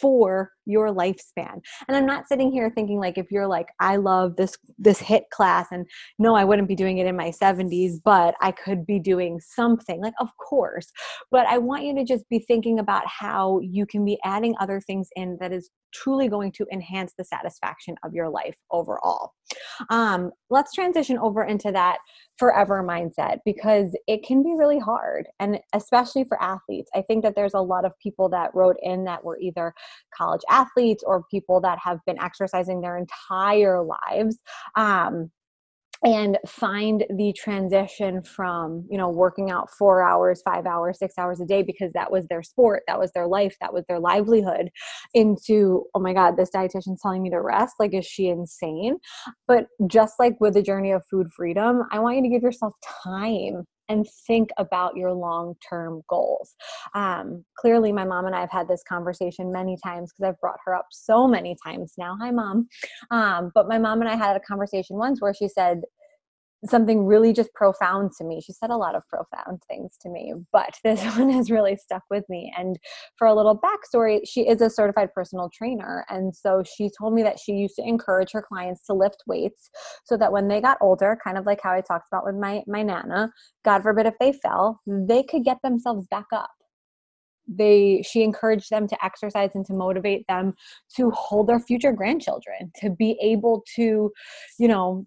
for 0.00 0.50
your 0.66 0.88
lifespan. 0.88 1.60
And 1.88 1.96
i'm 1.96 2.06
not 2.06 2.28
sitting 2.28 2.52
here 2.52 2.70
thinking 2.74 2.98
like 2.98 3.18
if 3.18 3.30
you're 3.30 3.46
like 3.46 3.68
i 3.80 3.96
love 3.96 4.36
this 4.36 4.56
this 4.78 5.00
HIIT 5.00 5.22
class 5.32 5.66
and 5.72 5.86
no 6.18 6.34
i 6.34 6.44
wouldn't 6.44 6.68
be 6.68 6.76
doing 6.76 6.98
it 6.98 7.06
in 7.06 7.16
my 7.16 7.30
70s 7.30 7.94
but 8.04 8.34
i 8.40 8.52
could 8.52 8.86
be 8.86 8.98
doing 8.98 9.40
something 9.40 10.00
like 10.00 10.14
of 10.20 10.30
course. 10.36 10.90
But 11.30 11.46
i 11.46 11.58
want 11.58 11.84
you 11.84 11.94
to 11.96 12.04
just 12.04 12.28
be 12.28 12.38
thinking 12.38 12.78
about 12.78 13.04
how 13.06 13.60
you 13.62 13.86
can 13.86 14.04
be 14.04 14.18
adding 14.24 14.54
other 14.60 14.80
things 14.80 15.08
in 15.16 15.36
that 15.40 15.52
is 15.52 15.70
truly 15.92 16.28
going 16.28 16.52
to 16.52 16.66
enhance 16.72 17.12
the 17.16 17.24
satisfaction 17.24 17.94
of 18.04 18.14
your 18.14 18.28
life 18.28 18.56
overall. 18.70 19.32
Um, 19.90 20.30
let's 20.50 20.72
transition 20.72 21.18
over 21.18 21.44
into 21.44 21.70
that 21.72 21.98
forever 22.42 22.82
mindset 22.82 23.38
because 23.44 23.96
it 24.08 24.24
can 24.26 24.42
be 24.42 24.54
really 24.58 24.80
hard. 24.80 25.28
And 25.38 25.60
especially 25.72 26.24
for 26.24 26.42
athletes 26.42 26.90
i 26.94 27.02
think 27.02 27.22
that 27.22 27.34
there's 27.34 27.54
a 27.54 27.60
lot 27.60 27.84
of 27.84 27.92
people 27.98 28.28
that 28.30 28.54
wrote 28.54 28.76
in 28.82 29.04
that 29.04 29.24
were 29.24 29.38
either 29.38 29.74
college 30.16 30.42
athletes 30.50 31.02
or 31.06 31.24
people 31.30 31.60
that 31.60 31.78
have 31.82 31.98
been 32.06 32.20
exercising 32.20 32.80
their 32.80 32.96
entire 32.96 33.82
lives 33.82 34.38
um, 34.76 35.30
and 36.04 36.38
find 36.46 37.04
the 37.16 37.32
transition 37.32 38.22
from 38.22 38.84
you 38.90 38.98
know 38.98 39.08
working 39.08 39.50
out 39.50 39.68
four 39.70 40.02
hours 40.02 40.42
five 40.44 40.66
hours 40.66 40.98
six 40.98 41.14
hours 41.16 41.40
a 41.40 41.44
day 41.46 41.62
because 41.62 41.92
that 41.92 42.10
was 42.10 42.26
their 42.26 42.42
sport 42.42 42.82
that 42.86 42.98
was 42.98 43.12
their 43.12 43.26
life 43.26 43.56
that 43.60 43.72
was 43.72 43.84
their 43.88 44.00
livelihood 44.00 44.70
into 45.14 45.84
oh 45.94 46.00
my 46.00 46.12
god 46.12 46.36
this 46.36 46.50
dietitian's 46.54 47.00
telling 47.00 47.22
me 47.22 47.30
to 47.30 47.40
rest 47.40 47.74
like 47.78 47.94
is 47.94 48.06
she 48.06 48.28
insane? 48.28 48.96
But 49.46 49.66
just 49.86 50.14
like 50.18 50.34
with 50.40 50.54
the 50.54 50.62
journey 50.62 50.90
of 50.92 51.02
food 51.10 51.28
freedom 51.34 51.82
i 51.92 51.98
want 51.98 52.16
you 52.16 52.22
to 52.22 52.28
give 52.28 52.42
yourself 52.42 52.74
time 53.04 53.64
and 53.88 54.06
think 54.26 54.50
about 54.58 54.96
your 54.96 55.12
long 55.12 55.54
term 55.68 56.02
goals. 56.08 56.54
Um, 56.94 57.44
clearly, 57.56 57.92
my 57.92 58.04
mom 58.04 58.26
and 58.26 58.34
I 58.34 58.40
have 58.40 58.50
had 58.50 58.68
this 58.68 58.82
conversation 58.82 59.52
many 59.52 59.76
times 59.82 60.12
because 60.12 60.30
I've 60.30 60.40
brought 60.40 60.58
her 60.64 60.74
up 60.74 60.86
so 60.90 61.26
many 61.26 61.56
times 61.64 61.94
now. 61.98 62.16
Hi, 62.20 62.30
mom. 62.30 62.68
Um, 63.10 63.50
but 63.54 63.68
my 63.68 63.78
mom 63.78 64.00
and 64.00 64.10
I 64.10 64.16
had 64.16 64.36
a 64.36 64.40
conversation 64.40 64.96
once 64.96 65.20
where 65.20 65.34
she 65.34 65.48
said, 65.48 65.82
something 66.64 67.04
really 67.04 67.32
just 67.32 67.52
profound 67.54 68.12
to 68.18 68.24
me. 68.24 68.40
She 68.40 68.52
said 68.52 68.70
a 68.70 68.76
lot 68.76 68.94
of 68.94 69.06
profound 69.08 69.62
things 69.68 69.96
to 70.02 70.08
me, 70.08 70.32
but 70.52 70.78
this 70.84 71.02
one 71.16 71.30
has 71.30 71.50
really 71.50 71.76
stuck 71.76 72.02
with 72.10 72.24
me. 72.28 72.52
And 72.56 72.78
for 73.16 73.26
a 73.26 73.34
little 73.34 73.58
backstory, 73.58 74.20
she 74.24 74.42
is 74.48 74.60
a 74.60 74.70
certified 74.70 75.12
personal 75.14 75.50
trainer. 75.52 76.04
And 76.08 76.34
so 76.34 76.62
she 76.62 76.90
told 76.96 77.14
me 77.14 77.22
that 77.22 77.38
she 77.38 77.52
used 77.52 77.76
to 77.76 77.86
encourage 77.86 78.32
her 78.32 78.42
clients 78.42 78.86
to 78.86 78.94
lift 78.94 79.24
weights 79.26 79.70
so 80.04 80.16
that 80.16 80.32
when 80.32 80.48
they 80.48 80.60
got 80.60 80.78
older, 80.80 81.18
kind 81.22 81.36
of 81.36 81.46
like 81.46 81.60
how 81.62 81.72
I 81.72 81.80
talked 81.80 82.08
about 82.10 82.24
with 82.24 82.36
my, 82.36 82.62
my 82.66 82.82
Nana, 82.82 83.32
God 83.64 83.82
forbid 83.82 84.06
if 84.06 84.14
they 84.20 84.32
fell, 84.32 84.80
they 84.86 85.22
could 85.22 85.44
get 85.44 85.58
themselves 85.62 86.06
back 86.08 86.26
up 86.32 86.50
they 87.48 88.02
she 88.08 88.22
encouraged 88.22 88.70
them 88.70 88.86
to 88.86 89.04
exercise 89.04 89.50
and 89.54 89.66
to 89.66 89.72
motivate 89.72 90.24
them 90.28 90.54
to 90.94 91.10
hold 91.10 91.48
their 91.48 91.58
future 91.58 91.92
grandchildren 91.92 92.70
to 92.76 92.90
be 92.90 93.18
able 93.20 93.64
to 93.74 94.12
you 94.58 94.68
know 94.68 95.04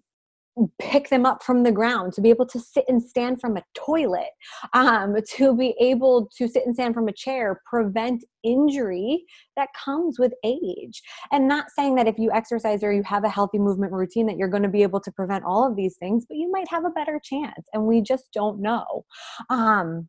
pick 0.78 1.10
them 1.10 1.26
up 1.26 1.42
from 1.42 1.62
the 1.62 1.72
ground, 1.72 2.12
to 2.14 2.20
be 2.20 2.30
able 2.30 2.46
to 2.46 2.58
sit 2.58 2.84
and 2.88 3.02
stand 3.02 3.40
from 3.40 3.56
a 3.56 3.62
toilet, 3.74 4.30
um, 4.72 5.14
to 5.34 5.54
be 5.54 5.74
able 5.80 6.28
to 6.36 6.48
sit 6.48 6.64
and 6.64 6.74
stand 6.74 6.94
from 6.94 7.08
a 7.08 7.12
chair, 7.12 7.60
prevent 7.66 8.24
injury 8.42 9.24
that 9.56 9.68
comes 9.84 10.18
with 10.18 10.32
age. 10.44 11.02
And 11.32 11.46
not 11.46 11.66
saying 11.76 11.96
that 11.96 12.08
if 12.08 12.18
you 12.18 12.30
exercise 12.32 12.82
or 12.82 12.92
you 12.92 13.02
have 13.02 13.24
a 13.24 13.28
healthy 13.28 13.58
movement 13.58 13.92
routine 13.92 14.26
that 14.26 14.36
you're 14.36 14.48
going 14.48 14.62
to 14.62 14.68
be 14.68 14.82
able 14.82 15.00
to 15.00 15.12
prevent 15.12 15.44
all 15.44 15.68
of 15.68 15.76
these 15.76 15.96
things, 15.98 16.24
but 16.28 16.38
you 16.38 16.50
might 16.50 16.68
have 16.68 16.84
a 16.84 16.90
better 16.90 17.20
chance. 17.22 17.66
And 17.72 17.84
we 17.86 18.00
just 18.00 18.32
don't 18.32 18.60
know. 18.60 19.04
Um, 19.50 20.08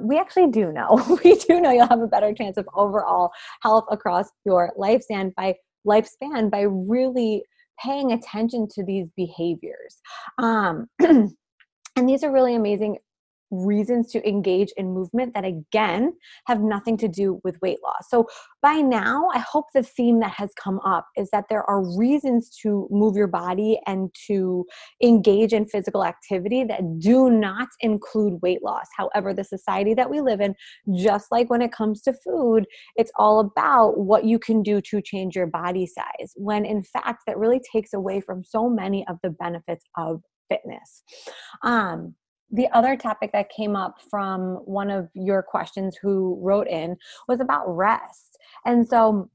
we 0.00 0.18
actually 0.18 0.48
do 0.48 0.72
know. 0.72 1.18
we 1.24 1.36
do 1.36 1.60
know 1.60 1.70
you'll 1.70 1.88
have 1.88 2.00
a 2.00 2.06
better 2.06 2.32
chance 2.32 2.56
of 2.56 2.68
overall 2.74 3.30
health 3.62 3.84
across 3.90 4.28
your 4.44 4.72
lifespan 4.78 5.34
by 5.34 5.54
lifespan 5.86 6.50
by 6.50 6.60
really 6.60 7.42
paying 7.82 8.12
attention 8.12 8.68
to 8.74 8.84
these 8.84 9.06
behaviors. 9.16 10.00
Um, 10.38 10.86
and 11.00 11.34
these 11.96 12.22
are 12.24 12.32
really 12.32 12.54
amazing 12.54 12.98
reasons 13.52 14.10
to 14.10 14.28
engage 14.28 14.72
in 14.76 14.92
movement 14.92 15.34
that 15.34 15.44
again 15.44 16.12
have 16.46 16.60
nothing 16.60 16.96
to 16.96 17.06
do 17.06 17.40
with 17.44 17.60
weight 17.60 17.78
loss. 17.84 18.08
So 18.08 18.26
by 18.62 18.76
now, 18.76 19.28
I 19.34 19.38
hope 19.38 19.66
the 19.74 19.82
theme 19.82 20.20
that 20.20 20.32
has 20.32 20.50
come 20.54 20.80
up 20.80 21.06
is 21.16 21.28
that 21.30 21.44
there 21.48 21.68
are 21.68 21.96
reasons 21.96 22.50
to 22.62 22.88
move 22.90 23.14
your 23.14 23.26
body 23.26 23.78
and 23.86 24.10
to 24.26 24.64
engage 25.02 25.52
in 25.52 25.66
physical 25.66 26.04
activity 26.04 26.64
that 26.64 26.98
do 26.98 27.28
not 27.30 27.68
include 27.80 28.40
weight 28.42 28.62
loss. 28.62 28.86
However, 28.96 29.34
the 29.34 29.44
society 29.44 29.94
that 29.94 30.10
we 30.10 30.20
live 30.20 30.40
in, 30.40 30.54
just 30.96 31.30
like 31.30 31.50
when 31.50 31.62
it 31.62 31.72
comes 31.72 32.00
to 32.02 32.14
food, 32.24 32.64
it's 32.96 33.12
all 33.16 33.40
about 33.40 33.98
what 33.98 34.24
you 34.24 34.38
can 34.38 34.62
do 34.62 34.80
to 34.80 35.02
change 35.02 35.36
your 35.36 35.46
body 35.46 35.86
size, 35.86 36.32
when 36.36 36.64
in 36.64 36.82
fact, 36.82 37.22
that 37.26 37.38
really 37.38 37.60
takes 37.72 37.92
away 37.92 38.20
from 38.20 38.42
so 38.42 38.68
many 38.68 39.06
of 39.08 39.16
the 39.22 39.30
benefits 39.30 39.84
of 39.98 40.22
fitness. 40.48 41.02
Um, 41.62 42.14
the 42.52 42.68
other 42.72 42.96
topic 42.96 43.32
that 43.32 43.50
came 43.50 43.74
up 43.74 43.96
from 44.10 44.56
one 44.64 44.90
of 44.90 45.08
your 45.14 45.42
questions 45.42 45.96
who 46.00 46.38
wrote 46.40 46.68
in 46.68 46.96
was 47.26 47.40
about 47.40 47.64
rest. 47.66 48.38
And 48.64 48.86
so 48.86 49.30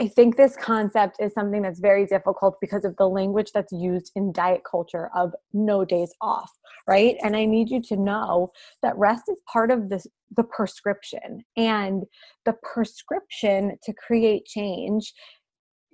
I 0.00 0.08
think 0.08 0.36
this 0.36 0.56
concept 0.56 1.16
is 1.20 1.34
something 1.34 1.60
that's 1.60 1.78
very 1.78 2.06
difficult 2.06 2.56
because 2.58 2.86
of 2.86 2.96
the 2.96 3.06
language 3.06 3.50
that's 3.52 3.72
used 3.72 4.12
in 4.16 4.32
diet 4.32 4.62
culture 4.68 5.10
of 5.14 5.34
no 5.52 5.84
days 5.84 6.14
off, 6.22 6.50
right? 6.88 7.16
And 7.22 7.36
I 7.36 7.44
need 7.44 7.68
you 7.68 7.82
to 7.82 7.96
know 7.96 8.50
that 8.82 8.96
rest 8.96 9.24
is 9.28 9.38
part 9.52 9.70
of 9.70 9.90
this 9.90 10.06
the 10.36 10.44
prescription. 10.44 11.44
And 11.56 12.04
the 12.46 12.54
prescription 12.62 13.76
to 13.82 13.92
create 13.92 14.46
change 14.46 15.12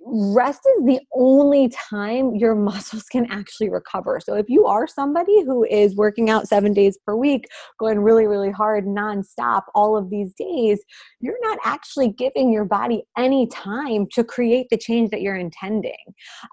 rest 0.09 0.61
is 0.77 0.85
the 0.85 0.99
only 1.13 1.69
time 1.69 2.35
your 2.35 2.55
muscles 2.55 3.03
can 3.03 3.25
actually 3.29 3.69
recover. 3.69 4.19
So 4.23 4.35
if 4.35 4.49
you 4.49 4.65
are 4.65 4.87
somebody 4.87 5.43
who 5.43 5.63
is 5.65 5.95
working 5.95 6.29
out 6.29 6.47
seven 6.47 6.73
days 6.73 6.97
per 7.05 7.15
week, 7.15 7.45
going 7.79 7.99
really, 7.99 8.27
really 8.27 8.51
hard 8.51 8.85
nonstop 8.85 9.63
all 9.75 9.97
of 9.97 10.09
these 10.09 10.33
days, 10.37 10.79
you're 11.19 11.41
not 11.41 11.57
actually 11.63 12.09
giving 12.09 12.51
your 12.51 12.65
body 12.65 13.03
any 13.17 13.47
time 13.47 14.07
to 14.13 14.23
create 14.23 14.67
the 14.69 14.77
change 14.77 15.09
that 15.11 15.21
you're 15.21 15.35
intending. 15.35 15.95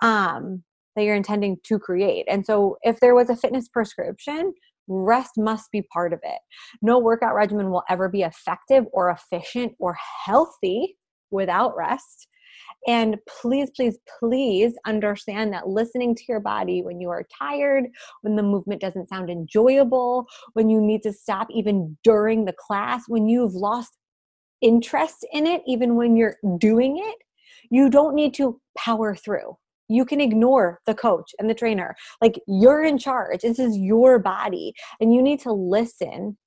Um, 0.02 0.62
that 0.96 1.02
you're 1.02 1.16
intending 1.16 1.56
to 1.64 1.76
create. 1.76 2.24
And 2.28 2.46
so 2.46 2.76
if 2.82 3.00
there 3.00 3.16
was 3.16 3.28
a 3.28 3.34
fitness 3.34 3.68
prescription, 3.68 4.54
rest 4.86 5.32
must 5.36 5.72
be 5.72 5.82
part 5.82 6.12
of 6.12 6.20
it. 6.22 6.38
No 6.82 7.00
workout 7.00 7.34
regimen 7.34 7.70
will 7.70 7.82
ever 7.88 8.08
be 8.08 8.22
effective 8.22 8.84
or 8.92 9.10
efficient 9.10 9.72
or 9.80 9.96
healthy 10.24 10.96
without 11.32 11.76
rest. 11.76 12.28
And 12.86 13.16
please, 13.40 13.70
please, 13.74 13.98
please 14.18 14.74
understand 14.86 15.52
that 15.52 15.68
listening 15.68 16.14
to 16.14 16.22
your 16.28 16.40
body 16.40 16.82
when 16.82 17.00
you 17.00 17.08
are 17.08 17.26
tired, 17.38 17.84
when 18.22 18.36
the 18.36 18.42
movement 18.42 18.80
doesn't 18.80 19.08
sound 19.08 19.30
enjoyable, 19.30 20.26
when 20.52 20.68
you 20.68 20.80
need 20.80 21.02
to 21.04 21.12
stop 21.12 21.48
even 21.50 21.96
during 22.04 22.44
the 22.44 22.54
class, 22.58 23.04
when 23.08 23.26
you've 23.26 23.54
lost 23.54 23.96
interest 24.60 25.26
in 25.32 25.46
it, 25.46 25.62
even 25.66 25.96
when 25.96 26.16
you're 26.16 26.36
doing 26.58 26.98
it, 26.98 27.16
you 27.70 27.88
don't 27.88 28.14
need 28.14 28.34
to 28.34 28.60
power 28.76 29.14
through. 29.14 29.56
You 29.88 30.04
can 30.04 30.20
ignore 30.20 30.80
the 30.86 30.94
coach 30.94 31.34
and 31.38 31.48
the 31.48 31.54
trainer. 31.54 31.94
Like 32.22 32.40
you're 32.46 32.84
in 32.84 32.98
charge. 32.98 33.42
This 33.42 33.58
is 33.58 33.76
your 33.76 34.18
body. 34.18 34.72
And 35.00 35.14
you 35.14 35.22
need 35.22 35.40
to 35.40 35.52
listen 35.52 36.38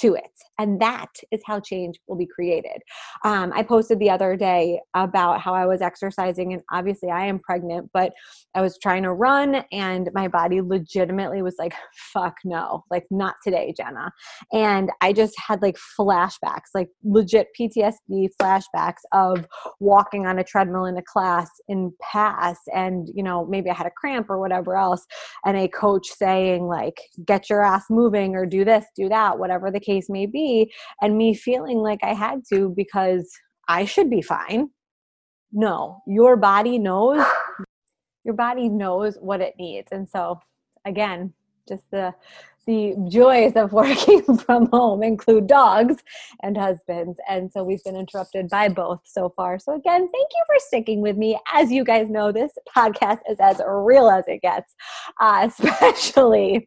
to 0.00 0.14
it. 0.14 0.30
And 0.58 0.80
that 0.80 1.10
is 1.30 1.40
how 1.44 1.60
change 1.60 1.98
will 2.06 2.16
be 2.16 2.26
created. 2.26 2.82
Um, 3.24 3.52
I 3.54 3.62
posted 3.62 3.98
the 3.98 4.10
other 4.10 4.36
day 4.36 4.80
about 4.94 5.40
how 5.40 5.54
I 5.54 5.66
was 5.66 5.82
exercising, 5.82 6.52
and 6.52 6.62
obviously 6.72 7.10
I 7.10 7.26
am 7.26 7.38
pregnant, 7.38 7.90
but 7.92 8.12
I 8.54 8.60
was 8.60 8.78
trying 8.78 9.02
to 9.04 9.12
run, 9.12 9.64
and 9.72 10.10
my 10.14 10.28
body 10.28 10.60
legitimately 10.60 11.42
was 11.42 11.56
like, 11.58 11.74
fuck 12.12 12.34
no, 12.44 12.84
like 12.90 13.04
not 13.10 13.34
today, 13.42 13.74
Jenna. 13.76 14.12
And 14.52 14.90
I 15.00 15.12
just 15.12 15.34
had 15.38 15.62
like 15.62 15.76
flashbacks, 15.98 16.70
like 16.74 16.88
legit 17.04 17.48
PTSD 17.58 18.28
flashbacks 18.40 19.02
of 19.12 19.46
walking 19.80 20.26
on 20.26 20.38
a 20.38 20.44
treadmill 20.44 20.84
in 20.84 20.96
a 20.96 21.02
class 21.02 21.50
in 21.68 21.92
pass, 22.00 22.58
and 22.74 23.08
you 23.14 23.22
know, 23.22 23.46
maybe 23.46 23.70
I 23.70 23.74
had 23.74 23.86
a 23.86 23.92
cramp 23.96 24.30
or 24.30 24.38
whatever 24.38 24.76
else, 24.76 25.04
and 25.44 25.56
a 25.56 25.68
coach 25.68 26.08
saying, 26.08 26.66
like, 26.66 27.00
get 27.24 27.50
your 27.50 27.64
ass 27.64 27.84
moving 27.90 28.34
or 28.34 28.46
do 28.46 28.64
this, 28.64 28.84
do 28.96 29.08
that, 29.08 29.38
whatever 29.38 29.70
the 29.70 29.80
case 29.84 30.08
may 30.08 30.26
be, 30.26 30.72
and 31.00 31.16
me 31.16 31.34
feeling 31.34 31.78
like 31.78 32.00
I 32.02 32.14
had 32.14 32.42
to 32.52 32.72
because 32.76 33.30
I 33.68 33.84
should 33.84 34.10
be 34.10 34.22
fine. 34.22 34.70
No, 35.52 36.00
your 36.06 36.36
body 36.36 36.78
knows 36.78 37.24
your 38.24 38.34
body 38.34 38.68
knows 38.68 39.16
what 39.20 39.40
it 39.40 39.54
needs. 39.58 39.88
And 39.92 40.08
so 40.08 40.40
again, 40.86 41.32
just 41.68 41.84
the 41.90 42.14
the 42.66 42.94
joys 43.10 43.52
of 43.56 43.72
working 43.74 44.22
from 44.38 44.70
home 44.70 45.02
include 45.02 45.46
dogs 45.46 45.96
and 46.42 46.56
husbands. 46.56 47.18
And 47.28 47.52
so 47.52 47.62
we've 47.62 47.84
been 47.84 47.94
interrupted 47.96 48.48
by 48.48 48.70
both 48.70 49.00
so 49.04 49.34
far. 49.36 49.58
So, 49.58 49.74
again, 49.74 50.00
thank 50.00 50.28
you 50.34 50.44
for 50.46 50.56
sticking 50.58 51.02
with 51.02 51.18
me. 51.18 51.38
As 51.52 51.70
you 51.70 51.84
guys 51.84 52.08
know, 52.08 52.32
this 52.32 52.52
podcast 52.74 53.18
is 53.30 53.36
as 53.38 53.60
real 53.66 54.08
as 54.08 54.24
it 54.28 54.40
gets, 54.40 54.74
uh, 55.20 55.46
especially 55.60 56.66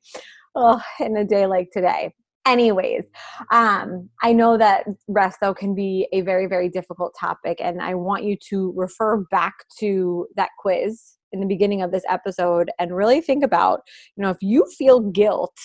oh, 0.54 0.80
in 1.00 1.18
a 1.18 1.26
day 1.26 1.48
like 1.48 1.72
today 1.72 2.14
anyways 2.48 3.04
um, 3.52 4.10
i 4.24 4.32
know 4.32 4.58
that 4.58 4.86
rest 5.08 5.38
though 5.42 5.54
can 5.54 5.76
be 5.76 6.08
a 6.14 6.22
very 6.22 6.48
very 6.48 6.70
difficult 6.70 7.14
topic 7.20 7.58
and 7.62 7.82
i 7.82 7.94
want 7.94 8.24
you 8.24 8.38
to 8.38 8.74
refer 8.76 9.18
back 9.30 9.54
to 9.78 10.26
that 10.36 10.50
quiz 10.60 11.18
in 11.34 11.42
the 11.42 11.46
beginning 11.46 11.82
of 11.82 11.92
this 11.92 12.04
episode 12.10 12.72
and 12.80 12.96
really 12.96 13.22
think 13.22 13.44
about 13.44 13.82
you 14.16 14.24
know 14.24 14.30
if 14.30 14.38
you 14.42 14.66
feel 14.78 15.00
guilt 15.00 15.58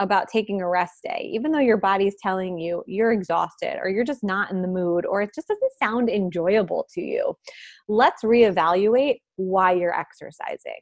about 0.00 0.28
taking 0.32 0.60
a 0.60 0.68
rest 0.68 1.00
day 1.02 1.28
even 1.32 1.50
though 1.50 1.58
your 1.58 1.76
body's 1.76 2.14
telling 2.22 2.56
you 2.56 2.84
you're 2.86 3.10
exhausted 3.10 3.76
or 3.82 3.88
you're 3.88 4.04
just 4.04 4.22
not 4.22 4.50
in 4.52 4.62
the 4.62 4.68
mood 4.68 5.04
or 5.04 5.20
it 5.20 5.30
just 5.34 5.48
doesn't 5.48 5.72
sound 5.82 6.08
enjoyable 6.08 6.86
to 6.94 7.00
you 7.00 7.34
let's 7.88 8.22
reevaluate 8.22 9.16
why 9.36 9.72
you're 9.72 9.98
exercising. 9.98 10.80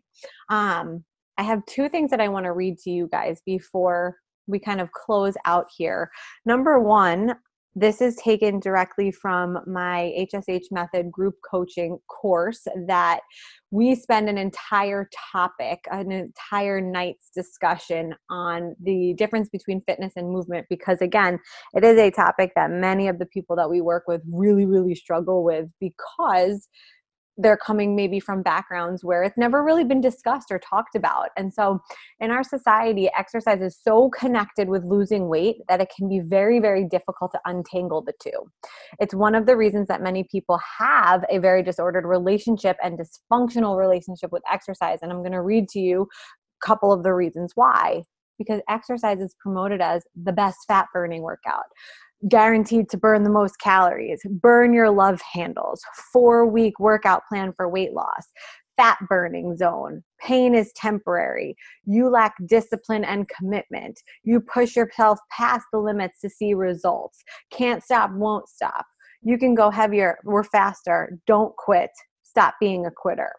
Um, 0.51 1.03
i 1.39 1.43
have 1.43 1.65
two 1.65 1.89
things 1.89 2.11
that 2.11 2.21
i 2.21 2.29
want 2.29 2.45
to 2.45 2.53
read 2.53 2.77
to 2.77 2.91
you 2.91 3.09
guys 3.11 3.41
before 3.47 4.17
we 4.47 4.59
kind 4.59 4.81
of 4.81 4.93
close 4.93 5.35
out 5.45 5.67
here. 5.77 6.11
Number 6.45 6.79
one, 6.81 7.35
this 7.79 8.01
is 8.01 8.17
taken 8.17 8.59
directly 8.59 9.11
from 9.11 9.59
my 9.67 10.11
HSH 10.19 10.65
method 10.71 11.13
group 11.13 11.35
coaching 11.49 11.99
course 12.09 12.67
that 12.87 13.21
we 13.71 13.95
spend 13.95 14.31
an 14.31 14.39
entire 14.39 15.11
topic, 15.31 15.81
an 15.91 16.11
entire 16.11 16.81
night's 16.81 17.29
discussion 17.35 18.15
on 18.31 18.75
the 18.83 19.13
difference 19.19 19.51
between 19.51 19.83
fitness 19.83 20.15
and 20.17 20.31
movement 20.31 20.67
because, 20.71 21.03
again, 21.03 21.39
it 21.75 21.85
is 21.85 21.99
a 21.99 22.11
topic 22.11 22.53
that 22.57 22.71
many 22.71 23.09
of 23.09 23.19
the 23.19 23.27
people 23.27 23.55
that 23.57 23.69
we 23.69 23.83
work 23.83 24.05
with 24.09 24.23
really, 24.33 24.65
really 24.65 24.95
struggle 24.95 25.45
with 25.45 25.67
because 25.79 26.69
they're 27.39 27.57
coming 27.57 27.95
maybe 27.95 28.19
from 28.19 28.43
backgrounds 28.43 29.05
where 29.05 29.23
it's 29.23 29.37
never 29.37 29.63
really 29.63 29.85
been 29.85 30.01
discussed 30.01 30.51
or 30.51 30.59
talked 30.59 30.95
about. 30.95 31.29
And 31.37 31.53
so 31.53 31.81
in 32.21 32.31
our 32.31 32.43
society, 32.43 33.11
exercise 33.17 33.61
is 33.61 33.79
so 33.81 34.11
connected 34.11 34.69
with 34.69 34.85
losing 34.85 35.29
weight 35.29 35.57
that 35.69 35.81
it 35.81 35.93
can 35.95 36.09
be 36.09 36.21
very, 36.21 36.61
very 36.61 36.85
difficult 36.85 37.33
to 37.33 37.41
untangle 37.45 38.03
the 38.03 38.15
two. 38.23 38.51
It's 39.01 39.15
one 39.15 39.35
of 39.35 39.47
the 39.47 39.57
reasons 39.57 39.89
that 39.89 40.03
many 40.03 40.25
people 40.31 40.59
have 40.79 41.25
a 41.31 41.39
very 41.39 41.63
disordered 41.63 42.07
relationship 42.07 42.77
and 42.83 42.99
dysfunctional 42.99 43.77
relationship 43.77 44.33
with 44.33 44.43
exercise. 44.51 45.01
And 45.03 45.13
I'm 45.13 45.21
going 45.21 45.33
to 45.33 45.43
read 45.43 45.69
to 45.71 45.79
you 45.79 46.03
a 46.63 46.67
couple 46.67 46.93
of 46.93 47.03
the 47.03 47.13
reasons 47.13 47.53
why. 47.55 48.03
Because 48.39 48.61
exercise 48.69 49.19
is 49.19 49.35
promoted 49.41 49.81
as 49.81 50.03
the 50.15 50.33
best 50.33 50.59
fat 50.69 50.89
burning 50.93 51.23
workout 51.23 51.65
guaranteed 52.29 52.89
to 52.91 52.97
burn 52.97 53.23
the 53.25 53.31
most 53.31 53.59
calories, 53.61 54.21
burn 54.29 54.73
your 54.73 54.91
love 54.91 55.21
handles, 55.33 55.83
four 56.13 56.47
week 56.47 56.79
workout 56.81 57.23
plan 57.29 57.53
for 57.53 57.69
weight 57.69 57.93
loss, 57.93 58.27
fat 58.77 58.99
burning 59.09 59.57
zone. 59.57 60.03
Pain 60.21 60.55
is 60.55 60.73
temporary. 60.75 61.57
You 61.85 62.09
lack 62.09 62.35
discipline 62.47 63.05
and 63.05 63.29
commitment. 63.29 64.03
You 64.23 64.41
push 64.41 64.77
yourself 64.77 65.19
past 65.31 65.67
the 65.73 65.79
limits 65.79 66.21
to 66.21 66.31
see 66.31 66.55
results. 66.55 67.23
Can't 67.51 67.83
stop, 67.83 68.11
won't 68.13 68.49
stop. 68.49 68.87
You 69.23 69.39
can 69.39 69.55
go 69.55 69.71
heavier, 69.71 70.19
we're 70.25 70.45
faster. 70.45 71.19
Don't 71.27 71.55
quit. 71.57 71.91
Stop 72.23 72.55
being 72.61 72.87
a 72.87 72.91
quitter. 72.91 73.33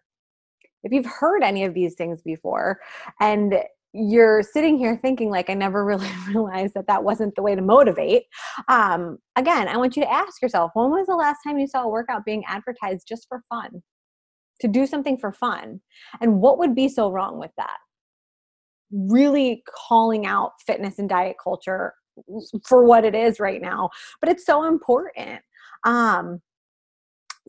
if 0.84 0.92
you've 0.92 1.06
heard 1.06 1.44
any 1.44 1.66
of 1.66 1.74
these 1.74 1.96
things 1.96 2.22
before 2.22 2.80
and 3.20 3.56
you're 3.98 4.44
sitting 4.44 4.78
here 4.78 4.98
thinking 5.02 5.30
like 5.30 5.50
i 5.50 5.54
never 5.54 5.84
really 5.92 6.10
realized 6.28 6.74
that 6.74 6.88
that 6.88 7.04
wasn't 7.04 7.34
the 7.36 7.42
way 7.42 7.56
to 7.56 7.62
motivate. 7.62 8.24
Um, 8.68 9.18
again 9.36 9.68
i 9.68 9.78
want 9.78 9.96
you 9.96 10.04
to 10.04 10.12
ask 10.12 10.42
yourself 10.42 10.72
when 10.74 10.90
was 10.90 11.08
the 11.08 11.16
last 11.16 11.40
time 11.46 11.58
you 11.58 11.68
saw 11.68 11.84
a 11.84 11.90
workout 11.90 12.26
being 12.26 12.44
advertised 12.48 13.08
just 13.08 13.28
for 13.28 13.44
fun? 13.50 13.82
To 14.62 14.68
do 14.68 14.88
something 14.88 15.18
for 15.18 15.32
fun. 15.32 15.82
And 16.20 16.42
what 16.42 16.58
would 16.58 16.74
be 16.74 16.90
so 16.90 17.12
wrong 17.12 17.38
with 17.38 17.52
that? 17.58 17.78
Really 18.92 19.64
calling 19.88 20.26
out 20.26 20.54
fitness 20.66 20.98
and 20.98 21.08
diet 21.08 21.36
culture 21.42 21.94
for 22.66 22.84
what 22.84 23.06
it 23.06 23.14
is 23.14 23.40
right 23.40 23.62
now. 23.62 23.92
But 24.20 24.30
it's 24.30 24.46
so 24.46 24.64
important. 24.64 25.42
Um, 25.84 26.42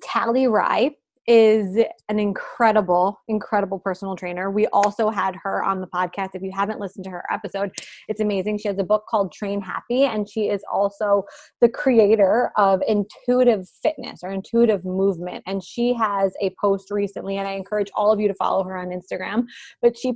Tally 0.03 0.47
Rye 0.47 0.93
is 1.29 1.77
an 2.09 2.19
incredible, 2.19 3.21
incredible 3.29 3.79
personal 3.79 4.17
trainer. 4.17 4.51
We 4.51 4.67
also 4.69 5.11
had 5.11 5.37
her 5.43 5.63
on 5.63 5.83
the 5.83 5.87
podcast. 5.87 6.31
If 6.33 6.43
you 6.43 6.51
haven't 6.51 6.81
listened 6.81 7.05
to 7.05 7.11
her 7.11 7.23
episode, 7.31 7.71
it's 8.09 8.21
amazing. 8.21 8.59
She 8.59 8.69
has 8.69 8.79
a 8.79 8.85
book 8.85 9.05
called 9.09 9.31
Train 9.31 9.61
Happy, 9.61 10.05
and 10.05 10.27
she 10.27 10.49
is 10.49 10.63
also 10.73 11.25
the 11.61 11.69
creator 11.69 12.51
of 12.57 12.81
intuitive 12.89 13.69
fitness 13.83 14.21
or 14.23 14.31
intuitive 14.31 14.87
movement. 14.87 15.45
And 15.47 15.63
she 15.63 15.93
has 15.93 16.33
a 16.41 16.55
post 16.59 16.91
recently, 16.91 17.37
and 17.37 17.47
I 17.47 17.53
encourage 17.53 17.91
all 17.95 18.11
of 18.11 18.19
you 18.19 18.29
to 18.29 18.35
follow 18.35 18.65
her 18.65 18.79
on 18.79 18.89
Instagram. 18.89 19.45
But 19.83 19.99
she 19.99 20.15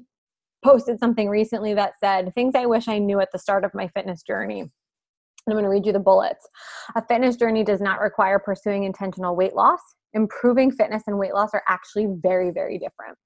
posted 0.65 0.99
something 0.99 1.29
recently 1.29 1.75
that 1.75 1.93
said, 2.03 2.33
Things 2.35 2.55
I 2.55 2.65
wish 2.65 2.89
I 2.89 2.99
knew 2.99 3.21
at 3.21 3.33
the 3.33 3.39
start 3.39 3.65
of 3.67 3.75
my 3.75 3.89
fitness 3.89 4.23
journey. 4.23 4.65
I'm 5.47 5.55
going 5.55 5.65
to 5.65 5.71
read 5.71 5.87
you 5.87 5.93
the 5.93 5.99
bullets. 5.99 6.49
A 6.95 7.05
fitness 7.05 7.37
journey 7.37 7.65
does 7.65 7.81
not 7.81 8.01
require 8.01 8.39
pursuing 8.39 8.85
intentional 8.85 9.35
weight 9.35 9.55
loss. 9.55 9.81
Improving 10.15 10.71
fitness 10.71 11.03
and 11.07 11.19
weight 11.19 11.35
loss 11.35 11.51
are 11.53 11.65
actually 11.69 12.07
very, 12.23 12.51
very 12.51 12.79
different. 12.79 13.19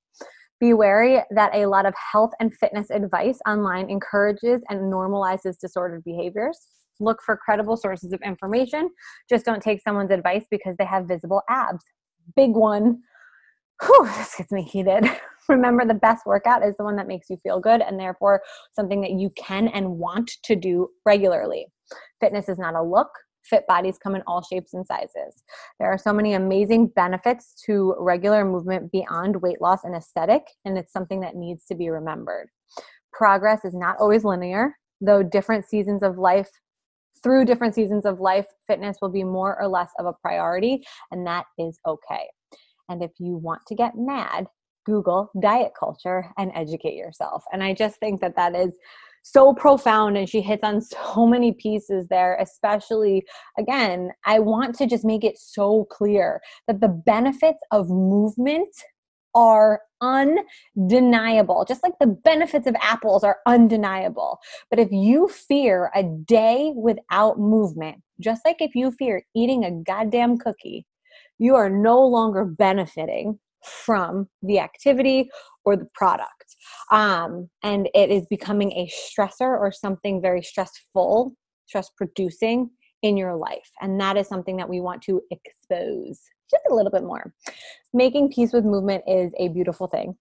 Be 0.59 0.73
wary 0.73 1.21
that 1.31 1.55
a 1.55 1.67
lot 1.67 1.85
of 1.85 1.95
health 2.13 2.31
and 2.41 2.55
fitness 2.55 2.91
advice 2.91 3.39
online 3.47 3.91
encourages 3.91 4.63
and 4.71 4.93
normalizes 4.93 5.59
disordered 5.61 6.03
behaviors. 6.05 6.59
Look 6.99 7.21
for 7.25 7.37
credible 7.37 7.77
sources 7.77 8.15
of 8.15 8.21
information. 8.25 8.89
Just 9.29 9.45
don't 9.45 9.63
take 9.63 9.83
someone's 9.83 10.11
advice 10.11 10.47
because 10.51 10.75
they 10.79 10.87
have 10.87 11.07
visible 11.07 11.43
abs. 11.51 11.85
Big 12.35 12.53
one. 12.53 13.01
Whew, 13.85 14.07
this 14.17 14.35
gets 14.37 14.51
me 14.51 14.63
heated. 14.63 15.05
Remember, 15.51 15.85
the 15.85 15.93
best 15.95 16.25
workout 16.25 16.65
is 16.65 16.75
the 16.79 16.85
one 16.85 16.97
that 16.97 17.07
makes 17.07 17.29
you 17.29 17.37
feel 17.43 17.61
good 17.61 17.83
and 17.83 18.01
therefore 18.01 18.41
something 18.73 19.03
that 19.03 19.13
you 19.13 19.31
can 19.37 19.69
and 19.69 19.99
want 19.99 20.31
to 20.45 20.57
do 20.57 20.89
regularly. 21.05 21.67
Fitness 22.21 22.49
is 22.49 22.59
not 22.59 22.75
a 22.75 22.83
look. 22.83 23.09
Fit 23.45 23.65
bodies 23.69 23.99
come 24.03 24.17
in 24.17 24.23
all 24.27 24.43
shapes 24.43 24.75
and 24.75 24.87
sizes. 24.87 25.45
There 25.79 25.89
are 25.89 25.99
so 25.99 26.13
many 26.13 26.35
amazing 26.35 26.89
benefits 26.89 27.55
to 27.67 27.95
regular 27.99 28.45
movement 28.45 28.91
beyond 28.91 29.41
weight 29.41 29.61
loss 29.61 29.85
and 29.85 29.95
aesthetic, 29.95 30.43
and 30.65 30.77
it's 30.77 30.93
something 30.93 31.21
that 31.21 31.37
needs 31.37 31.65
to 31.67 31.77
be 31.77 31.89
remembered. 31.89 32.49
Progress 33.13 33.65
is 33.65 33.75
not 33.75 33.97
always 34.01 34.25
linear, 34.25 34.77
though 35.01 35.23
different 35.23 35.65
seasons 35.65 36.03
of 36.03 36.19
life 36.19 36.51
through 37.23 37.45
different 37.45 37.75
seasons 37.75 38.07
of 38.07 38.21
life, 38.21 38.47
fitness 38.67 38.99
will 39.01 39.11
be 39.11 39.25
more 39.25 39.61
or 39.61 39.69
less 39.69 39.91
of 39.99 40.07
a 40.07 40.13
priority, 40.13 40.85
and 41.11 41.27
that 41.27 41.47
is 41.59 41.79
okay. 41.87 42.29
And 42.89 43.03
if 43.03 43.11
you 43.19 43.37
want 43.37 43.63
to 43.67 43.75
get 43.75 43.95
mad, 43.97 44.47
Google 44.85 45.31
diet 45.41 45.73
culture 45.79 46.31
and 46.39 46.53
educate 46.55 46.95
yourself. 46.95 47.43
And 47.53 47.63
I 47.63 47.75
just 47.75 47.99
think 47.99 48.21
that 48.21 48.37
that 48.37 48.55
is 48.55 48.71
so 49.27 49.53
profound 49.53 50.17
and 50.17 50.29
she 50.29 50.41
hits 50.41 50.63
on 50.63 50.81
so 51.15 51.27
many 51.27 51.53
pieces 51.53 52.07
there 52.09 52.37
especially 52.41 53.25
again 53.59 54.11
i 54.25 54.39
want 54.39 54.75
to 54.75 54.87
just 54.87 55.05
make 55.05 55.25
it 55.25 55.37
so 55.37 55.85
clear 55.91 56.41
that 56.67 56.81
the 56.81 56.89
benefits 56.89 57.59
of 57.73 57.89
movement 57.91 58.69
are 59.35 59.81
undeniable 60.01 61.65
just 61.67 61.83
like 61.83 61.93
the 62.01 62.07
benefits 62.07 62.67
of 62.67 62.77
apples 62.81 63.25
are 63.25 63.39
undeniable. 63.47 64.39
But 64.71 64.79
if 64.79 64.91
you 64.93 65.29
fear 65.29 65.91
a 65.95 66.03
day 66.03 66.73
without 66.75 67.39
movement 67.39 68.03
just 68.21 68.45
like 68.45 68.57
if 68.61 68.75
you 68.75 68.91
fear 68.93 69.23
eating 69.35 69.65
a 69.65 69.71
goddamn 69.71 70.39
cookie 70.39 70.87
you 71.39 71.55
are 71.55 71.71
no 71.71 72.01
longer 72.07 72.45
benefiting 72.45 73.39
from 73.67 74.29
the 74.43 74.59
activity 74.59 75.29
or 75.65 75.77
the 75.77 75.89
product. 75.95 76.57
Um, 76.93 77.49
and 77.63 77.89
it 77.95 78.11
is 78.11 78.27
becoming 78.29 78.73
a 78.73 78.89
stressor 78.89 79.41
or 79.43 79.73
something 79.73 80.23
very 80.23 80.43
stressful, 80.43 81.33
stress 81.67 81.91
producing 81.97 82.71
in 83.03 83.17
your 83.17 83.37
life. 83.37 83.71
And 83.81 84.01
that 84.01 84.17
is 84.17 84.29
something 84.29 84.57
that 84.57 84.69
we 84.69 84.81
want 84.81 85.03
to 85.03 85.21
expose 85.31 86.21
just 86.51 86.65
a 86.71 86.75
little 86.75 86.93
bit 86.93 87.03
more. 87.03 87.33
Making 87.93 88.31
peace 88.31 88.53
with 88.53 88.65
movement 88.65 89.05
is 89.07 89.33
a 89.39 89.49
beautiful 89.49 89.87
thing. 89.87 90.17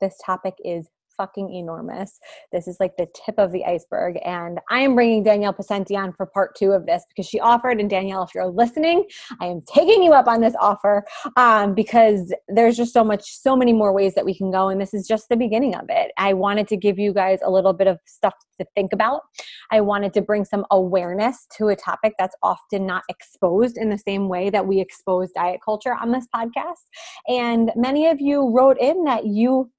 This 0.00 0.16
topic 0.24 0.54
is 0.64 0.88
fucking 1.20 1.52
enormous. 1.52 2.18
This 2.50 2.66
is 2.66 2.78
like 2.80 2.96
the 2.96 3.06
tip 3.14 3.34
of 3.36 3.52
the 3.52 3.62
iceberg. 3.66 4.18
And 4.24 4.58
I 4.70 4.80
am 4.80 4.94
bringing 4.94 5.22
Danielle 5.22 5.52
Pascente 5.52 5.94
on 5.94 6.14
for 6.14 6.24
part 6.24 6.56
two 6.56 6.70
of 6.70 6.86
this 6.86 7.04
because 7.10 7.26
she 7.26 7.38
offered. 7.38 7.78
And 7.78 7.90
Danielle, 7.90 8.22
if 8.22 8.34
you're 8.34 8.46
listening, 8.46 9.04
I 9.38 9.44
am 9.44 9.60
taking 9.70 10.02
you 10.02 10.12
up 10.12 10.28
on 10.28 10.40
this 10.40 10.54
offer 10.58 11.04
um, 11.36 11.74
because 11.74 12.32
there's 12.48 12.74
just 12.74 12.94
so 12.94 13.04
much, 13.04 13.36
so 13.36 13.54
many 13.54 13.74
more 13.74 13.92
ways 13.92 14.14
that 14.14 14.24
we 14.24 14.34
can 14.34 14.50
go. 14.50 14.70
And 14.70 14.80
this 14.80 14.94
is 14.94 15.06
just 15.06 15.28
the 15.28 15.36
beginning 15.36 15.74
of 15.74 15.84
it. 15.90 16.10
I 16.16 16.32
wanted 16.32 16.68
to 16.68 16.76
give 16.78 16.98
you 16.98 17.12
guys 17.12 17.40
a 17.44 17.50
little 17.50 17.74
bit 17.74 17.86
of 17.86 17.98
stuff 18.06 18.32
to 18.58 18.66
think 18.74 18.94
about. 18.94 19.20
I 19.70 19.82
wanted 19.82 20.14
to 20.14 20.22
bring 20.22 20.46
some 20.46 20.64
awareness 20.70 21.46
to 21.58 21.68
a 21.68 21.76
topic 21.76 22.14
that's 22.18 22.36
often 22.42 22.86
not 22.86 23.02
exposed 23.10 23.76
in 23.76 23.90
the 23.90 23.98
same 23.98 24.26
way 24.26 24.48
that 24.48 24.66
we 24.66 24.80
expose 24.80 25.30
diet 25.32 25.60
culture 25.62 25.94
on 25.94 26.12
this 26.12 26.26
podcast. 26.34 26.86
And 27.28 27.72
many 27.76 28.06
of 28.06 28.22
you 28.22 28.48
wrote 28.50 28.78
in 28.78 29.04
that 29.04 29.26
you 29.26 29.70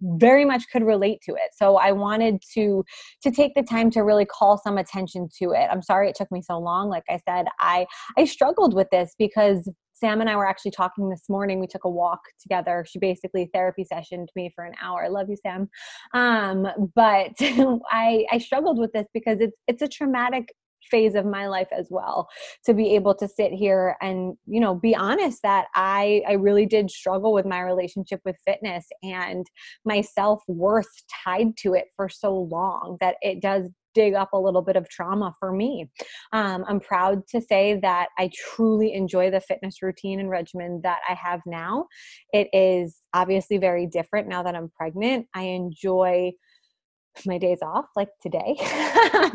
very 0.00 0.44
much 0.44 0.64
could 0.72 0.82
relate 0.82 1.20
to 1.22 1.32
it 1.32 1.50
so 1.52 1.76
i 1.76 1.92
wanted 1.92 2.42
to 2.52 2.84
to 3.22 3.30
take 3.30 3.54
the 3.54 3.62
time 3.62 3.90
to 3.90 4.00
really 4.00 4.24
call 4.24 4.58
some 4.58 4.78
attention 4.78 5.28
to 5.36 5.50
it 5.50 5.68
i'm 5.70 5.82
sorry 5.82 6.08
it 6.08 6.16
took 6.16 6.30
me 6.30 6.42
so 6.42 6.58
long 6.58 6.88
like 6.88 7.04
i 7.08 7.18
said 7.28 7.46
i 7.60 7.86
i 8.18 8.24
struggled 8.24 8.74
with 8.74 8.88
this 8.90 9.14
because 9.18 9.68
Sam 9.96 10.20
and 10.20 10.28
I 10.28 10.36
were 10.36 10.46
actually 10.46 10.72
talking 10.72 11.08
this 11.08 11.28
morning. 11.28 11.60
We 11.60 11.66
took 11.66 11.84
a 11.84 11.88
walk 11.88 12.20
together. 12.42 12.84
She 12.86 12.98
basically 12.98 13.48
therapy 13.54 13.86
sessioned 13.90 14.26
me 14.34 14.50
for 14.54 14.64
an 14.64 14.74
hour. 14.82 15.04
I 15.04 15.08
love 15.08 15.30
you, 15.30 15.36
Sam. 15.40 15.68
Um, 16.12 16.66
but 16.94 17.32
I 17.40 18.26
I 18.30 18.38
struggled 18.38 18.78
with 18.78 18.92
this 18.92 19.06
because 19.14 19.38
it's 19.40 19.56
it's 19.68 19.82
a 19.82 19.88
traumatic 19.88 20.52
phase 20.90 21.14
of 21.14 21.24
my 21.24 21.46
life 21.46 21.68
as 21.76 21.88
well 21.90 22.28
to 22.64 22.74
be 22.74 22.94
able 22.94 23.14
to 23.14 23.28
sit 23.28 23.52
here 23.52 23.96
and 24.00 24.36
you 24.46 24.60
know 24.60 24.74
be 24.74 24.94
honest 24.94 25.40
that 25.42 25.66
i 25.74 26.22
i 26.28 26.32
really 26.32 26.66
did 26.66 26.90
struggle 26.90 27.32
with 27.32 27.46
my 27.46 27.60
relationship 27.60 28.20
with 28.24 28.36
fitness 28.46 28.86
and 29.02 29.46
my 29.84 30.00
self-worth 30.00 30.88
tied 31.24 31.56
to 31.56 31.74
it 31.74 31.86
for 31.96 32.08
so 32.08 32.34
long 32.34 32.96
that 33.00 33.16
it 33.22 33.40
does 33.40 33.68
dig 33.94 34.14
up 34.14 34.32
a 34.32 34.38
little 34.38 34.60
bit 34.60 34.76
of 34.76 34.88
trauma 34.88 35.32
for 35.38 35.52
me. 35.52 35.88
Um, 36.32 36.64
I'm 36.68 36.80
proud 36.80 37.26
to 37.28 37.40
say 37.40 37.78
that 37.80 38.08
I 38.18 38.30
truly 38.36 38.92
enjoy 38.92 39.30
the 39.30 39.40
fitness 39.40 39.82
routine 39.82 40.20
and 40.20 40.28
regimen 40.28 40.80
that 40.82 41.00
I 41.08 41.14
have 41.14 41.40
now. 41.46 41.86
It 42.32 42.48
is 42.52 43.00
obviously 43.14 43.58
very 43.58 43.86
different 43.86 44.28
now 44.28 44.42
that 44.42 44.54
I'm 44.54 44.70
pregnant. 44.76 45.26
I 45.34 45.42
enjoy 45.42 46.32
my 47.26 47.38
days 47.38 47.58
off 47.62 47.86
like 47.96 48.08
today 48.20 48.56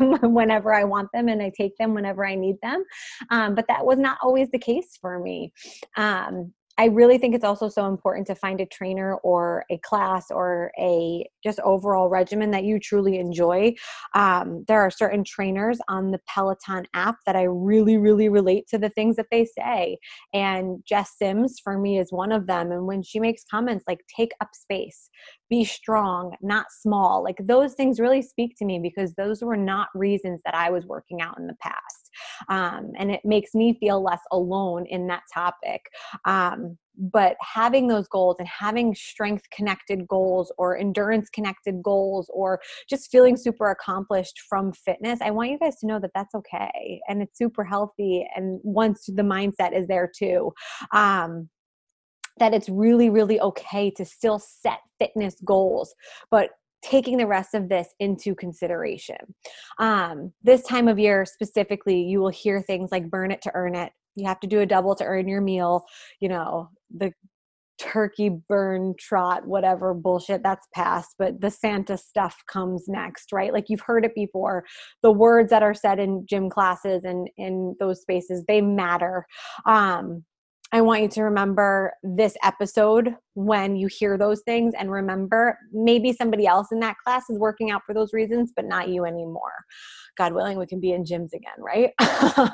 whenever 0.22 0.72
i 0.72 0.84
want 0.84 1.08
them 1.12 1.28
and 1.28 1.42
i 1.42 1.50
take 1.56 1.76
them 1.78 1.94
whenever 1.94 2.26
i 2.26 2.34
need 2.34 2.56
them. 2.62 2.84
Um, 3.30 3.54
but 3.54 3.66
that 3.68 3.84
was 3.84 3.98
not 3.98 4.18
always 4.22 4.50
the 4.50 4.58
case 4.58 4.98
for 5.00 5.18
me. 5.18 5.52
Um, 5.96 6.52
I 6.80 6.86
really 6.86 7.18
think 7.18 7.34
it's 7.34 7.44
also 7.44 7.68
so 7.68 7.88
important 7.88 8.26
to 8.28 8.34
find 8.34 8.58
a 8.58 8.64
trainer 8.64 9.16
or 9.16 9.66
a 9.70 9.76
class 9.76 10.30
or 10.30 10.72
a 10.78 11.28
just 11.44 11.60
overall 11.60 12.08
regimen 12.08 12.52
that 12.52 12.64
you 12.64 12.80
truly 12.80 13.18
enjoy. 13.18 13.74
Um, 14.14 14.64
there 14.66 14.80
are 14.80 14.90
certain 14.90 15.22
trainers 15.22 15.78
on 15.88 16.10
the 16.10 16.20
Peloton 16.26 16.86
app 16.94 17.16
that 17.26 17.36
I 17.36 17.42
really, 17.42 17.98
really 17.98 18.30
relate 18.30 18.66
to 18.68 18.78
the 18.78 18.88
things 18.88 19.16
that 19.16 19.26
they 19.30 19.44
say. 19.44 19.98
And 20.32 20.82
Jess 20.86 21.18
Sims, 21.18 21.60
for 21.62 21.76
me, 21.76 21.98
is 21.98 22.12
one 22.12 22.32
of 22.32 22.46
them. 22.46 22.72
And 22.72 22.86
when 22.86 23.02
she 23.02 23.20
makes 23.20 23.44
comments 23.44 23.84
like, 23.86 24.00
take 24.16 24.32
up 24.40 24.48
space, 24.54 25.10
be 25.50 25.66
strong, 25.66 26.34
not 26.40 26.72
small, 26.72 27.22
like 27.22 27.36
those 27.42 27.74
things 27.74 28.00
really 28.00 28.22
speak 28.22 28.56
to 28.56 28.64
me 28.64 28.78
because 28.78 29.12
those 29.16 29.42
were 29.42 29.54
not 29.54 29.88
reasons 29.94 30.40
that 30.46 30.54
I 30.54 30.70
was 30.70 30.86
working 30.86 31.20
out 31.20 31.38
in 31.38 31.46
the 31.46 31.56
past 31.60 31.99
um, 32.48 32.92
and 32.98 33.10
it 33.10 33.20
makes 33.24 33.54
me 33.54 33.76
feel 33.78 34.02
less 34.02 34.20
alone 34.32 34.86
in 34.86 35.06
that 35.08 35.22
topic. 35.32 35.82
Um, 36.24 36.78
but 37.00 37.36
having 37.40 37.88
those 37.88 38.06
goals 38.08 38.36
and 38.38 38.48
having 38.48 38.94
strength 38.94 39.44
connected 39.50 40.06
goals 40.06 40.52
or 40.58 40.76
endurance 40.76 41.30
connected 41.30 41.82
goals 41.82 42.30
or 42.32 42.60
just 42.88 43.10
feeling 43.10 43.36
super 43.36 43.70
accomplished 43.70 44.40
from 44.48 44.72
fitness 44.72 45.18
i 45.22 45.30
want 45.30 45.50
you 45.50 45.58
guys 45.58 45.76
to 45.76 45.86
know 45.86 45.98
that 45.98 46.10
that's 46.14 46.34
okay 46.34 47.00
and 47.08 47.22
it's 47.22 47.38
super 47.38 47.64
healthy 47.64 48.28
and 48.36 48.60
once 48.62 49.06
the 49.06 49.22
mindset 49.22 49.74
is 49.74 49.86
there 49.86 50.10
too 50.14 50.52
um, 50.92 51.48
that 52.38 52.52
it's 52.52 52.68
really 52.68 53.08
really 53.08 53.40
okay 53.40 53.90
to 53.90 54.04
still 54.04 54.38
set 54.38 54.80
fitness 54.98 55.36
goals 55.44 55.94
but 56.30 56.50
taking 56.82 57.18
the 57.18 57.26
rest 57.26 57.54
of 57.54 57.68
this 57.68 57.88
into 58.00 58.34
consideration. 58.34 59.16
Um, 59.78 60.32
this 60.42 60.62
time 60.62 60.88
of 60.88 60.98
year 60.98 61.24
specifically, 61.24 62.00
you 62.02 62.20
will 62.20 62.30
hear 62.30 62.62
things 62.62 62.90
like 62.90 63.10
burn 63.10 63.30
it 63.30 63.42
to 63.42 63.52
earn 63.54 63.74
it. 63.74 63.92
You 64.16 64.26
have 64.26 64.40
to 64.40 64.46
do 64.46 64.60
a 64.60 64.66
double 64.66 64.94
to 64.96 65.04
earn 65.04 65.28
your 65.28 65.40
meal. 65.40 65.84
You 66.20 66.30
know, 66.30 66.70
the 66.94 67.12
turkey 67.80 68.28
burn 68.46 68.94
trot 68.98 69.46
whatever 69.46 69.94
bullshit 69.94 70.42
that's 70.42 70.66
past 70.74 71.14
but 71.18 71.40
the 71.40 71.50
santa 71.50 71.96
stuff 71.96 72.36
comes 72.46 72.84
next 72.88 73.32
right 73.32 73.54
like 73.54 73.70
you've 73.70 73.80
heard 73.80 74.04
it 74.04 74.14
before 74.14 74.62
the 75.02 75.10
words 75.10 75.48
that 75.48 75.62
are 75.62 75.72
said 75.72 75.98
in 75.98 76.26
gym 76.28 76.50
classes 76.50 77.00
and 77.04 77.30
in 77.38 77.74
those 77.80 78.02
spaces 78.02 78.44
they 78.46 78.60
matter 78.60 79.24
um 79.64 80.22
I 80.72 80.80
want 80.82 81.02
you 81.02 81.08
to 81.08 81.22
remember 81.22 81.94
this 82.04 82.36
episode 82.44 83.16
when 83.34 83.74
you 83.74 83.88
hear 83.88 84.16
those 84.16 84.40
things 84.42 84.72
and 84.78 84.88
remember 84.88 85.58
maybe 85.72 86.12
somebody 86.12 86.46
else 86.46 86.68
in 86.70 86.78
that 86.78 86.96
class 87.04 87.24
is 87.28 87.40
working 87.40 87.72
out 87.72 87.82
for 87.84 87.92
those 87.92 88.12
reasons, 88.12 88.52
but 88.54 88.66
not 88.66 88.88
you 88.88 89.04
anymore. 89.04 89.52
God 90.16 90.32
willing, 90.32 90.58
we 90.58 90.66
can 90.66 90.78
be 90.78 90.92
in 90.92 91.02
gyms 91.02 91.32
again, 91.32 91.58
right? 91.58 91.92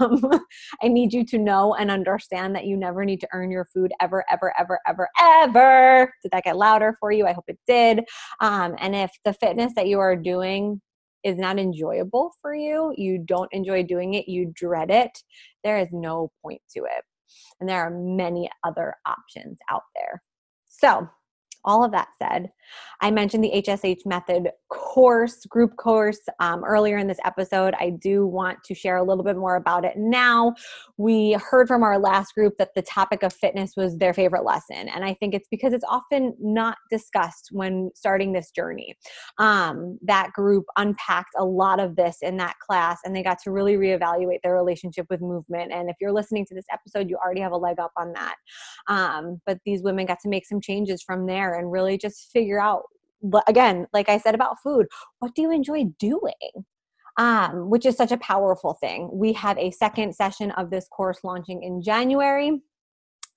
Um, 0.00 0.40
I 0.82 0.88
need 0.88 1.12
you 1.12 1.24
to 1.26 1.38
know 1.38 1.74
and 1.74 1.90
understand 1.90 2.56
that 2.56 2.64
you 2.64 2.76
never 2.76 3.04
need 3.04 3.20
to 3.20 3.28
earn 3.32 3.50
your 3.50 3.66
food 3.66 3.92
ever, 4.00 4.24
ever, 4.30 4.52
ever, 4.58 4.80
ever, 4.86 5.08
ever. 5.20 6.12
Did 6.22 6.32
that 6.32 6.44
get 6.44 6.56
louder 6.56 6.96
for 6.98 7.12
you? 7.12 7.26
I 7.26 7.32
hope 7.32 7.44
it 7.48 7.58
did. 7.66 8.00
Um, 8.40 8.74
and 8.78 8.96
if 8.96 9.10
the 9.24 9.34
fitness 9.34 9.72
that 9.76 9.86
you 9.86 10.00
are 10.00 10.16
doing 10.16 10.80
is 11.24 11.36
not 11.36 11.58
enjoyable 11.58 12.32
for 12.40 12.54
you, 12.54 12.94
you 12.96 13.18
don't 13.18 13.52
enjoy 13.52 13.82
doing 13.82 14.14
it, 14.14 14.28
you 14.28 14.52
dread 14.54 14.90
it, 14.90 15.22
there 15.62 15.78
is 15.78 15.88
no 15.92 16.30
point 16.42 16.62
to 16.74 16.84
it. 16.84 17.04
And 17.60 17.68
there 17.68 17.80
are 17.80 17.90
many 17.90 18.50
other 18.64 18.94
options 19.06 19.58
out 19.70 19.82
there. 19.94 20.22
So, 20.66 21.08
all 21.66 21.84
of 21.84 21.92
that 21.92 22.08
said, 22.18 22.50
I 23.00 23.10
mentioned 23.10 23.44
the 23.44 23.62
HSH 23.66 24.06
method 24.06 24.50
course, 24.70 25.44
group 25.46 25.76
course, 25.76 26.20
um, 26.40 26.64
earlier 26.64 26.96
in 26.96 27.06
this 27.06 27.18
episode. 27.24 27.74
I 27.78 27.90
do 27.90 28.26
want 28.26 28.64
to 28.64 28.74
share 28.74 28.96
a 28.96 29.02
little 29.02 29.24
bit 29.24 29.36
more 29.36 29.56
about 29.56 29.84
it 29.84 29.94
now. 29.96 30.54
We 30.96 31.32
heard 31.34 31.68
from 31.68 31.82
our 31.82 31.98
last 31.98 32.34
group 32.34 32.54
that 32.58 32.70
the 32.74 32.82
topic 32.82 33.22
of 33.22 33.32
fitness 33.32 33.72
was 33.76 33.98
their 33.98 34.14
favorite 34.14 34.44
lesson. 34.44 34.88
And 34.88 35.04
I 35.04 35.14
think 35.14 35.34
it's 35.34 35.48
because 35.50 35.72
it's 35.72 35.84
often 35.88 36.34
not 36.40 36.78
discussed 36.90 37.50
when 37.52 37.90
starting 37.94 38.32
this 38.32 38.50
journey. 38.50 38.96
Um, 39.38 39.98
that 40.02 40.32
group 40.32 40.64
unpacked 40.76 41.34
a 41.36 41.44
lot 41.44 41.80
of 41.80 41.96
this 41.96 42.18
in 42.22 42.36
that 42.38 42.56
class, 42.66 43.00
and 43.04 43.14
they 43.14 43.22
got 43.22 43.38
to 43.44 43.50
really 43.50 43.76
reevaluate 43.76 44.40
their 44.42 44.54
relationship 44.54 45.06
with 45.10 45.20
movement. 45.20 45.72
And 45.72 45.90
if 45.90 45.96
you're 46.00 46.12
listening 46.12 46.46
to 46.46 46.54
this 46.54 46.66
episode, 46.72 47.10
you 47.10 47.16
already 47.16 47.40
have 47.40 47.52
a 47.52 47.56
leg 47.56 47.78
up 47.78 47.92
on 47.96 48.12
that. 48.12 48.36
Um, 48.88 49.40
but 49.44 49.58
these 49.66 49.82
women 49.82 50.06
got 50.06 50.20
to 50.20 50.28
make 50.28 50.46
some 50.46 50.60
changes 50.60 51.02
from 51.02 51.26
there 51.26 51.55
and 51.58 51.72
really 51.72 51.98
just 51.98 52.30
figure 52.32 52.60
out 52.60 52.82
again 53.48 53.86
like 53.92 54.08
i 54.08 54.18
said 54.18 54.34
about 54.34 54.56
food 54.62 54.86
what 55.18 55.34
do 55.34 55.42
you 55.42 55.50
enjoy 55.50 55.84
doing 55.98 56.32
um, 57.18 57.70
which 57.70 57.86
is 57.86 57.96
such 57.96 58.12
a 58.12 58.18
powerful 58.18 58.74
thing 58.74 59.08
we 59.12 59.32
have 59.32 59.58
a 59.58 59.70
second 59.70 60.14
session 60.14 60.50
of 60.52 60.70
this 60.70 60.86
course 60.88 61.20
launching 61.24 61.62
in 61.62 61.82
january 61.82 62.60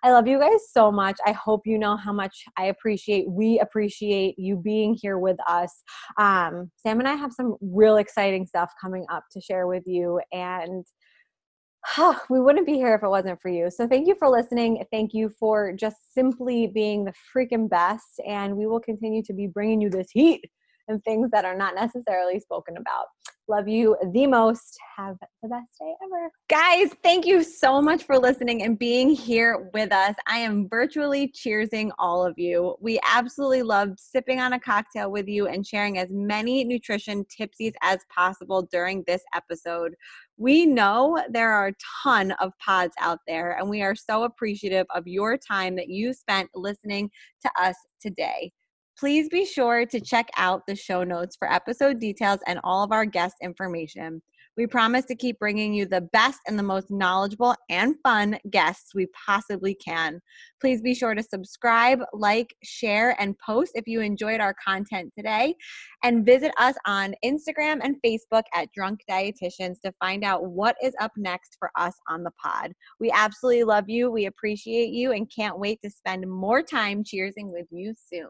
I 0.04 0.12
love 0.12 0.28
you 0.28 0.40
guys 0.40 0.72
so 0.72 0.92
much. 0.92 1.18
I 1.26 1.34
hope 1.34 1.62
you 1.66 1.78
know 1.78 1.98
how 1.98 2.14
much 2.14 2.44
i 2.58 2.66
appreciate 2.66 3.30
we 3.30 3.60
appreciate 3.60 4.36
you 4.38 4.56
being 4.56 4.98
here 5.02 5.18
with 5.18 5.38
us. 5.50 5.84
Um, 6.18 6.72
sam 6.78 7.00
and 7.00 7.08
i 7.08 7.14
have 7.14 7.34
some 7.34 7.56
real 7.62 7.98
exciting 7.98 8.46
stuff 8.46 8.72
coming 8.82 9.06
up 9.12 9.24
to 9.34 9.42
share 9.42 9.68
with 9.68 9.84
you 9.86 10.22
and 10.32 10.86
huh, 11.90 12.20
we 12.30 12.42
wouldn't 12.42 12.66
be 12.66 12.74
here 12.74 12.94
if 12.96 13.02
it 13.02 13.08
wasn't 13.08 13.42
for 13.42 13.48
you. 13.48 13.72
So 13.72 13.88
thank 13.88 14.08
you 14.08 14.16
for 14.20 14.28
listening. 14.30 14.84
Thank 14.92 15.14
you 15.14 15.30
for 15.30 15.72
just 15.72 16.14
simply 16.14 16.68
being 16.68 17.06
the 17.06 17.14
freaking 17.34 17.70
best. 17.70 18.20
And 18.28 18.58
we 18.58 18.68
will 18.68 18.82
continue 18.82 19.24
to 19.24 19.34
be 19.34 19.48
bringing 19.48 19.80
you 19.80 19.90
this 19.90 20.10
heat 20.12 20.44
and 20.90 21.02
things 21.06 21.30
that 21.32 21.46
are 21.46 21.56
not 21.56 21.76
necessarily 21.76 22.40
spoken 22.42 22.76
about. 22.76 23.06
Love 23.50 23.70
you 23.70 23.96
the 24.12 24.28
most. 24.28 24.78
Have 24.98 25.16
the 25.42 25.48
best 25.48 25.68
day 25.80 25.94
ever. 26.04 26.30
Guys, 26.50 26.94
thank 27.02 27.26
you 27.26 27.42
so 27.42 27.82
much 27.82 28.04
for 28.04 28.20
listening 28.20 28.64
and 28.64 28.78
being 28.78 29.10
here 29.10 29.70
with 29.74 29.94
us. 29.94 30.16
I 30.28 30.40
am 30.40 30.68
virtually 30.68 31.32
cheersing 31.32 31.92
all 31.98 32.26
of 32.26 32.38
you. 32.38 32.76
We 32.82 33.00
absolutely 33.10 33.62
loved 33.62 34.02
sipping 34.02 34.42
on 34.42 34.52
a 34.52 34.60
cocktail 34.60 35.10
with 35.10 35.30
you 35.30 35.48
and 35.48 35.66
sharing 35.66 35.98
as 35.98 36.10
many 36.12 36.66
nutrition 36.66 37.24
tipsies 37.26 37.74
as 37.82 38.00
possible 38.14 38.68
during 38.70 39.06
this 39.08 39.24
episode. 39.34 39.96
We 40.38 40.68
know 40.68 41.20
there 41.30 41.52
are 41.52 41.68
a 41.68 41.74
ton 42.04 42.32
of 42.34 42.52
pods 42.64 42.94
out 43.02 43.20
there, 43.28 43.58
and 43.58 43.70
we 43.70 43.82
are 43.82 43.96
so 43.96 44.24
appreciative 44.24 44.86
of 44.94 45.08
your 45.08 45.36
time 45.36 45.76
that 45.78 45.90
you 45.90 46.14
spent 46.14 46.50
listening 46.54 47.10
to 47.42 47.52
us 47.60 47.76
today. 48.00 48.52
Please 49.00 49.30
be 49.30 49.46
sure 49.46 49.86
to 49.88 50.00
check 50.00 50.30
out 50.38 50.62
the 50.68 50.76
show 50.76 51.04
notes 51.04 51.36
for 51.36 51.52
episode 51.52 52.00
details 52.00 52.40
and 52.46 52.60
all 52.64 52.84
of 52.84 52.92
our 52.92 53.06
guest 53.06 53.36
information. 53.42 54.22
We 54.58 54.66
promise 54.66 55.06
to 55.06 55.16
keep 55.16 55.38
bringing 55.38 55.76
you 55.76 55.86
the 55.86 56.02
best 56.02 56.40
and 56.48 56.58
the 56.58 56.64
most 56.64 56.90
knowledgeable 56.90 57.54
and 57.70 57.96
fun 58.02 58.40
guests 58.50 58.96
we 58.96 59.08
possibly 59.26 59.76
can. 59.76 60.20
Please 60.60 60.82
be 60.82 60.96
sure 60.96 61.14
to 61.14 61.22
subscribe, 61.22 62.00
like, 62.12 62.56
share, 62.64 63.16
and 63.22 63.38
post 63.38 63.74
if 63.76 63.86
you 63.86 64.02
enjoyed 64.02 64.42
our 64.42 64.56
content 64.66 65.14
today. 65.16 65.54
And 66.04 66.26
visit 66.26 66.52
us 66.58 66.76
on 66.88 67.14
Instagram 67.24 67.82
and 67.84 67.98
Facebook 68.04 68.44
at 68.56 68.72
Drunk 68.74 69.02
Dietitians 69.08 69.76
to 69.86 69.94
find 70.00 70.24
out 70.24 70.48
what 70.48 70.76
is 70.82 70.96
up 71.00 71.12
next 71.18 71.56
for 71.60 71.70
us 71.78 71.94
on 72.10 72.24
the 72.24 72.32
pod. 72.44 72.74
We 73.00 73.12
absolutely 73.12 73.64
love 73.64 73.86
you. 73.88 74.10
We 74.10 74.26
appreciate 74.26 74.90
you 74.90 75.12
and 75.12 75.32
can't 75.34 75.60
wait 75.60 75.80
to 75.84 75.92
spend 75.92 76.28
more 76.28 76.64
time 76.64 77.04
cheersing 77.04 77.52
with 77.52 77.68
you 77.70 77.94
soon. 78.12 78.30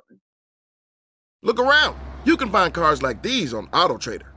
Look 1.41 1.59
around. 1.59 1.97
You 2.25 2.35
can 2.35 2.51
find 2.51 2.73
cars 2.73 3.01
like 3.01 3.21
these 3.23 3.53
on 3.53 3.67
AutoTrader. 3.67 4.36